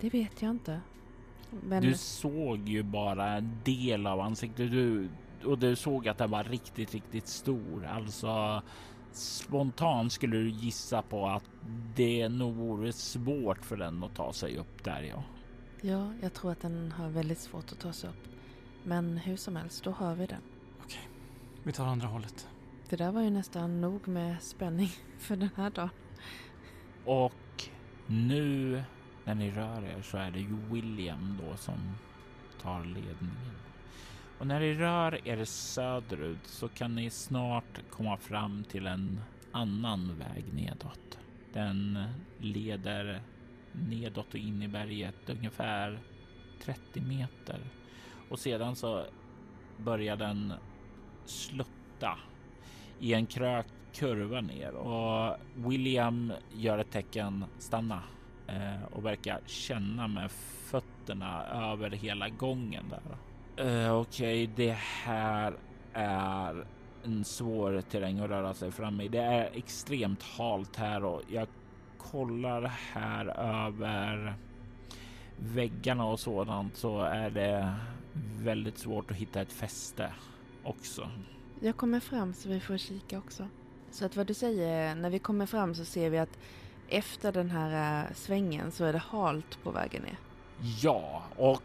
Det 0.00 0.10
vet 0.10 0.42
jag 0.42 0.50
inte. 0.50 0.80
Men 1.62 1.82
Du 1.82 1.94
såg 1.94 2.68
ju 2.68 2.82
bara 2.82 3.28
en 3.28 3.58
del 3.64 4.06
av 4.06 4.20
ansiktet 4.20 4.70
du, 4.70 5.08
och 5.44 5.58
du 5.58 5.76
såg 5.76 6.08
att 6.08 6.18
den 6.18 6.30
var 6.30 6.44
riktigt, 6.44 6.94
riktigt 6.94 7.28
stor. 7.28 7.86
Alltså 7.86 8.62
spontant 9.12 10.12
skulle 10.12 10.36
du 10.36 10.50
gissa 10.50 11.02
på 11.02 11.26
att 11.26 11.44
det 11.96 12.28
nog 12.28 12.54
vore 12.54 12.92
svårt 12.92 13.64
för 13.64 13.76
den 13.76 14.04
att 14.04 14.14
ta 14.14 14.32
sig 14.32 14.56
upp 14.56 14.84
där. 14.84 15.02
Ja, 15.02 15.22
ja, 15.80 16.12
jag 16.22 16.32
tror 16.32 16.52
att 16.52 16.60
den 16.60 16.92
har 16.92 17.08
väldigt 17.08 17.38
svårt 17.38 17.72
att 17.72 17.80
ta 17.80 17.92
sig 17.92 18.10
upp. 18.10 18.28
Men 18.84 19.16
hur 19.16 19.36
som 19.36 19.56
helst, 19.56 19.84
då 19.84 19.90
har 19.90 20.14
vi 20.14 20.26
den. 20.26 20.42
Okej, 20.84 21.08
vi 21.62 21.72
tar 21.72 21.86
andra 21.86 22.06
hållet. 22.06 22.48
Det 22.92 22.96
där 22.96 23.12
var 23.12 23.22
ju 23.22 23.30
nästan 23.30 23.80
nog 23.80 24.08
med 24.08 24.42
spänning 24.42 24.88
för 25.18 25.36
den 25.36 25.50
här 25.56 25.70
dagen. 25.70 25.90
och 27.04 27.64
nu 28.06 28.82
när 29.24 29.34
ni 29.34 29.50
rör 29.50 29.84
er 29.84 30.02
så 30.02 30.16
är 30.16 30.30
det 30.30 30.40
ju 30.40 30.56
William 30.70 31.38
då 31.42 31.56
som 31.56 31.78
tar 32.62 32.84
ledningen. 32.84 33.56
Och 34.38 34.46
när 34.46 34.60
ni 34.60 34.74
rör 34.74 35.28
er 35.28 35.44
söderut 35.44 36.46
så 36.46 36.68
kan 36.68 36.94
ni 36.94 37.10
snart 37.10 37.90
komma 37.90 38.16
fram 38.16 38.64
till 38.64 38.86
en 38.86 39.20
annan 39.52 40.18
väg 40.18 40.54
nedåt. 40.54 41.18
Den 41.52 42.04
leder 42.38 43.22
nedåt 43.72 44.34
och 44.34 44.40
in 44.40 44.62
i 44.62 44.68
berget 44.68 45.30
ungefär 45.30 45.98
30 46.62 47.00
meter 47.00 47.60
och 48.28 48.38
sedan 48.38 48.76
så 48.76 49.04
börjar 49.76 50.16
den 50.16 50.52
slutta 51.24 52.18
i 53.02 53.14
en 53.14 53.26
krökt 53.26 53.74
kurva 53.94 54.40
ner 54.40 54.74
och 54.74 55.36
William 55.54 56.32
gör 56.52 56.78
ett 56.78 56.90
tecken 56.90 57.44
stanna 57.58 58.02
eh, 58.46 58.84
och 58.92 59.04
verkar 59.04 59.40
känna 59.46 60.08
med 60.08 60.30
fötterna 60.70 61.46
över 61.72 61.90
hela 61.90 62.28
gången 62.28 62.84
där. 62.90 63.86
Eh, 63.86 64.00
Okej, 64.00 64.50
det 64.56 64.76
här 65.04 65.54
är 65.92 66.66
en 67.04 67.24
svår 67.24 67.80
terräng 67.80 68.18
att 68.18 68.30
röra 68.30 68.54
sig 68.54 68.70
fram 68.70 69.00
i. 69.00 69.08
Det 69.08 69.22
är 69.22 69.50
extremt 69.54 70.22
halt 70.22 70.76
här 70.76 71.04
och 71.04 71.22
jag 71.28 71.48
kollar 71.98 72.62
här 72.92 73.26
över 73.66 74.34
väggarna 75.36 76.04
och 76.04 76.20
sådant 76.20 76.76
så 76.76 77.00
är 77.00 77.30
det 77.30 77.74
väldigt 78.42 78.78
svårt 78.78 79.10
att 79.10 79.16
hitta 79.16 79.40
ett 79.40 79.52
fäste 79.52 80.12
också. 80.64 81.08
Jag 81.64 81.76
kommer 81.76 82.00
fram 82.00 82.34
så 82.34 82.48
vi 82.48 82.60
får 82.60 82.76
kika 82.76 83.18
också. 83.18 83.48
Så 83.90 84.04
att 84.04 84.16
vad 84.16 84.26
du 84.26 84.34
säger, 84.34 84.94
när 84.94 85.10
vi 85.10 85.18
kommer 85.18 85.46
fram 85.46 85.74
så 85.74 85.84
ser 85.84 86.10
vi 86.10 86.18
att 86.18 86.38
efter 86.88 87.32
den 87.32 87.50
här 87.50 88.04
äh, 88.04 88.14
svängen 88.14 88.70
så 88.70 88.84
är 88.84 88.92
det 88.92 88.98
halt 88.98 89.62
på 89.62 89.70
vägen 89.70 90.02
ner. 90.02 90.18
Ja, 90.82 91.22
och 91.36 91.62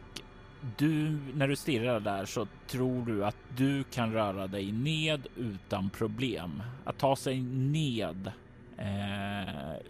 du, 0.77 1.19
när 1.33 1.47
du 1.47 1.55
stirrar 1.55 1.99
där 1.99 2.25
så 2.25 2.47
tror 2.67 3.05
du 3.05 3.25
att 3.25 3.37
du 3.57 3.83
kan 3.83 4.13
röra 4.13 4.47
dig 4.47 4.71
ned 4.71 5.27
utan 5.35 5.89
problem. 5.89 6.63
Att 6.83 6.97
ta 6.97 7.15
sig 7.15 7.41
ned 7.41 8.31
eh, 8.77 9.81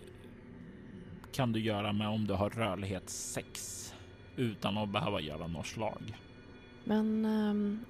kan 1.32 1.52
du 1.52 1.60
göra 1.60 1.94
med 1.94 2.08
om 2.08 2.28
du 2.28 2.34
har 2.34 2.50
rörlighet 2.50 3.10
6 3.10 3.94
utan 4.36 4.78
att 4.78 4.90
behöva 4.90 5.22
göra 5.22 5.48
något 5.48 5.68
slag. 5.68 6.18
Men 6.84 7.26
ehm, 7.26 7.86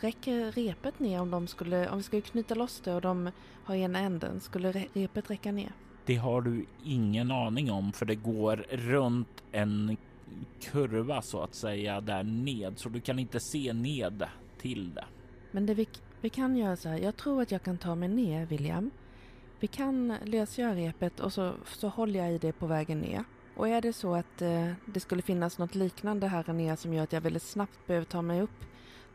räcker 0.00 0.52
repet 0.52 0.98
ner 0.98 1.20
om 1.20 1.30
de 1.30 1.46
skulle, 1.46 1.88
om 1.88 1.96
vi 1.96 2.02
skulle 2.02 2.22
knyta 2.22 2.54
loss 2.54 2.80
det 2.80 2.94
och 2.94 3.00
de 3.00 3.30
har 3.64 3.74
ena 3.74 3.98
änden, 3.98 4.40
skulle 4.40 4.72
repet 4.92 5.30
räcka 5.30 5.52
ner? 5.52 5.72
Det 6.04 6.16
har 6.16 6.42
du 6.42 6.66
ingen 6.84 7.30
aning 7.30 7.70
om 7.70 7.92
för 7.92 8.06
det 8.06 8.14
går 8.14 8.56
runt 8.70 9.42
en 9.52 9.96
kurva 10.60 11.22
så 11.22 11.42
att 11.42 11.54
säga 11.54 12.00
där 12.00 12.22
ned 12.22 12.78
så 12.78 12.88
du 12.88 13.00
kan 13.00 13.18
inte 13.18 13.40
se 13.40 13.72
ned 13.72 14.24
till 14.58 14.94
det. 14.94 15.04
Men 15.50 15.66
det 15.66 15.74
vi, 15.74 15.88
vi 16.20 16.30
kan 16.30 16.56
göra 16.56 16.76
så 16.76 16.88
här, 16.88 16.98
jag 16.98 17.16
tror 17.16 17.42
att 17.42 17.52
jag 17.52 17.62
kan 17.62 17.78
ta 17.78 17.94
mig 17.94 18.08
ner 18.08 18.46
William. 18.46 18.90
Vi 19.60 19.66
kan 19.66 20.14
lösgöra 20.24 20.74
repet 20.74 21.20
och 21.20 21.32
så, 21.32 21.52
så 21.64 21.88
håller 21.88 22.20
jag 22.20 22.32
i 22.32 22.38
det 22.38 22.52
på 22.52 22.66
vägen 22.66 23.00
ner. 23.00 23.24
Och 23.56 23.68
är 23.68 23.80
det 23.80 23.92
så 23.92 24.14
att 24.14 24.42
eh, 24.42 24.72
det 24.86 25.00
skulle 25.00 25.22
finnas 25.22 25.58
något 25.58 25.74
liknande 25.74 26.26
här 26.26 26.52
nere 26.52 26.76
som 26.76 26.94
gör 26.94 27.02
att 27.02 27.12
jag 27.12 27.20
väldigt 27.20 27.42
snabbt 27.42 27.86
behöver 27.86 28.06
ta 28.06 28.22
mig 28.22 28.42
upp 28.42 28.64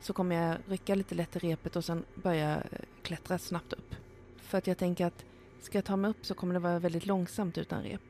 så 0.04 0.14
kommer 0.14 0.36
jag 0.36 0.58
rycka 0.68 0.96
lite 0.96 1.16
lätt 1.16 1.36
i 1.36 1.40
repet 1.40 1.76
och 1.76 1.86
sen 1.86 2.06
börja 2.16 2.58
eh, 2.58 2.80
klättra 3.02 3.38
snabbt 3.38 3.74
upp. 3.74 3.96
För 4.38 4.58
att 4.58 4.68
jag 4.68 4.78
tänker 4.78 5.06
att 5.06 5.26
ska 5.62 5.78
jag 5.78 5.86
ta 5.86 5.96
mig 5.96 6.12
upp 6.12 6.26
så 6.26 6.34
kommer 6.34 6.54
det 6.54 6.60
vara 6.60 6.80
väldigt 6.80 7.06
långsamt 7.06 7.58
utan 7.58 7.84
rep. 7.84 8.02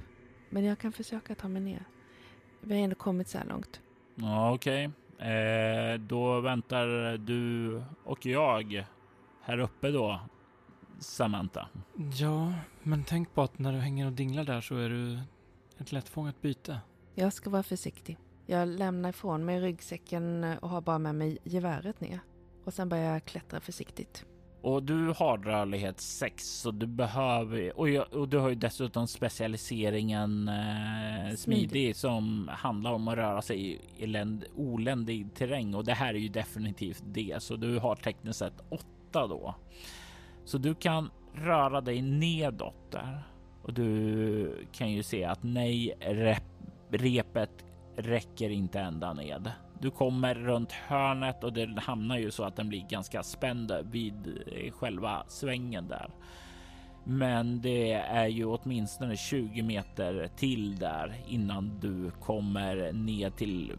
Men 0.49 0.63
jag 0.63 0.79
kan 0.79 0.91
försöka 0.91 1.35
ta 1.35 1.47
mig 1.47 1.61
ner. 1.61 1.85
Vi 2.61 2.75
har 2.75 2.83
ändå 2.83 2.95
kommit 2.95 3.27
så 3.27 3.37
här 3.37 3.45
långt. 3.45 3.81
Ja, 4.15 4.53
okej. 4.53 4.87
Okay. 4.87 5.29
Eh, 5.29 5.97
då 5.99 6.39
väntar 6.39 7.17
du 7.17 7.83
och 8.03 8.25
jag 8.25 8.85
här 9.41 9.57
uppe 9.57 9.91
då, 9.91 10.19
Samantha. 10.99 11.67
Ja, 12.19 12.53
men 12.83 13.03
tänk 13.03 13.33
på 13.33 13.41
att 13.41 13.59
när 13.59 13.73
du 13.73 13.79
hänger 13.79 14.05
och 14.05 14.13
dinglar 14.13 14.43
där 14.43 14.61
så 14.61 14.77
är 14.77 14.89
du 14.89 15.19
ett 15.77 15.91
lättfångat 15.91 16.41
byte. 16.41 16.79
Jag 17.15 17.33
ska 17.33 17.49
vara 17.49 17.63
försiktig. 17.63 18.17
Jag 18.45 18.67
lämnar 18.67 19.09
ifrån 19.09 19.45
mig 19.45 19.59
ryggsäcken 19.59 20.43
och 20.61 20.69
har 20.69 20.81
bara 20.81 20.99
med 20.99 21.15
mig 21.15 21.37
geväret 21.43 22.01
ner. 22.01 22.19
Och 22.65 22.73
sen 22.73 22.89
börjar 22.89 23.13
jag 23.13 23.25
klättra 23.25 23.59
försiktigt. 23.59 24.25
Och 24.61 24.83
du 24.83 25.13
har 25.17 25.37
rörlighet 25.37 26.01
6 26.01 26.43
så 26.43 26.71
du 26.71 26.87
behöver 26.87 27.79
och, 27.79 27.89
jag, 27.89 28.13
och 28.13 28.29
du 28.29 28.37
har 28.37 28.49
ju 28.49 28.55
dessutom 28.55 29.07
specialiseringen 29.07 30.47
eh, 30.47 31.35
smidig. 31.35 31.95
som 31.95 32.49
handlar 32.53 32.91
om 32.91 33.07
att 33.07 33.15
röra 33.15 33.41
sig 33.41 33.71
i 33.71 33.79
eländ, 33.99 34.45
oländig 34.55 35.33
terräng 35.35 35.75
och 35.75 35.85
det 35.85 35.93
här 35.93 36.13
är 36.13 36.19
ju 36.19 36.29
definitivt 36.29 37.03
det. 37.05 37.43
Så 37.43 37.55
du 37.55 37.79
har 37.79 37.95
tekniskt 37.95 38.39
sett 38.39 38.63
8 38.69 39.27
då. 39.27 39.55
Så 40.45 40.57
du 40.57 40.75
kan 40.75 41.09
röra 41.33 41.81
dig 41.81 42.01
nedåt 42.01 42.91
där 42.91 43.23
och 43.63 43.73
du 43.73 44.67
kan 44.71 44.91
ju 44.91 45.03
se 45.03 45.23
att 45.23 45.43
nej, 45.43 45.97
rep, 45.99 46.43
repet 46.89 47.62
räcker 47.95 48.49
inte 48.49 48.79
ända 48.79 49.13
ned. 49.13 49.51
Du 49.79 49.91
kommer 49.91 50.35
runt 50.35 50.71
hörnet 50.71 51.43
och 51.43 51.53
det 51.53 51.79
hamnar 51.79 52.17
ju 52.17 52.31
så 52.31 52.43
att 52.43 52.55
den 52.55 52.69
blir 52.69 52.87
ganska 52.89 53.23
spänd 53.23 53.71
vid 53.83 54.43
själva 54.73 55.23
svängen 55.27 55.87
där. 55.87 56.09
Men 57.03 57.61
det 57.61 57.91
är 57.93 58.27
ju 58.27 58.45
åtminstone 58.45 59.17
20 59.17 59.61
meter 59.61 60.29
till 60.35 60.75
där 60.75 61.15
innan 61.27 61.79
du 61.79 62.11
kommer 62.11 62.91
ner 62.93 63.29
till 63.29 63.73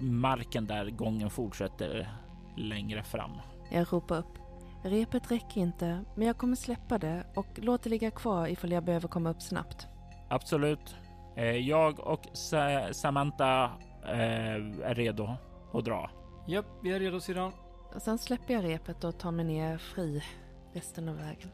marken 0.00 0.66
där 0.66 0.90
gången 0.90 1.30
fortsätter 1.30 2.08
längre 2.56 3.02
fram. 3.02 3.30
Jag 3.70 3.92
ropar 3.92 4.18
upp. 4.18 4.38
Repet 4.84 5.30
räcker 5.30 5.60
inte, 5.60 6.04
men 6.16 6.26
jag 6.26 6.38
kommer 6.38 6.56
släppa 6.56 6.98
det 6.98 7.24
och 7.34 7.46
låt 7.56 7.82
det 7.82 7.90
ligga 7.90 8.10
kvar 8.10 8.46
ifall 8.46 8.72
jag 8.72 8.84
behöver 8.84 9.08
komma 9.08 9.30
upp 9.30 9.42
snabbt. 9.42 9.86
Absolut. 10.28 10.96
Eh, 11.38 11.56
jag 11.56 12.00
och 12.00 12.20
Samantha 12.92 13.64
eh, 14.04 14.56
är 14.84 14.94
redo 14.94 15.36
att 15.72 15.84
dra. 15.84 16.10
Japp, 16.46 16.66
vi 16.82 16.92
är 16.92 17.00
redo 17.00 17.20
syrran. 17.20 17.52
Sen 17.98 18.18
släpper 18.18 18.54
jag 18.54 18.64
repet 18.64 19.04
och 19.04 19.18
tar 19.18 19.30
mig 19.30 19.44
ner 19.44 19.78
fri 19.78 20.22
resten 20.72 21.08
av 21.08 21.16
vägen. 21.16 21.50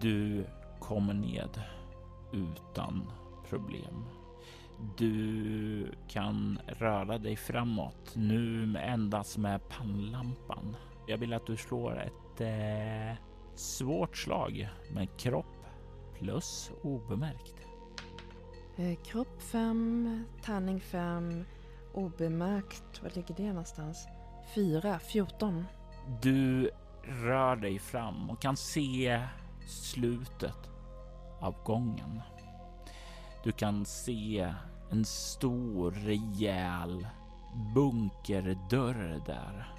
Du 0.00 0.46
kommer 0.80 1.14
ned 1.14 1.62
utan 2.32 3.12
problem. 3.48 4.04
Du 4.98 5.92
kan 6.08 6.58
röra 6.66 7.18
dig 7.18 7.36
framåt 7.36 8.12
nu 8.14 8.76
endast 8.78 9.38
med 9.38 9.68
pannlampan. 9.68 10.76
Jag 11.06 11.18
vill 11.18 11.32
att 11.32 11.46
du 11.46 11.56
slår 11.56 12.02
ett 12.02 12.40
eh, 12.40 13.16
svårt 13.54 14.16
slag 14.16 14.68
med 14.92 15.18
kropp 15.18 15.66
plus 16.18 16.70
obemärkt. 16.82 17.73
Eh, 18.76 18.94
kropp 19.04 19.42
5, 19.42 20.24
tärning 20.42 20.80
5, 20.80 21.44
obemärkt. 21.92 23.02
Var 23.02 23.10
ligger 23.10 23.34
det 23.34 23.48
någonstans? 23.48 24.06
4, 24.54 24.98
14. 24.98 25.64
Du 26.22 26.70
rör 27.02 27.56
dig 27.56 27.78
fram 27.78 28.30
och 28.30 28.42
kan 28.42 28.56
se 28.56 29.22
slutet 29.66 30.70
av 31.40 31.54
gången. 31.64 32.20
Du 33.44 33.52
kan 33.52 33.84
se 33.84 34.54
en 34.90 35.04
stor 35.04 35.90
rejäl 35.90 37.06
bunkerdörr 37.74 39.22
där 39.26 39.72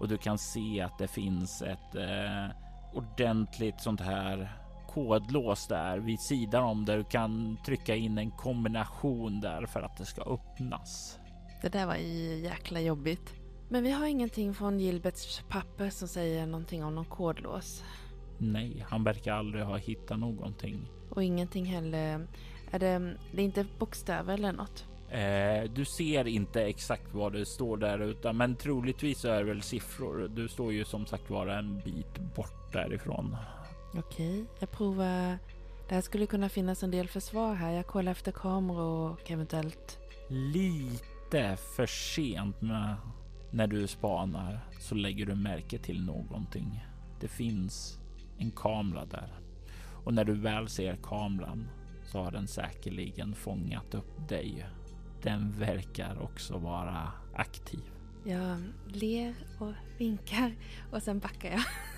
och 0.00 0.08
du 0.08 0.16
kan 0.16 0.38
se 0.38 0.80
att 0.80 0.98
det 0.98 1.08
finns 1.08 1.62
ett 1.62 1.94
eh, 1.94 2.56
ordentligt 2.94 3.80
sånt 3.80 4.00
här 4.00 4.65
kodlås 4.96 5.66
där 5.66 5.98
vid 5.98 6.20
sidan 6.20 6.64
om 6.64 6.84
där 6.84 6.96
du 6.96 7.04
kan 7.04 7.56
trycka 7.64 7.94
in 7.94 8.18
en 8.18 8.30
kombination 8.30 9.40
där 9.40 9.66
för 9.66 9.82
att 9.82 9.96
det 9.96 10.04
ska 10.04 10.22
öppnas. 10.22 11.18
Det 11.62 11.68
där 11.68 11.86
var 11.86 11.96
ju 11.96 12.38
jäkla 12.38 12.80
jobbigt. 12.80 13.34
Men 13.68 13.82
vi 13.82 13.90
har 13.90 14.06
ingenting 14.06 14.54
från 14.54 14.80
Gilberts 14.80 15.42
papper 15.48 15.90
som 15.90 16.08
säger 16.08 16.46
någonting 16.46 16.84
om 16.84 16.94
någon 16.94 17.04
kodlås. 17.04 17.82
Nej, 18.38 18.84
han 18.88 19.04
verkar 19.04 19.32
aldrig 19.32 19.64
ha 19.64 19.76
hittat 19.76 20.18
någonting. 20.18 20.88
Och 21.10 21.24
ingenting 21.24 21.64
heller. 21.64 22.26
Är 22.70 22.78
det, 22.78 23.16
det 23.32 23.42
är 23.42 23.44
inte 23.44 23.66
bokstäver 23.78 24.34
eller 24.34 24.52
något? 24.52 24.84
Eh, 25.10 25.70
du 25.70 25.84
ser 25.84 26.26
inte 26.26 26.62
exakt 26.62 27.14
vad 27.14 27.32
det 27.32 27.46
står 27.46 27.76
där 27.76 27.98
utan 27.98 28.36
men 28.36 28.56
troligtvis 28.56 29.24
är 29.24 29.38
det 29.38 29.44
väl 29.44 29.62
siffror. 29.62 30.28
Du 30.28 30.48
står 30.48 30.72
ju 30.72 30.84
som 30.84 31.06
sagt 31.06 31.30
vara 31.30 31.58
en 31.58 31.80
bit 31.80 32.34
bort 32.36 32.72
därifrån. 32.72 33.36
Okej, 33.94 34.44
jag 34.58 34.70
provar. 34.70 35.38
Det 35.88 35.94
här 35.94 36.00
skulle 36.00 36.26
kunna 36.26 36.48
finnas 36.48 36.82
en 36.82 36.90
del 36.90 37.08
försvar 37.08 37.54
här. 37.54 37.72
Jag 37.72 37.86
kollar 37.86 38.12
efter 38.12 38.32
kameror 38.32 39.10
och 39.12 39.30
eventuellt... 39.30 39.98
Lite 40.28 41.56
för 41.76 41.86
sent 41.86 42.60
med 42.60 42.96
när 43.50 43.66
du 43.66 43.86
spanar 43.86 44.60
så 44.80 44.94
lägger 44.94 45.26
du 45.26 45.34
märke 45.34 45.78
till 45.78 46.04
någonting. 46.04 46.84
Det 47.20 47.28
finns 47.28 47.98
en 48.38 48.50
kamera 48.50 49.04
där 49.04 49.40
och 50.04 50.14
när 50.14 50.24
du 50.24 50.34
väl 50.34 50.68
ser 50.68 50.96
kameran 50.96 51.68
så 52.04 52.18
har 52.22 52.30
den 52.30 52.48
säkerligen 52.48 53.34
fångat 53.34 53.94
upp 53.94 54.28
dig 54.28 54.66
den 55.22 55.52
verkar 55.58 56.22
också 56.22 56.58
vara 56.58 57.12
aktiv. 57.34 57.80
Jag 58.24 58.62
ler 58.86 59.34
och 59.58 59.72
vinkar 59.98 60.54
och 60.92 61.02
sen 61.02 61.18
backar 61.18 61.50
jag. 61.50 61.60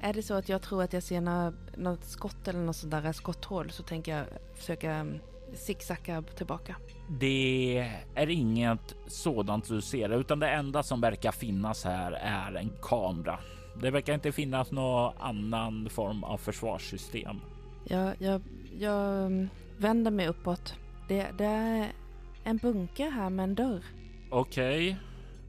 är 0.00 0.12
det 0.12 0.22
så 0.22 0.34
att 0.34 0.48
jag 0.48 0.62
tror 0.62 0.82
att 0.82 0.92
jag 0.92 1.02
ser 1.02 1.20
några, 1.20 1.52
något 1.76 2.04
skott 2.04 2.48
eller 2.48 2.60
något 2.60 2.76
sånt 2.76 2.90
där 2.90 3.12
skotthål 3.12 3.70
så 3.70 3.82
tänker 3.82 4.16
jag 4.16 4.26
försöka 4.54 4.92
mm, 4.92 5.18
zigzacka 5.54 6.22
tillbaka. 6.22 6.76
Det 7.20 7.78
är 8.14 8.30
inget 8.30 8.94
sådant 9.06 9.68
du 9.68 9.80
ser, 9.80 10.20
utan 10.20 10.38
det 10.38 10.48
enda 10.48 10.82
som 10.82 11.00
verkar 11.00 11.32
finnas 11.32 11.84
här 11.84 12.12
är 12.12 12.54
en 12.54 12.70
kamera. 12.82 13.38
Det 13.80 13.90
verkar 13.90 14.14
inte 14.14 14.32
finnas 14.32 14.70
någon 14.70 15.12
annan 15.18 15.88
form 15.90 16.24
av 16.24 16.38
försvarssystem. 16.38 17.40
Jag, 17.84 18.14
jag, 18.18 18.42
jag 18.78 19.26
mm, 19.26 19.48
vänder 19.78 20.10
mig 20.10 20.28
uppåt. 20.28 20.74
Det, 21.08 21.26
det 21.38 21.44
är 21.44 21.92
en 22.44 22.56
bunker 22.56 23.10
här 23.10 23.30
med 23.30 23.42
en 23.42 23.54
dörr. 23.54 23.84
Okej. 24.30 24.90
Okay. 24.90 24.96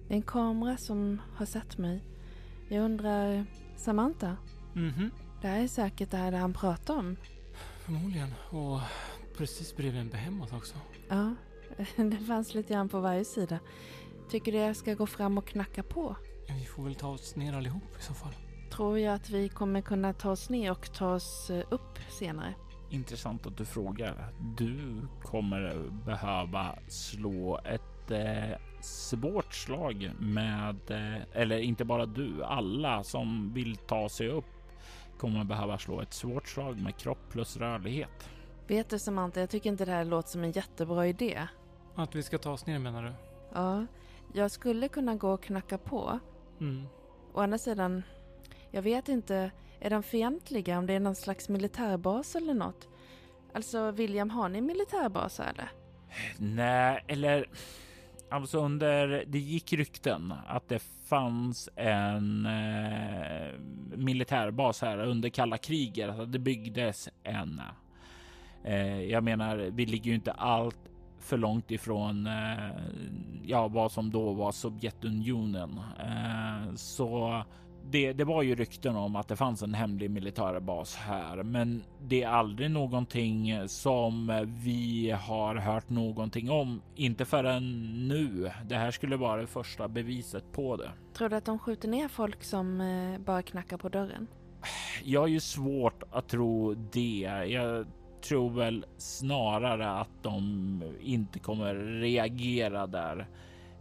Det 0.07 0.13
är 0.13 0.15
en 0.15 0.21
kamera 0.21 0.77
som 0.77 1.21
har 1.35 1.45
sett 1.45 1.77
mig. 1.77 2.01
Jag 2.69 2.83
undrar, 2.83 3.45
Samantha? 3.81 4.37
Mhm. 4.73 5.11
Det 5.41 5.47
här 5.47 5.63
är 5.63 5.67
säkert 5.67 6.11
det 6.11 6.17
här 6.17 6.31
han 6.31 6.53
pratar 6.53 6.97
om. 6.97 7.15
Förmodligen. 7.79 8.33
Och 8.49 8.79
precis 9.37 9.75
bredvid 9.75 10.01
en 10.01 10.09
behemoth 10.09 10.55
också. 10.55 10.75
Ja, 11.09 11.35
det 11.95 12.17
fanns 12.17 12.53
lite 12.53 12.73
grann 12.73 12.89
på 12.89 12.99
varje 12.99 13.25
sida. 13.25 13.59
Tycker 14.29 14.51
du 14.51 14.57
jag 14.57 14.75
ska 14.75 14.93
gå 14.93 15.05
fram 15.07 15.37
och 15.37 15.47
knacka 15.47 15.83
på? 15.83 16.15
Ja, 16.47 16.53
vi 16.59 16.65
får 16.65 16.83
väl 16.83 16.95
ta 16.95 17.07
oss 17.09 17.35
ner 17.35 17.53
allihop 17.53 17.97
i 17.99 18.03
så 18.03 18.13
fall. 18.13 18.33
Tror 18.71 18.99
jag 18.99 19.13
att 19.13 19.29
vi 19.29 19.49
kommer 19.49 19.81
kunna 19.81 20.13
ta 20.13 20.31
oss 20.31 20.49
ner 20.49 20.71
och 20.71 20.93
ta 20.93 21.13
oss 21.13 21.49
eh, 21.49 21.63
upp 21.69 21.99
senare. 22.09 22.53
Intressant 22.89 23.47
att 23.47 23.57
du 23.57 23.65
frågar. 23.65 24.33
Du 24.57 25.01
kommer 25.23 25.89
behöva 26.05 26.79
slå 26.87 27.59
ett 27.65 28.11
eh, 28.11 28.57
svårt 28.83 29.53
slag 29.53 30.11
med, 30.19 30.91
eh, 30.91 31.21
eller 31.33 31.57
inte 31.57 31.85
bara 31.85 32.05
du, 32.05 32.43
alla 32.43 33.03
som 33.03 33.53
vill 33.53 33.75
ta 33.75 34.09
sig 34.09 34.29
upp 34.29 34.45
kommer 35.17 35.43
behöva 35.43 35.77
slå 35.77 36.01
ett 36.01 36.13
svårt 36.13 36.47
slag 36.47 36.81
med 36.81 36.97
kropp 36.97 37.29
plus 37.29 37.57
rörlighet. 37.57 38.29
Vet 38.67 38.89
du 38.89 38.99
Samantha, 38.99 39.39
jag 39.39 39.49
tycker 39.49 39.69
inte 39.69 39.85
det 39.85 39.91
här 39.91 40.05
låter 40.05 40.29
som 40.29 40.43
en 40.43 40.51
jättebra 40.51 41.07
idé. 41.07 41.47
Att 41.95 42.15
vi 42.15 42.23
ska 42.23 42.37
ta 42.37 42.51
oss 42.51 42.65
ner 42.65 42.79
menar 42.79 43.03
du? 43.03 43.11
Ja, 43.53 43.85
jag 44.33 44.51
skulle 44.51 44.87
kunna 44.87 45.15
gå 45.15 45.31
och 45.31 45.43
knacka 45.43 45.77
på. 45.77 46.19
Mm. 46.59 46.85
Å 47.33 47.39
andra 47.39 47.57
sidan, 47.57 48.03
jag 48.71 48.81
vet 48.81 49.09
inte, 49.09 49.51
är 49.79 49.89
de 49.89 50.03
fientliga 50.03 50.77
om 50.77 50.85
det 50.85 50.93
är 50.93 50.99
någon 50.99 51.15
slags 51.15 51.49
militärbas 51.49 52.35
eller 52.35 52.53
något? 52.53 52.87
Alltså 53.53 53.91
William, 53.91 54.29
har 54.29 54.49
ni 54.49 54.61
militärbas 54.61 55.39
eller? 55.39 55.71
Nej, 56.37 57.03
eller 57.07 57.49
alltså 58.31 58.59
under 58.59 59.25
det 59.27 59.39
gick 59.39 59.73
rykten 59.73 60.33
att 60.47 60.69
det 60.69 60.79
fanns 61.09 61.69
en 61.75 62.45
eh, 62.45 63.59
militärbas 63.95 64.81
här 64.81 64.97
under 64.97 65.29
kalla 65.29 65.57
kriget. 65.57 66.09
Alltså 66.09 66.25
det 66.25 66.39
byggdes 66.39 67.09
en. 67.23 67.61
Eh, 68.63 69.01
jag 69.01 69.23
menar, 69.23 69.57
vi 69.57 69.85
ligger 69.85 70.09
ju 70.09 70.15
inte 70.15 70.31
allt 70.31 70.77
för 71.19 71.37
långt 71.37 71.71
ifrån 71.71 72.27
eh, 72.27 72.69
ja, 73.45 73.67
vad 73.67 73.91
som 73.91 74.11
då 74.11 74.33
var 74.33 74.51
Sovjetunionen. 74.51 75.79
Eh, 75.99 76.75
så 76.75 77.43
det, 77.91 78.13
det, 78.13 78.23
var 78.23 78.43
ju 78.43 78.55
rykten 78.55 78.95
om 78.95 79.15
att 79.15 79.27
det 79.27 79.35
fanns 79.35 79.61
en 79.61 79.73
hemlig 79.73 80.11
militärbas 80.11 80.95
här, 80.95 81.43
men 81.43 81.83
det 82.01 82.23
är 82.23 82.27
aldrig 82.27 82.71
någonting 82.71 83.67
som 83.67 84.45
vi 84.63 85.11
har 85.11 85.55
hört 85.55 85.89
någonting 85.89 86.51
om. 86.51 86.81
Inte 86.95 87.25
förrän 87.25 88.07
nu. 88.07 88.51
Det 88.65 88.75
här 88.75 88.91
skulle 88.91 89.17
vara 89.17 89.41
det 89.41 89.47
första 89.47 89.87
beviset 89.87 90.51
på 90.51 90.75
det. 90.75 90.91
Tror 91.13 91.29
du 91.29 91.35
att 91.35 91.45
de 91.45 91.59
skjuter 91.59 91.87
ner 91.87 92.07
folk 92.07 92.43
som 92.43 92.81
eh, 92.81 93.19
bara 93.19 93.41
knackar 93.41 93.77
på 93.77 93.89
dörren? 93.89 94.27
Jag 95.03 95.21
har 95.21 95.27
ju 95.27 95.39
svårt 95.39 96.03
att 96.11 96.27
tro 96.27 96.73
det. 96.73 97.45
Jag 97.47 97.85
tror 98.21 98.49
väl 98.49 98.85
snarare 98.97 99.91
att 99.91 100.23
de 100.23 100.83
inte 101.01 101.39
kommer 101.39 101.75
reagera 101.75 102.87
där. 102.87 103.27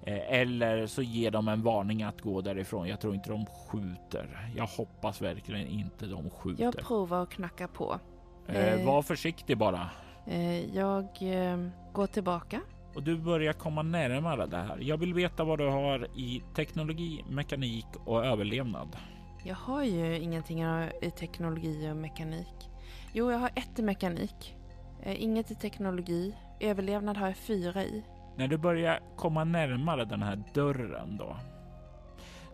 Eh, 0.04 0.40
eller 0.40 0.86
så 0.86 1.02
ger 1.02 1.30
de 1.30 1.48
en 1.48 1.62
varning 1.62 2.02
att 2.02 2.20
gå 2.20 2.40
därifrån. 2.40 2.88
Jag 2.88 3.00
tror 3.00 3.14
inte 3.14 3.30
de 3.30 3.46
skjuter. 3.46 4.52
Jag 4.56 4.66
hoppas 4.66 5.22
verkligen 5.22 5.66
inte 5.66 6.06
de 6.06 6.30
skjuter. 6.30 6.64
Jag 6.64 6.76
provar 6.76 7.22
att 7.22 7.30
knacka 7.30 7.68
på. 7.68 8.00
Eh, 8.46 8.86
var 8.86 9.02
försiktig 9.02 9.58
bara. 9.58 9.90
Eh, 10.26 10.76
jag 10.76 11.04
eh, 11.20 11.68
går 11.92 12.06
tillbaka. 12.06 12.60
Och 12.94 13.02
du 13.02 13.16
börjar 13.18 13.52
komma 13.52 13.82
närmare 13.82 14.46
det 14.46 14.56
här. 14.56 14.78
Jag 14.80 14.96
vill 14.96 15.14
veta 15.14 15.44
vad 15.44 15.58
du 15.58 15.68
har 15.68 16.18
i 16.18 16.42
teknologi, 16.56 17.24
mekanik 17.28 17.86
och 18.06 18.26
överlevnad. 18.26 18.96
Jag 19.44 19.54
har 19.54 19.84
ju 19.84 20.18
ingenting 20.18 20.62
i 21.02 21.10
teknologi 21.18 21.90
och 21.90 21.96
mekanik. 21.96 22.70
Jo, 23.12 23.30
jag 23.30 23.38
har 23.38 23.50
ett 23.54 23.78
i 23.78 23.82
mekanik. 23.82 24.56
Eh, 25.02 25.22
inget 25.22 25.50
i 25.50 25.54
teknologi. 25.54 26.34
Överlevnad 26.60 27.16
har 27.16 27.26
jag 27.26 27.36
fyra 27.36 27.84
i. 27.84 28.04
När 28.36 28.48
du 28.48 28.58
börjar 28.58 29.00
komma 29.16 29.44
närmare 29.44 30.04
den 30.04 30.22
här 30.22 30.42
dörren 30.54 31.16
då 31.16 31.36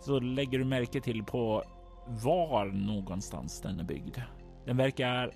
så 0.01 0.21
lägger 0.21 0.59
du 0.59 0.65
märke 0.65 1.01
till 1.01 1.25
på 1.25 1.65
var 2.07 2.67
någonstans 2.67 3.61
den 3.61 3.81
är 3.81 3.85
byggd. 3.85 4.19
Den 4.65 4.77
verkar 4.77 5.33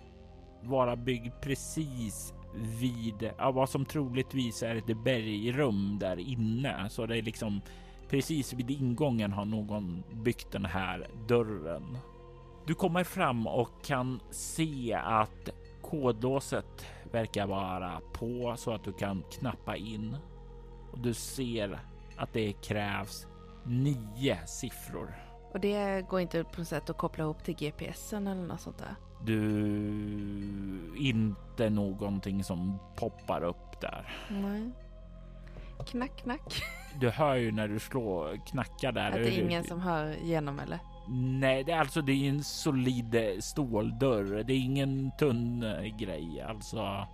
vara 0.63 0.97
byggd 0.97 1.33
precis 1.43 2.35
vid 2.81 3.31
vad 3.53 3.69
som 3.69 3.85
troligtvis 3.85 4.63
är 4.63 4.77
ett 4.77 5.05
bergrum 5.05 5.99
där 6.01 6.19
inne. 6.19 6.89
Så 6.91 7.07
det 7.07 7.19
är 7.19 7.23
liksom 7.23 7.61
precis 8.09 8.53
vid 8.53 8.71
ingången 8.71 9.33
har 9.33 9.45
någon 9.45 10.03
byggt 10.13 10.53
den 10.53 10.65
här 10.65 11.07
dörren. 11.29 11.99
Du 12.67 12.75
kommer 12.75 13.05
fram 13.05 13.47
och 13.47 13.85
kan 13.85 14.21
se 14.31 14.95
att 14.95 15.49
kodlåset 15.83 16.87
verkar 17.13 17.47
vara 17.47 18.01
på 18.13 18.55
så 18.57 18.73
att 18.73 18.85
du 18.85 18.93
kan 18.93 19.23
knappa 19.39 19.77
in 19.77 20.17
och 20.93 20.99
du 20.99 21.15
ser 21.15 21.81
att 22.17 22.33
det 22.33 22.53
krävs 22.53 23.27
nio 23.65 24.47
siffror. 24.47 25.15
Och 25.53 25.61
det 25.61 26.09
går 26.09 26.21
inte 26.21 26.45
på 26.45 26.61
något 26.61 26.69
sätt 26.69 26.91
att 26.91 26.99
koppla 26.99 27.25
ihop 27.25 27.45
till 27.45 27.55
GPSen 27.55 28.27
eller 28.27 28.43
något 28.43 28.61
sånt 28.61 28.79
där? 28.79 28.95
Du, 29.25 30.93
inte 30.97 31.71
någonting 31.71 32.45
som 32.45 32.79
poppar 32.97 33.45
upp 33.45 33.81
där. 33.81 34.17
Nej. 34.31 34.71
Knack, 35.87 36.17
knack. 36.17 36.63
Du 37.01 37.11
hör 37.11 37.35
ju 37.35 37.53
när 37.53 37.69
du 37.69 37.79
slår, 37.79 38.47
knackar 38.47 38.93
där. 38.93 39.09
Att 39.09 39.15
det 39.15 39.39
är 39.39 39.43
ingen 39.43 39.65
som 39.65 39.81
hör 39.81 40.17
igenom 40.25 40.61
eller? 40.61 40.79
Nej, 41.41 41.65
det 41.65 41.73
är 41.73 41.81
alltså 41.81 42.03
det 42.03 42.13
är 42.13 42.29
en 42.29 42.45
solid 42.45 43.17
ståldörr. 43.41 44.45
Det 44.45 44.53
är 44.53 44.59
ingen 44.59 45.11
tunn 45.19 45.65
grej 45.99 46.41
alltså. 46.49 47.07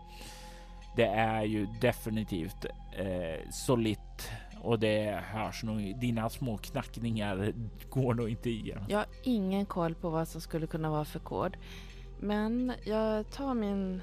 Det 0.96 1.06
är 1.06 1.42
ju 1.42 1.66
definitivt 1.80 2.64
eh, 2.98 3.50
solitt 3.50 4.30
och 4.62 4.78
det 4.78 5.20
hörs 5.24 5.62
nog. 5.62 6.00
Dina 6.00 6.30
små 6.30 6.56
knackningar 6.58 7.52
går 7.90 8.14
nog 8.14 8.28
inte 8.28 8.50
igenom. 8.50 8.84
Jag 8.88 8.98
har 8.98 9.06
ingen 9.22 9.66
koll 9.66 9.94
på 9.94 10.10
vad 10.10 10.28
som 10.28 10.40
skulle 10.40 10.66
kunna 10.66 10.90
vara 10.90 11.04
för 11.04 11.18
kod. 11.18 11.56
Men 12.20 12.72
jag 12.84 13.30
tar 13.30 13.54
min 13.54 14.00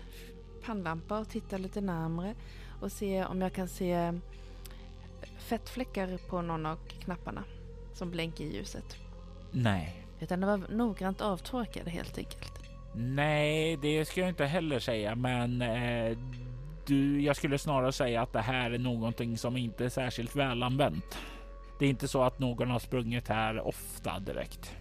pannlampa 0.66 1.20
och 1.20 1.30
tittar 1.30 1.58
lite 1.58 1.82
närmre 1.82 2.36
och 2.82 2.92
ser 2.92 3.28
om 3.28 3.42
jag 3.42 3.54
kan 3.54 3.68
se 3.68 4.14
fettfläckar 5.38 6.18
på 6.30 6.42
någon 6.42 6.66
av 6.66 6.76
knapparna 6.76 7.44
som 7.94 8.12
blänker 8.12 8.44
i 8.44 8.56
ljuset. 8.56 8.98
Nej. 9.52 10.06
Utan 10.20 10.40
det 10.40 10.46
var 10.48 10.58
noggrant 10.70 11.22
avtorkade 11.22 11.90
helt 11.90 12.18
enkelt. 12.18 12.54
Nej, 12.96 13.78
det 13.78 14.06
ska 14.06 14.20
jag 14.20 14.30
inte 14.30 14.46
heller 14.46 14.80
säga, 14.80 15.16
men 15.16 15.62
eh, 15.62 16.18
du, 16.86 17.22
jag 17.22 17.36
skulle 17.36 17.58
snarare 17.58 17.92
säga 17.92 18.22
att 18.22 18.34
det 18.34 18.42
här 18.42 18.72
är 18.72 18.78
någonting 18.78 19.38
som 19.38 19.58
inte 19.58 19.86
är 19.86 19.90
särskilt 19.90 20.36
välanvänt. 20.36 21.18
Det 21.80 21.86
är 21.86 21.90
inte 21.90 22.08
så 22.08 22.24
att 22.24 22.40
någon 22.40 22.70
har 22.70 22.80
sprungit 22.80 23.28
här 23.28 23.68
ofta 23.68 24.20
direkt. 24.20 24.76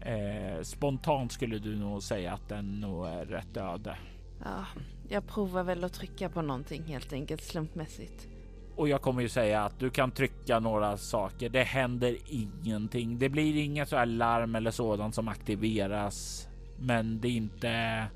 Eh, 0.00 0.62
spontant 0.62 1.32
skulle 1.32 1.58
du 1.58 1.76
nog 1.76 2.02
säga 2.02 2.32
att 2.32 2.48
den 2.48 2.80
nog 2.80 3.06
är 3.06 3.24
rätt 3.24 3.56
öde. 3.56 3.96
Ja, 4.44 4.66
jag 5.08 5.26
provar 5.26 5.62
väl 5.62 5.84
att 5.84 5.92
trycka 5.92 6.28
på 6.28 6.42
någonting 6.42 6.82
helt 6.82 7.12
enkelt 7.12 7.42
slumpmässigt. 7.42 8.28
Och 8.76 8.88
jag 8.88 9.02
kommer 9.02 9.22
ju 9.22 9.28
säga 9.28 9.64
att 9.64 9.78
du 9.78 9.90
kan 9.90 10.10
trycka 10.10 10.60
några 10.60 10.96
saker. 10.96 11.48
Det 11.48 11.62
händer 11.62 12.16
ingenting. 12.26 13.18
Det 13.18 13.28
blir 13.28 13.56
inga 13.56 13.86
så 13.86 13.96
här 13.96 14.06
larm 14.06 14.54
eller 14.54 14.70
sådant 14.70 15.14
som 15.14 15.28
aktiveras. 15.28 16.48
Men 16.78 17.20
det 17.20 17.28
är 17.28 17.32
inte 17.32 18.06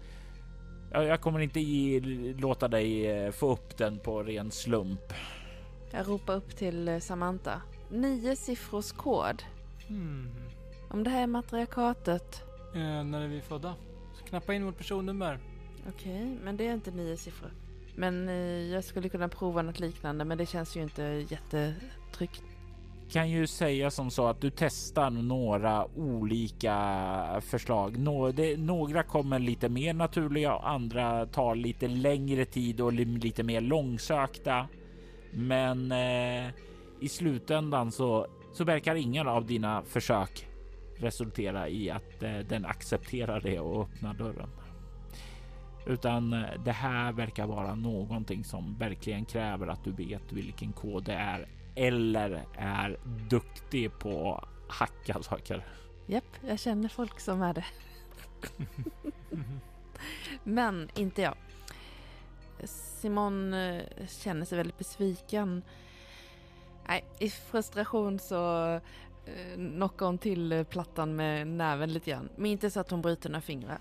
jag 0.91 1.21
kommer 1.21 1.41
inte 1.41 1.61
ge, 1.61 2.01
låta 2.39 2.69
dig 2.69 3.07
eh, 3.07 3.33
få 3.33 3.53
upp 3.53 3.77
den 3.77 3.99
på 3.99 4.23
ren 4.23 4.51
slump. 4.51 5.13
Jag 5.91 6.09
ropar 6.09 6.35
upp 6.35 6.57
till 6.57 6.89
eh, 6.89 6.99
Samantha. 6.99 7.63
Nio 7.91 8.37
siffrors 8.37 8.93
kod. 8.93 9.43
Hmm. 9.89 10.31
Om 10.91 11.05
det 11.05 11.11
här 11.11 11.23
är 11.23 11.27
matriarkatet. 11.27 12.43
Eh, 12.75 13.05
när 13.05 13.21
är 13.21 13.29
vi 13.29 13.41
födda? 13.41 13.75
Så 14.15 14.25
knappa 14.25 14.55
in 14.55 14.65
vårt 14.65 14.77
personnummer. 14.77 15.39
Okej, 15.89 16.23
okay, 16.23 16.45
men 16.45 16.57
det 16.57 16.67
är 16.67 16.75
inte 16.75 16.91
nio 16.91 17.17
siffror. 17.17 17.53
Men 17.95 18.29
eh, 18.29 18.35
jag 18.73 18.85
skulle 18.85 19.09
kunna 19.09 19.29
prova 19.29 19.63
något 19.63 19.81
liknande, 19.81 20.25
men 20.25 20.39
det 20.39 20.47
känns 20.47 20.77
ju 20.77 20.83
inte 20.83 21.03
jättetryggt 21.03 22.43
kan 23.09 23.31
ju 23.31 23.47
säga 23.47 23.91
som 23.91 24.11
så 24.11 24.27
att 24.27 24.41
du 24.41 24.51
testar 24.51 25.11
några 25.11 25.87
olika 25.97 27.41
förslag. 27.41 27.99
några 28.59 29.03
kommer 29.03 29.39
lite 29.39 29.69
mer 29.69 29.95
naturliga 29.95 30.55
och 30.55 30.71
andra 30.71 31.27
tar 31.27 31.55
lite 31.55 31.89
längre 31.89 32.45
tid 32.45 32.81
och 32.81 32.93
lite 32.93 33.43
mer 33.43 33.61
långsökta. 33.61 34.69
Men 35.33 35.93
eh, 35.93 36.51
i 37.01 37.09
slutändan 37.09 37.93
så, 37.93 38.27
så 38.53 38.65
verkar 38.65 38.95
ingen 38.95 39.29
av 39.29 39.47
dina 39.47 39.83
försök 39.83 40.47
resultera 40.97 41.69
i 41.69 41.91
att 41.91 42.23
eh, 42.23 42.39
den 42.39 42.65
accepterar 42.65 43.41
det 43.41 43.61
och 43.61 43.83
öppnar 43.83 44.15
dörren. 44.15 44.51
Utan 45.87 46.33
eh, 46.33 46.63
det 46.65 46.73
här 46.73 47.13
verkar 47.13 47.47
vara 47.47 47.75
någonting 47.75 48.45
som 48.45 48.79
verkligen 48.79 49.25
kräver 49.25 49.67
att 49.67 49.85
du 49.85 49.93
vet 49.93 50.33
vilken 50.33 50.73
kod 50.73 51.05
det 51.05 51.13
är 51.13 51.49
eller 51.79 52.45
är 52.55 52.99
duktig 53.31 53.99
på 53.99 54.35
att 54.35 54.75
hacka 54.75 55.23
saker. 55.23 55.65
Japp, 56.07 56.25
jag 56.47 56.59
känner 56.59 56.89
folk 56.89 57.21
som 57.21 57.43
är 57.43 57.55
det. 57.55 57.65
Men 60.45 60.89
inte 60.95 61.23
jag. 61.23 61.35
Simon 62.65 63.55
eh, 63.55 63.83
känner 64.09 64.45
sig 64.45 64.59
väldigt 64.59 64.79
besviken. 64.79 65.63
Nej, 66.89 67.05
i 67.19 67.31
frustration 67.31 68.19
så 68.19 68.75
eh, 69.27 69.57
knockar 69.57 70.07
hon 70.07 70.19
till 70.19 70.65
plattan 70.71 71.17
med 71.17 71.47
näven 71.47 71.93
lite 71.93 72.11
grann. 72.11 72.29
Men 72.37 72.47
inte 72.47 72.71
så 72.71 72.81
att 72.81 72.91
hon 72.91 73.03
bryter 73.03 73.31
några 73.31 73.41
fingrar. 73.41 73.79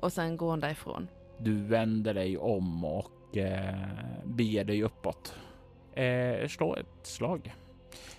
Och 0.00 0.12
sen 0.12 0.36
går 0.36 0.50
hon 0.50 0.60
därifrån. 0.60 1.08
Du 1.38 1.62
vänder 1.62 2.14
dig 2.14 2.38
om 2.38 2.84
och 2.84 3.36
eh, 3.36 3.88
beger 4.24 4.64
dig 4.64 4.82
uppåt 4.82 5.34
eh, 5.96 6.48
slå 6.48 6.76
ett 6.76 7.06
slag. 7.06 7.54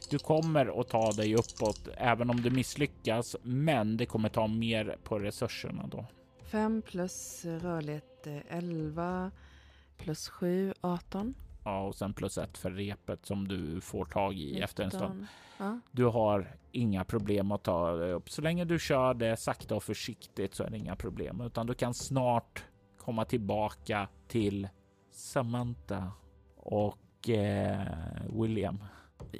Du 0.09 0.19
kommer 0.19 0.81
att 0.81 0.87
ta 0.87 1.11
dig 1.11 1.35
uppåt 1.35 1.87
även 1.97 2.29
om 2.29 2.41
du 2.41 2.49
misslyckas, 2.49 3.35
men 3.41 3.97
det 3.97 4.05
kommer 4.05 4.29
ta 4.29 4.47
mer 4.47 4.97
på 5.03 5.19
resurserna 5.19 5.87
då. 5.87 6.05
5 6.43 6.81
plus 6.81 7.45
rörlighet 7.45 8.27
11 8.49 9.31
plus 9.97 10.29
7, 10.29 10.73
18. 10.81 11.35
Ja, 11.65 11.87
och 11.87 11.95
sen 11.95 12.13
plus 12.13 12.37
ett 12.37 12.57
för 12.57 12.71
repet 12.71 13.25
som 13.25 13.47
du 13.47 13.81
får 13.81 14.05
tag 14.05 14.33
i 14.33 14.61
efter 14.61 14.83
en 14.83 14.91
stund. 14.91 15.13
19. 15.13 15.27
Ja. 15.57 15.79
Du 15.91 16.05
har 16.05 16.55
inga 16.71 17.03
problem 17.03 17.51
att 17.51 17.63
ta 17.63 17.91
dig 17.91 18.13
upp. 18.13 18.29
Så 18.29 18.41
länge 18.41 18.65
du 18.65 18.79
kör 18.79 19.13
det 19.13 19.37
sakta 19.37 19.75
och 19.75 19.83
försiktigt 19.83 20.55
så 20.55 20.63
är 20.63 20.69
det 20.69 20.77
inga 20.77 20.95
problem, 20.95 21.41
utan 21.41 21.67
du 21.67 21.73
kan 21.73 21.93
snart 21.93 22.63
komma 22.97 23.25
tillbaka 23.25 24.07
till 24.27 24.67
Samantha 25.11 26.11
och 26.55 26.97
eh, 27.29 27.79
William. 28.41 28.83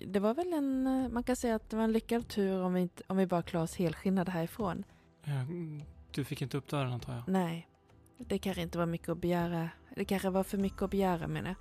Det 0.08 0.20
var 0.20 0.34
väl 0.34 0.54
en, 0.54 0.88
eh, 0.88 1.10
man 1.10 1.24
kan 1.24 1.36
säga 1.36 1.56
att 1.56 1.70
det 1.70 1.76
var 1.78 1.84
en 1.84 1.92
lyckad 1.92 2.28
tur 2.28 2.62
om 2.64 2.74
vi, 2.74 2.82
inte, 2.82 3.04
om 3.08 3.18
vi 3.18 3.28
bara 3.28 3.42
klarar 3.42 3.64
oss 3.64 3.76
helskinnade 3.76 4.32
härifrån. 4.32 4.84
Eh, 5.24 5.44
Du 6.12 6.24
fick 6.24 6.42
inte 6.42 6.58
upp 6.58 6.68
dörren 6.68 6.94
antar 6.94 7.14
jag? 7.14 7.24
Nej, 7.28 7.68
det 8.18 8.38
kanske 8.40 8.62
inte 8.62 8.78
var 8.78 8.86
mycket 8.86 9.10
att 9.10 9.18
begära. 9.18 9.70
Det 9.96 10.06
kanske 10.06 10.30
var 10.30 10.44
för 10.44 10.58
mycket 10.58 10.82
att 10.82 10.92
begära 10.92 11.28
menar 11.28 11.48
jag. 11.50 11.56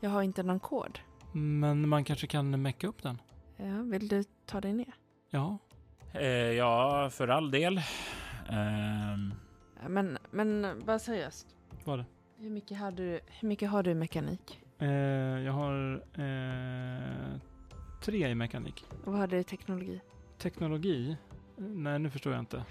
Jag 0.00 0.10
har 0.10 0.22
inte 0.22 0.42
någon 0.42 0.60
kod. 0.60 0.98
Men 1.32 1.88
man 1.88 2.04
kanske 2.04 2.26
kan 2.26 2.62
mecka 2.62 2.86
upp 2.86 3.02
den? 3.02 3.20
Ja, 3.56 3.82
vill 3.82 4.08
du 4.08 4.24
ta 4.46 4.60
dig 4.60 4.72
ner? 4.72 4.94
Ja. 5.30 5.58
Eh, 6.12 6.26
ja, 6.28 7.10
för 7.12 7.28
all 7.28 7.50
del. 7.50 7.80
Ja, 8.48 9.88
Men, 9.88 10.18
men 10.30 10.66
bara 10.86 10.98
seriöst. 10.98 11.46
Vad 11.84 12.04
Hur 12.36 12.50
mycket 12.50 12.78
har 12.78 12.90
du, 12.90 13.20
hur 13.26 13.48
mycket 13.48 13.70
har 13.70 13.82
du 13.82 13.90
i 13.90 13.94
mekanik? 13.94 14.60
Eh, 14.78 14.88
jag 15.44 15.52
har 15.52 15.94
eh, 16.14 17.40
tre 18.00 18.28
i 18.28 18.34
mekanik. 18.34 18.84
Och 19.04 19.12
vad 19.12 19.20
har 19.20 19.26
du 19.26 19.38
i 19.38 19.44
teknologi? 19.44 20.00
Teknologi? 20.38 21.16
Nej, 21.56 21.98
nu 21.98 22.10
förstår 22.10 22.32
jag 22.32 22.42
inte. 22.42 22.64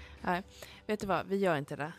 Vet 0.86 1.00
du 1.00 1.06
vad, 1.06 1.26
vi 1.26 1.36
gör 1.36 1.56
inte 1.56 1.76
det. 1.76 1.92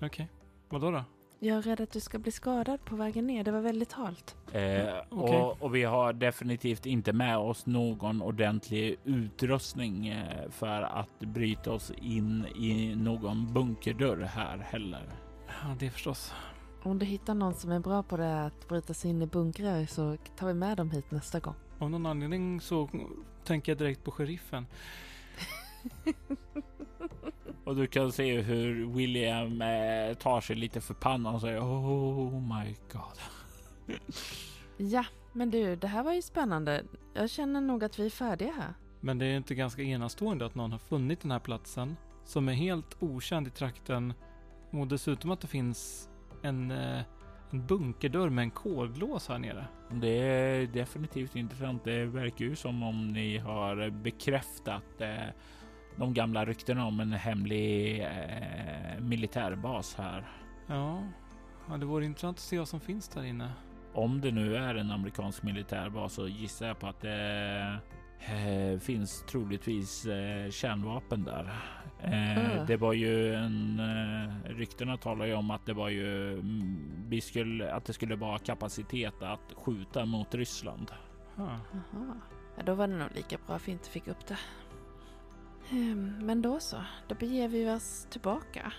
Okej. 0.00 0.28
Vad 0.68 0.80
då? 0.80 0.90
då? 0.90 1.04
Jag 1.40 1.58
är 1.58 1.62
rädd 1.62 1.80
att 1.80 1.90
du 1.90 2.00
ska 2.00 2.18
bli 2.18 2.32
skadad 2.32 2.84
på 2.84 2.96
vägen 2.96 3.26
ner. 3.26 3.44
Det 3.44 3.50
var 3.50 3.60
väldigt 3.60 3.92
halt. 3.92 4.36
Eh, 4.52 4.94
Okej. 5.08 5.36
och, 5.36 5.62
och 5.62 5.74
vi 5.74 5.84
har 5.84 6.12
definitivt 6.12 6.86
inte 6.86 7.12
med 7.12 7.38
oss 7.38 7.66
någon 7.66 8.22
ordentlig 8.22 8.96
utrustning 9.04 10.08
eh, 10.08 10.50
för 10.50 10.82
att 10.82 11.20
bryta 11.20 11.72
oss 11.72 11.90
in 11.90 12.46
i 12.56 12.94
någon 12.96 13.52
bunkerdörr 13.52 14.22
här 14.22 14.58
heller. 14.58 15.02
Ja, 15.46 15.76
det 15.78 15.90
förstås. 15.90 16.34
Om 16.88 16.98
du 16.98 17.06
hittar 17.06 17.34
någon 17.34 17.54
som 17.54 17.70
är 17.70 17.80
bra 17.80 18.02
på 18.02 18.16
det 18.16 18.44
att 18.44 18.68
bryta 18.68 18.94
sig 18.94 19.10
in 19.10 19.22
i 19.22 19.26
bunkrar 19.26 19.86
så 19.86 20.16
tar 20.36 20.46
vi 20.46 20.54
med 20.54 20.76
dem 20.76 20.90
hit 20.90 21.10
nästa 21.10 21.40
gång. 21.40 21.54
Av 21.78 21.90
någon 21.90 22.06
anledning 22.06 22.60
så 22.60 22.88
tänker 23.44 23.72
jag 23.72 23.78
direkt 23.78 24.04
på 24.04 24.10
sheriffen. 24.10 24.66
Och 27.64 27.76
du 27.76 27.86
kan 27.86 28.12
se 28.12 28.40
hur 28.40 28.86
William 28.86 29.62
eh, 29.62 30.14
tar 30.14 30.40
sig 30.40 30.56
lite 30.56 30.80
för 30.80 30.94
pannan 30.94 31.34
och 31.34 31.40
säger 31.40 31.60
Oh 31.60 32.40
my 32.40 32.76
god. 32.92 33.18
Ja, 34.76 35.04
men 35.32 35.50
du, 35.50 35.76
det 35.76 35.86
här 35.86 36.02
var 36.02 36.12
ju 36.12 36.22
spännande. 36.22 36.84
Jag 37.14 37.30
känner 37.30 37.60
nog 37.60 37.84
att 37.84 37.98
vi 37.98 38.06
är 38.06 38.10
färdiga 38.10 38.52
här. 38.52 38.74
Men 39.00 39.18
det 39.18 39.26
är 39.26 39.36
inte 39.36 39.54
ganska 39.54 39.82
enastående 39.82 40.46
att 40.46 40.54
någon 40.54 40.72
har 40.72 40.78
funnit 40.78 41.20
den 41.20 41.30
här 41.30 41.38
platsen 41.38 41.96
som 42.24 42.48
är 42.48 42.52
helt 42.52 43.02
okänd 43.02 43.46
i 43.46 43.50
trakten 43.50 44.12
och 44.70 44.86
dessutom 44.86 45.30
att 45.30 45.40
det 45.40 45.46
finns 45.46 46.08
en, 46.42 46.70
eh, 46.70 47.02
en 47.50 47.66
bunkerdörr 47.66 48.28
med 48.28 48.42
en 48.42 48.50
kodlås 48.50 49.28
här 49.28 49.38
nere. 49.38 49.66
Det 49.90 50.18
är 50.18 50.66
definitivt 50.66 51.36
intressant. 51.36 51.84
Det 51.84 52.04
verkar 52.04 52.44
ju 52.44 52.56
som 52.56 52.82
om 52.82 53.12
ni 53.12 53.38
har 53.38 53.90
bekräftat 53.90 55.00
eh, 55.00 55.28
de 55.96 56.14
gamla 56.14 56.44
ryktena 56.44 56.86
om 56.86 57.00
en 57.00 57.12
hemlig 57.12 58.00
eh, 58.02 59.00
militärbas 59.00 59.94
här. 59.94 60.28
Ja, 60.66 61.02
ja, 61.68 61.76
det 61.76 61.86
vore 61.86 62.04
intressant 62.04 62.36
att 62.36 62.42
se 62.42 62.58
vad 62.58 62.68
som 62.68 62.80
finns 62.80 63.08
där 63.08 63.24
inne. 63.24 63.52
Om 63.92 64.20
det 64.20 64.30
nu 64.30 64.56
är 64.56 64.74
en 64.74 64.90
amerikansk 64.90 65.42
militärbas 65.42 66.12
så 66.12 66.28
gissar 66.28 66.66
jag 66.66 66.78
på 66.78 66.86
att 66.86 67.00
det 67.00 67.78
eh, 68.20 68.78
finns 68.80 69.22
troligtvis 69.22 70.06
eh, 70.06 70.50
kärnvapen 70.50 71.24
där. 71.24 71.44
Eh, 72.02 72.60
Ah. 72.60 72.64
Det 72.64 72.76
var 72.76 72.92
ju 72.92 73.34
en... 73.34 73.80
Eh, 73.80 74.50
ryktena 74.50 74.96
talar 74.96 75.26
ju 75.26 75.34
om 75.34 75.50
att 75.50 75.66
det 75.66 75.72
var 75.72 75.88
ju... 75.88 76.32
mm, 76.32 77.04
Vi 77.08 77.20
skulle, 77.20 77.72
att 77.72 77.84
det 77.84 77.92
skulle 77.92 78.16
vara 78.16 78.38
kapacitet 78.38 79.22
att 79.22 79.52
skjuta 79.56 80.04
mot 80.04 80.34
Ryssland. 80.34 80.90
Jaha. 81.36 81.60
Ja, 82.56 82.62
då 82.64 82.74
var 82.74 82.88
det 82.88 82.96
nog 82.96 83.08
lika 83.14 83.38
bra 83.46 83.56
att 83.56 83.68
vi 83.68 83.72
inte 83.72 83.88
fick 83.90 84.08
upp 84.08 84.26
det. 84.26 84.38
Ehm, 85.70 86.14
Men 86.26 86.42
då 86.42 86.60
så, 86.60 86.76
då 87.08 87.14
beger 87.14 87.48
vi 87.48 87.70
oss 87.70 88.06
tillbaka. 88.10 88.72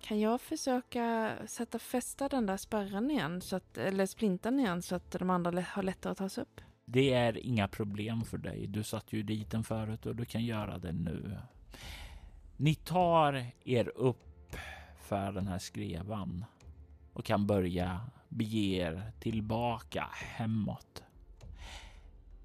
Kan 0.00 0.20
jag 0.20 0.40
försöka 0.40 1.32
sätta 1.46 1.78
fästa 1.78 2.28
den 2.28 2.46
där 2.46 2.56
spärren 2.56 3.10
igen, 3.10 3.40
så 3.40 3.56
att, 3.56 3.78
eller 3.78 4.06
splintan 4.06 4.60
igen, 4.60 4.82
så 4.82 4.94
att 4.94 5.10
de 5.10 5.30
andra 5.30 5.62
har 5.68 5.82
lättare 5.82 6.10
att 6.12 6.18
ta 6.18 6.28
sig 6.28 6.42
upp? 6.42 6.60
Det 6.90 7.12
är 7.12 7.46
inga 7.46 7.68
problem 7.68 8.24
för 8.24 8.38
dig. 8.38 8.66
Du 8.66 8.82
satt 8.82 9.12
ju 9.12 9.22
dit 9.22 9.50
den 9.50 9.64
förut 9.64 10.06
och 10.06 10.16
du 10.16 10.24
kan 10.24 10.44
göra 10.44 10.78
det 10.78 10.92
nu. 10.92 11.38
Ni 12.56 12.74
tar 12.74 13.46
er 13.64 13.88
upp 13.88 14.56
för 15.00 15.32
den 15.32 15.46
här 15.46 15.58
skrevan 15.58 16.44
och 17.12 17.24
kan 17.24 17.46
börja 17.46 18.00
bege 18.28 18.76
er 18.76 19.12
tillbaka 19.20 20.08
hemåt. 20.12 21.02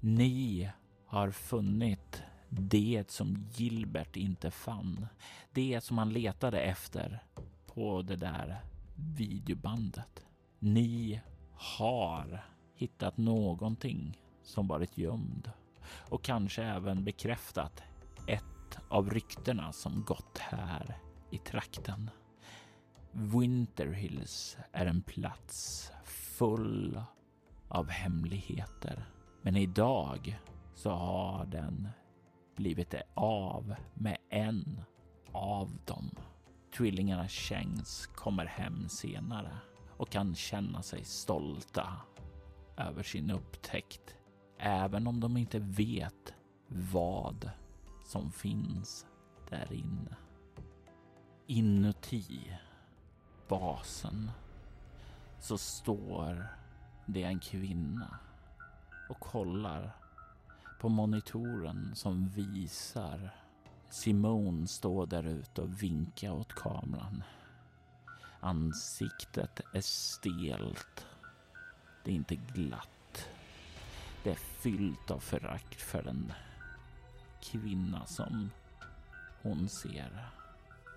Ni 0.00 0.70
har 1.06 1.30
funnit 1.30 2.22
det 2.48 3.04
som 3.10 3.48
Gilbert 3.52 4.16
inte 4.16 4.50
fann. 4.50 5.06
Det 5.52 5.84
som 5.84 5.98
han 5.98 6.12
letade 6.12 6.60
efter 6.60 7.22
på 7.66 8.02
det 8.02 8.16
där 8.16 8.60
videobandet. 8.94 10.26
Ni 10.58 11.20
har 11.52 12.44
hittat 12.74 13.16
någonting 13.16 14.18
som 14.44 14.68
varit 14.68 14.98
gömd 14.98 15.50
och 16.08 16.22
kanske 16.22 16.62
även 16.62 17.04
bekräftat 17.04 17.82
ett 18.26 18.78
av 18.88 19.10
ryktena 19.10 19.72
som 19.72 20.04
gått 20.04 20.38
här 20.38 20.98
i 21.30 21.38
trakten. 21.38 22.10
Winter 23.12 23.86
Hills 23.86 24.56
är 24.72 24.86
en 24.86 25.02
plats 25.02 25.90
full 26.04 27.02
av 27.68 27.88
hemligheter. 27.88 29.04
Men 29.42 29.56
idag 29.56 30.38
så 30.74 30.90
har 30.90 31.46
den 31.46 31.88
blivit 32.56 32.94
av 33.14 33.74
med 33.94 34.16
en 34.30 34.82
av 35.32 35.78
dem. 35.84 36.10
Tvillingarna 36.76 37.28
Chengs 37.28 38.06
kommer 38.06 38.46
hem 38.46 38.88
senare 38.88 39.58
och 39.96 40.10
kan 40.10 40.34
känna 40.34 40.82
sig 40.82 41.04
stolta 41.04 41.96
över 42.76 43.02
sin 43.02 43.30
upptäckt, 43.30 44.16
även 44.58 45.06
om 45.06 45.20
de 45.20 45.36
inte 45.36 45.58
vet 45.58 46.34
vad 46.68 47.50
som 48.04 48.32
finns 48.32 49.06
där 49.50 49.72
inne. 49.72 50.16
Inuti 51.46 52.58
basen 53.48 54.30
så 55.38 55.58
står 55.58 56.46
det 57.06 57.22
en 57.22 57.40
kvinna 57.40 58.18
och 59.08 59.20
kollar 59.20 59.96
på 60.80 60.88
monitoren 60.88 61.94
som 61.94 62.28
visar 62.28 63.30
Simone 63.94 64.66
står 64.66 65.06
där 65.06 65.26
ute 65.26 65.62
och 65.62 65.82
vinkar 65.82 66.30
åt 66.30 66.54
kameran. 66.54 67.22
Ansiktet 68.40 69.60
är 69.72 69.80
stelt. 69.80 71.06
Det 72.04 72.10
är 72.10 72.14
inte 72.14 72.36
glatt. 72.36 72.93
Det 74.24 74.30
är 74.30 74.34
fyllt 74.34 75.10
av 75.10 75.18
förakt 75.18 75.82
för 75.82 76.02
den 76.02 76.32
kvinna 77.42 78.06
som 78.06 78.50
hon 79.42 79.68
ser. 79.68 80.28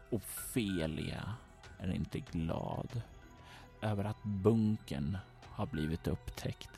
Ofelia 0.09 1.36
är 1.80 1.91
inte 1.91 2.19
glad 2.19 3.01
över 3.82 4.03
att 4.03 4.23
bunkern 4.23 5.17
har 5.43 5.65
blivit 5.65 6.07
upptäckt. 6.07 6.69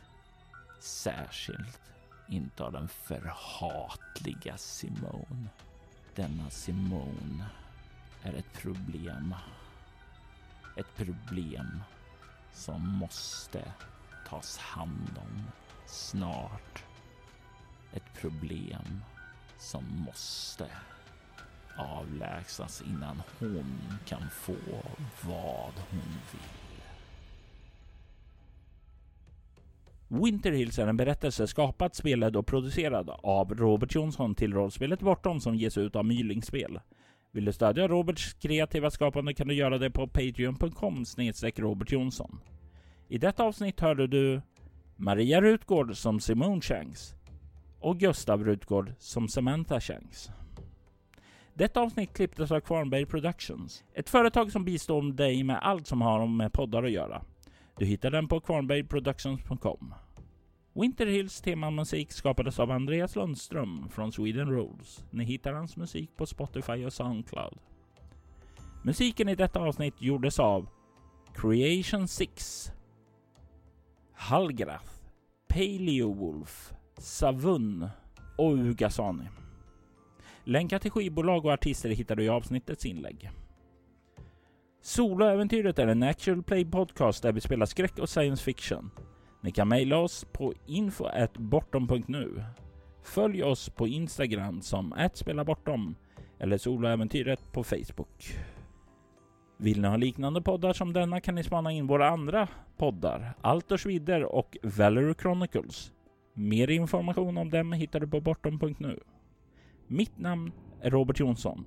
Särskilt 0.79 1.81
inte 2.29 2.63
av 2.63 2.71
den 2.71 2.87
förhatliga 2.87 4.57
Simone. 4.57 5.49
Denna 6.15 6.49
Simone 6.49 7.45
är 8.23 8.33
ett 8.33 8.53
problem. 8.53 9.35
Ett 10.77 10.95
problem 10.95 11.83
som 12.53 12.87
måste 12.87 13.73
tas 14.27 14.57
hand 14.57 15.17
om 15.17 15.43
snart. 15.89 16.83
Ett 17.93 18.13
problem 18.21 19.01
som 19.57 19.83
måste 20.05 20.65
avlägsnas 21.77 22.81
innan 22.81 23.21
hon 23.39 23.75
kan 24.05 24.29
få 24.29 24.55
vad 25.21 25.73
hon 25.89 26.19
vill. 26.31 26.69
Winter 30.07 30.51
Hills 30.51 30.79
är 30.79 30.87
en 30.87 30.97
berättelse 30.97 31.47
skapad, 31.47 31.95
spelad 31.95 32.35
och 32.35 32.47
producerad 32.47 33.09
av 33.09 33.55
Robert 33.55 33.95
Jonsson 33.95 34.35
till 34.35 34.53
rollspelet 34.53 34.99
Bortom 34.99 35.39
som 35.39 35.55
ges 35.55 35.77
ut 35.77 35.95
av 35.95 36.05
Mylingspel. 36.05 36.79
Vill 37.31 37.45
du 37.45 37.53
stödja 37.53 37.87
Roberts 37.87 38.33
kreativa 38.33 38.91
skapande 38.91 39.33
kan 39.33 39.47
du 39.47 39.53
göra 39.53 39.77
det 39.77 39.91
på 39.91 40.07
patreon.com 40.07 41.05
snedstreck 41.05 41.59
Robert 41.59 41.91
Jonsson. 41.91 42.39
I 43.07 43.17
detta 43.17 43.43
avsnitt 43.43 43.79
hörde 43.79 44.07
du 44.07 44.41
Maria 45.01 45.41
Rutgård 45.41 45.97
som 45.97 46.19
Simone 46.19 46.61
Shanks 46.61 47.15
och 47.79 47.99
Gustav 47.99 48.43
Rutgård 48.43 48.93
som 48.97 49.27
Samantha 49.27 49.79
Shanks. 49.79 50.29
Detta 51.53 51.81
avsnitt 51.81 52.13
klipptes 52.13 52.51
av 52.51 52.59
Kvarnberg 52.59 53.05
Productions, 53.05 53.83
ett 53.93 54.09
företag 54.09 54.51
som 54.51 54.65
bistår 54.65 55.13
dig 55.13 55.43
med 55.43 55.59
allt 55.61 55.87
som 55.87 56.01
har 56.01 56.27
med 56.27 56.53
poddar 56.53 56.83
att 56.83 56.91
göra. 56.91 57.21
Du 57.77 57.85
hittar 57.85 58.11
den 58.11 58.27
på 58.27 58.39
kvarnbergproductions.com. 58.39 59.93
Winter 60.73 61.05
Hills 61.05 61.41
temamusik 61.41 62.11
skapades 62.11 62.59
av 62.59 62.71
Andreas 62.71 63.15
Lundström 63.15 63.89
från 63.89 64.11
Sweden 64.11 64.49
Rules. 64.49 65.05
Ni 65.11 65.23
hittar 65.23 65.53
hans 65.53 65.77
musik 65.77 66.17
på 66.17 66.25
Spotify 66.25 66.85
och 66.85 66.93
Soundcloud. 66.93 67.57
Musiken 68.83 69.29
i 69.29 69.35
detta 69.35 69.59
avsnitt 69.59 70.01
gjordes 70.01 70.39
av 70.39 70.67
Creation 71.35 72.07
6, 72.07 72.71
Halgrath, 74.21 74.91
Paleowolf, 75.47 76.73
Savun 76.97 77.89
och 78.37 78.53
Ugasani. 78.53 79.23
Länkar 80.43 80.79
till 80.79 80.91
skivbolag 80.91 81.45
och 81.45 81.51
artister 81.51 81.89
hittar 81.89 82.15
du 82.15 82.23
i 82.23 82.29
avsnittets 82.29 82.85
inlägg. 82.85 83.31
Soloäventyret 84.81 85.79
är 85.79 85.87
en 85.87 86.03
actual 86.03 86.43
play 86.43 86.65
podcast 86.65 87.23
där 87.23 87.31
vi 87.31 87.41
spelar 87.41 87.65
skräck 87.65 87.99
och 87.99 88.09
science 88.09 88.43
fiction. 88.43 88.91
Ni 89.41 89.51
kan 89.51 89.67
mejla 89.67 89.97
oss 89.97 90.25
på 90.31 90.53
info.bortom.nu. 90.65 92.43
Följ 93.03 93.43
oss 93.43 93.69
på 93.69 93.87
Instagram 93.87 94.61
som 94.61 95.09
@spelabortom 95.13 95.95
eller 96.39 96.57
Soloäventyret 96.57 97.51
på 97.51 97.63
Facebook. 97.63 98.35
Vill 99.61 99.81
ni 99.81 99.87
ha 99.87 99.97
liknande 99.97 100.41
poddar 100.41 100.73
som 100.73 100.93
denna 100.93 101.21
kan 101.21 101.35
ni 101.35 101.43
spana 101.43 101.71
in 101.71 101.87
våra 101.87 102.09
andra 102.09 102.47
poddar, 102.77 103.33
Alters 103.41 103.85
vidder 103.85 104.23
och 104.23 104.57
Valerie 104.63 105.13
Chronicles. 105.21 105.91
Mer 106.33 106.69
information 106.69 107.37
om 107.37 107.49
dem 107.49 107.73
hittar 107.73 107.99
du 107.99 108.07
på 108.07 108.21
bortom.nu. 108.21 108.99
Mitt 109.87 110.17
namn 110.17 110.51
är 110.81 110.89
Robert 110.89 111.19
Jonsson. 111.19 111.65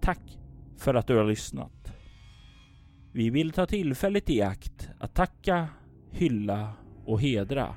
Tack 0.00 0.38
för 0.76 0.94
att 0.94 1.06
du 1.06 1.16
har 1.16 1.24
lyssnat. 1.24 1.92
Vi 3.12 3.30
vill 3.30 3.52
ta 3.52 3.66
tillfället 3.66 4.30
i 4.30 4.42
akt 4.42 4.90
att 4.98 5.14
tacka, 5.14 5.68
hylla 6.10 6.72
och 7.04 7.20
hedra 7.20 7.74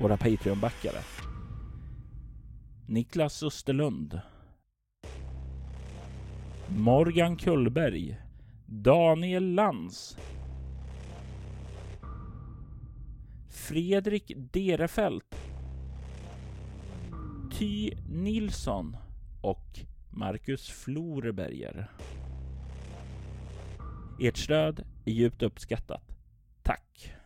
våra 0.00 0.16
Patreon-backare. 0.16 1.02
Niklas 2.86 3.42
Österlund. 3.42 4.20
Morgan 6.68 7.36
Kullberg. 7.36 8.27
Daniel 8.70 9.54
Lantz. 9.54 10.16
Fredrik 13.48 14.32
Derefelt. 14.36 15.36
Ty 17.58 17.92
Nilsson 18.08 18.96
och 19.42 19.78
Marcus 20.10 20.68
Floreberger. 20.68 21.90
Ert 24.20 24.36
stöd 24.36 24.84
är 25.04 25.12
djupt 25.12 25.42
uppskattat. 25.42 26.16
Tack! 26.62 27.17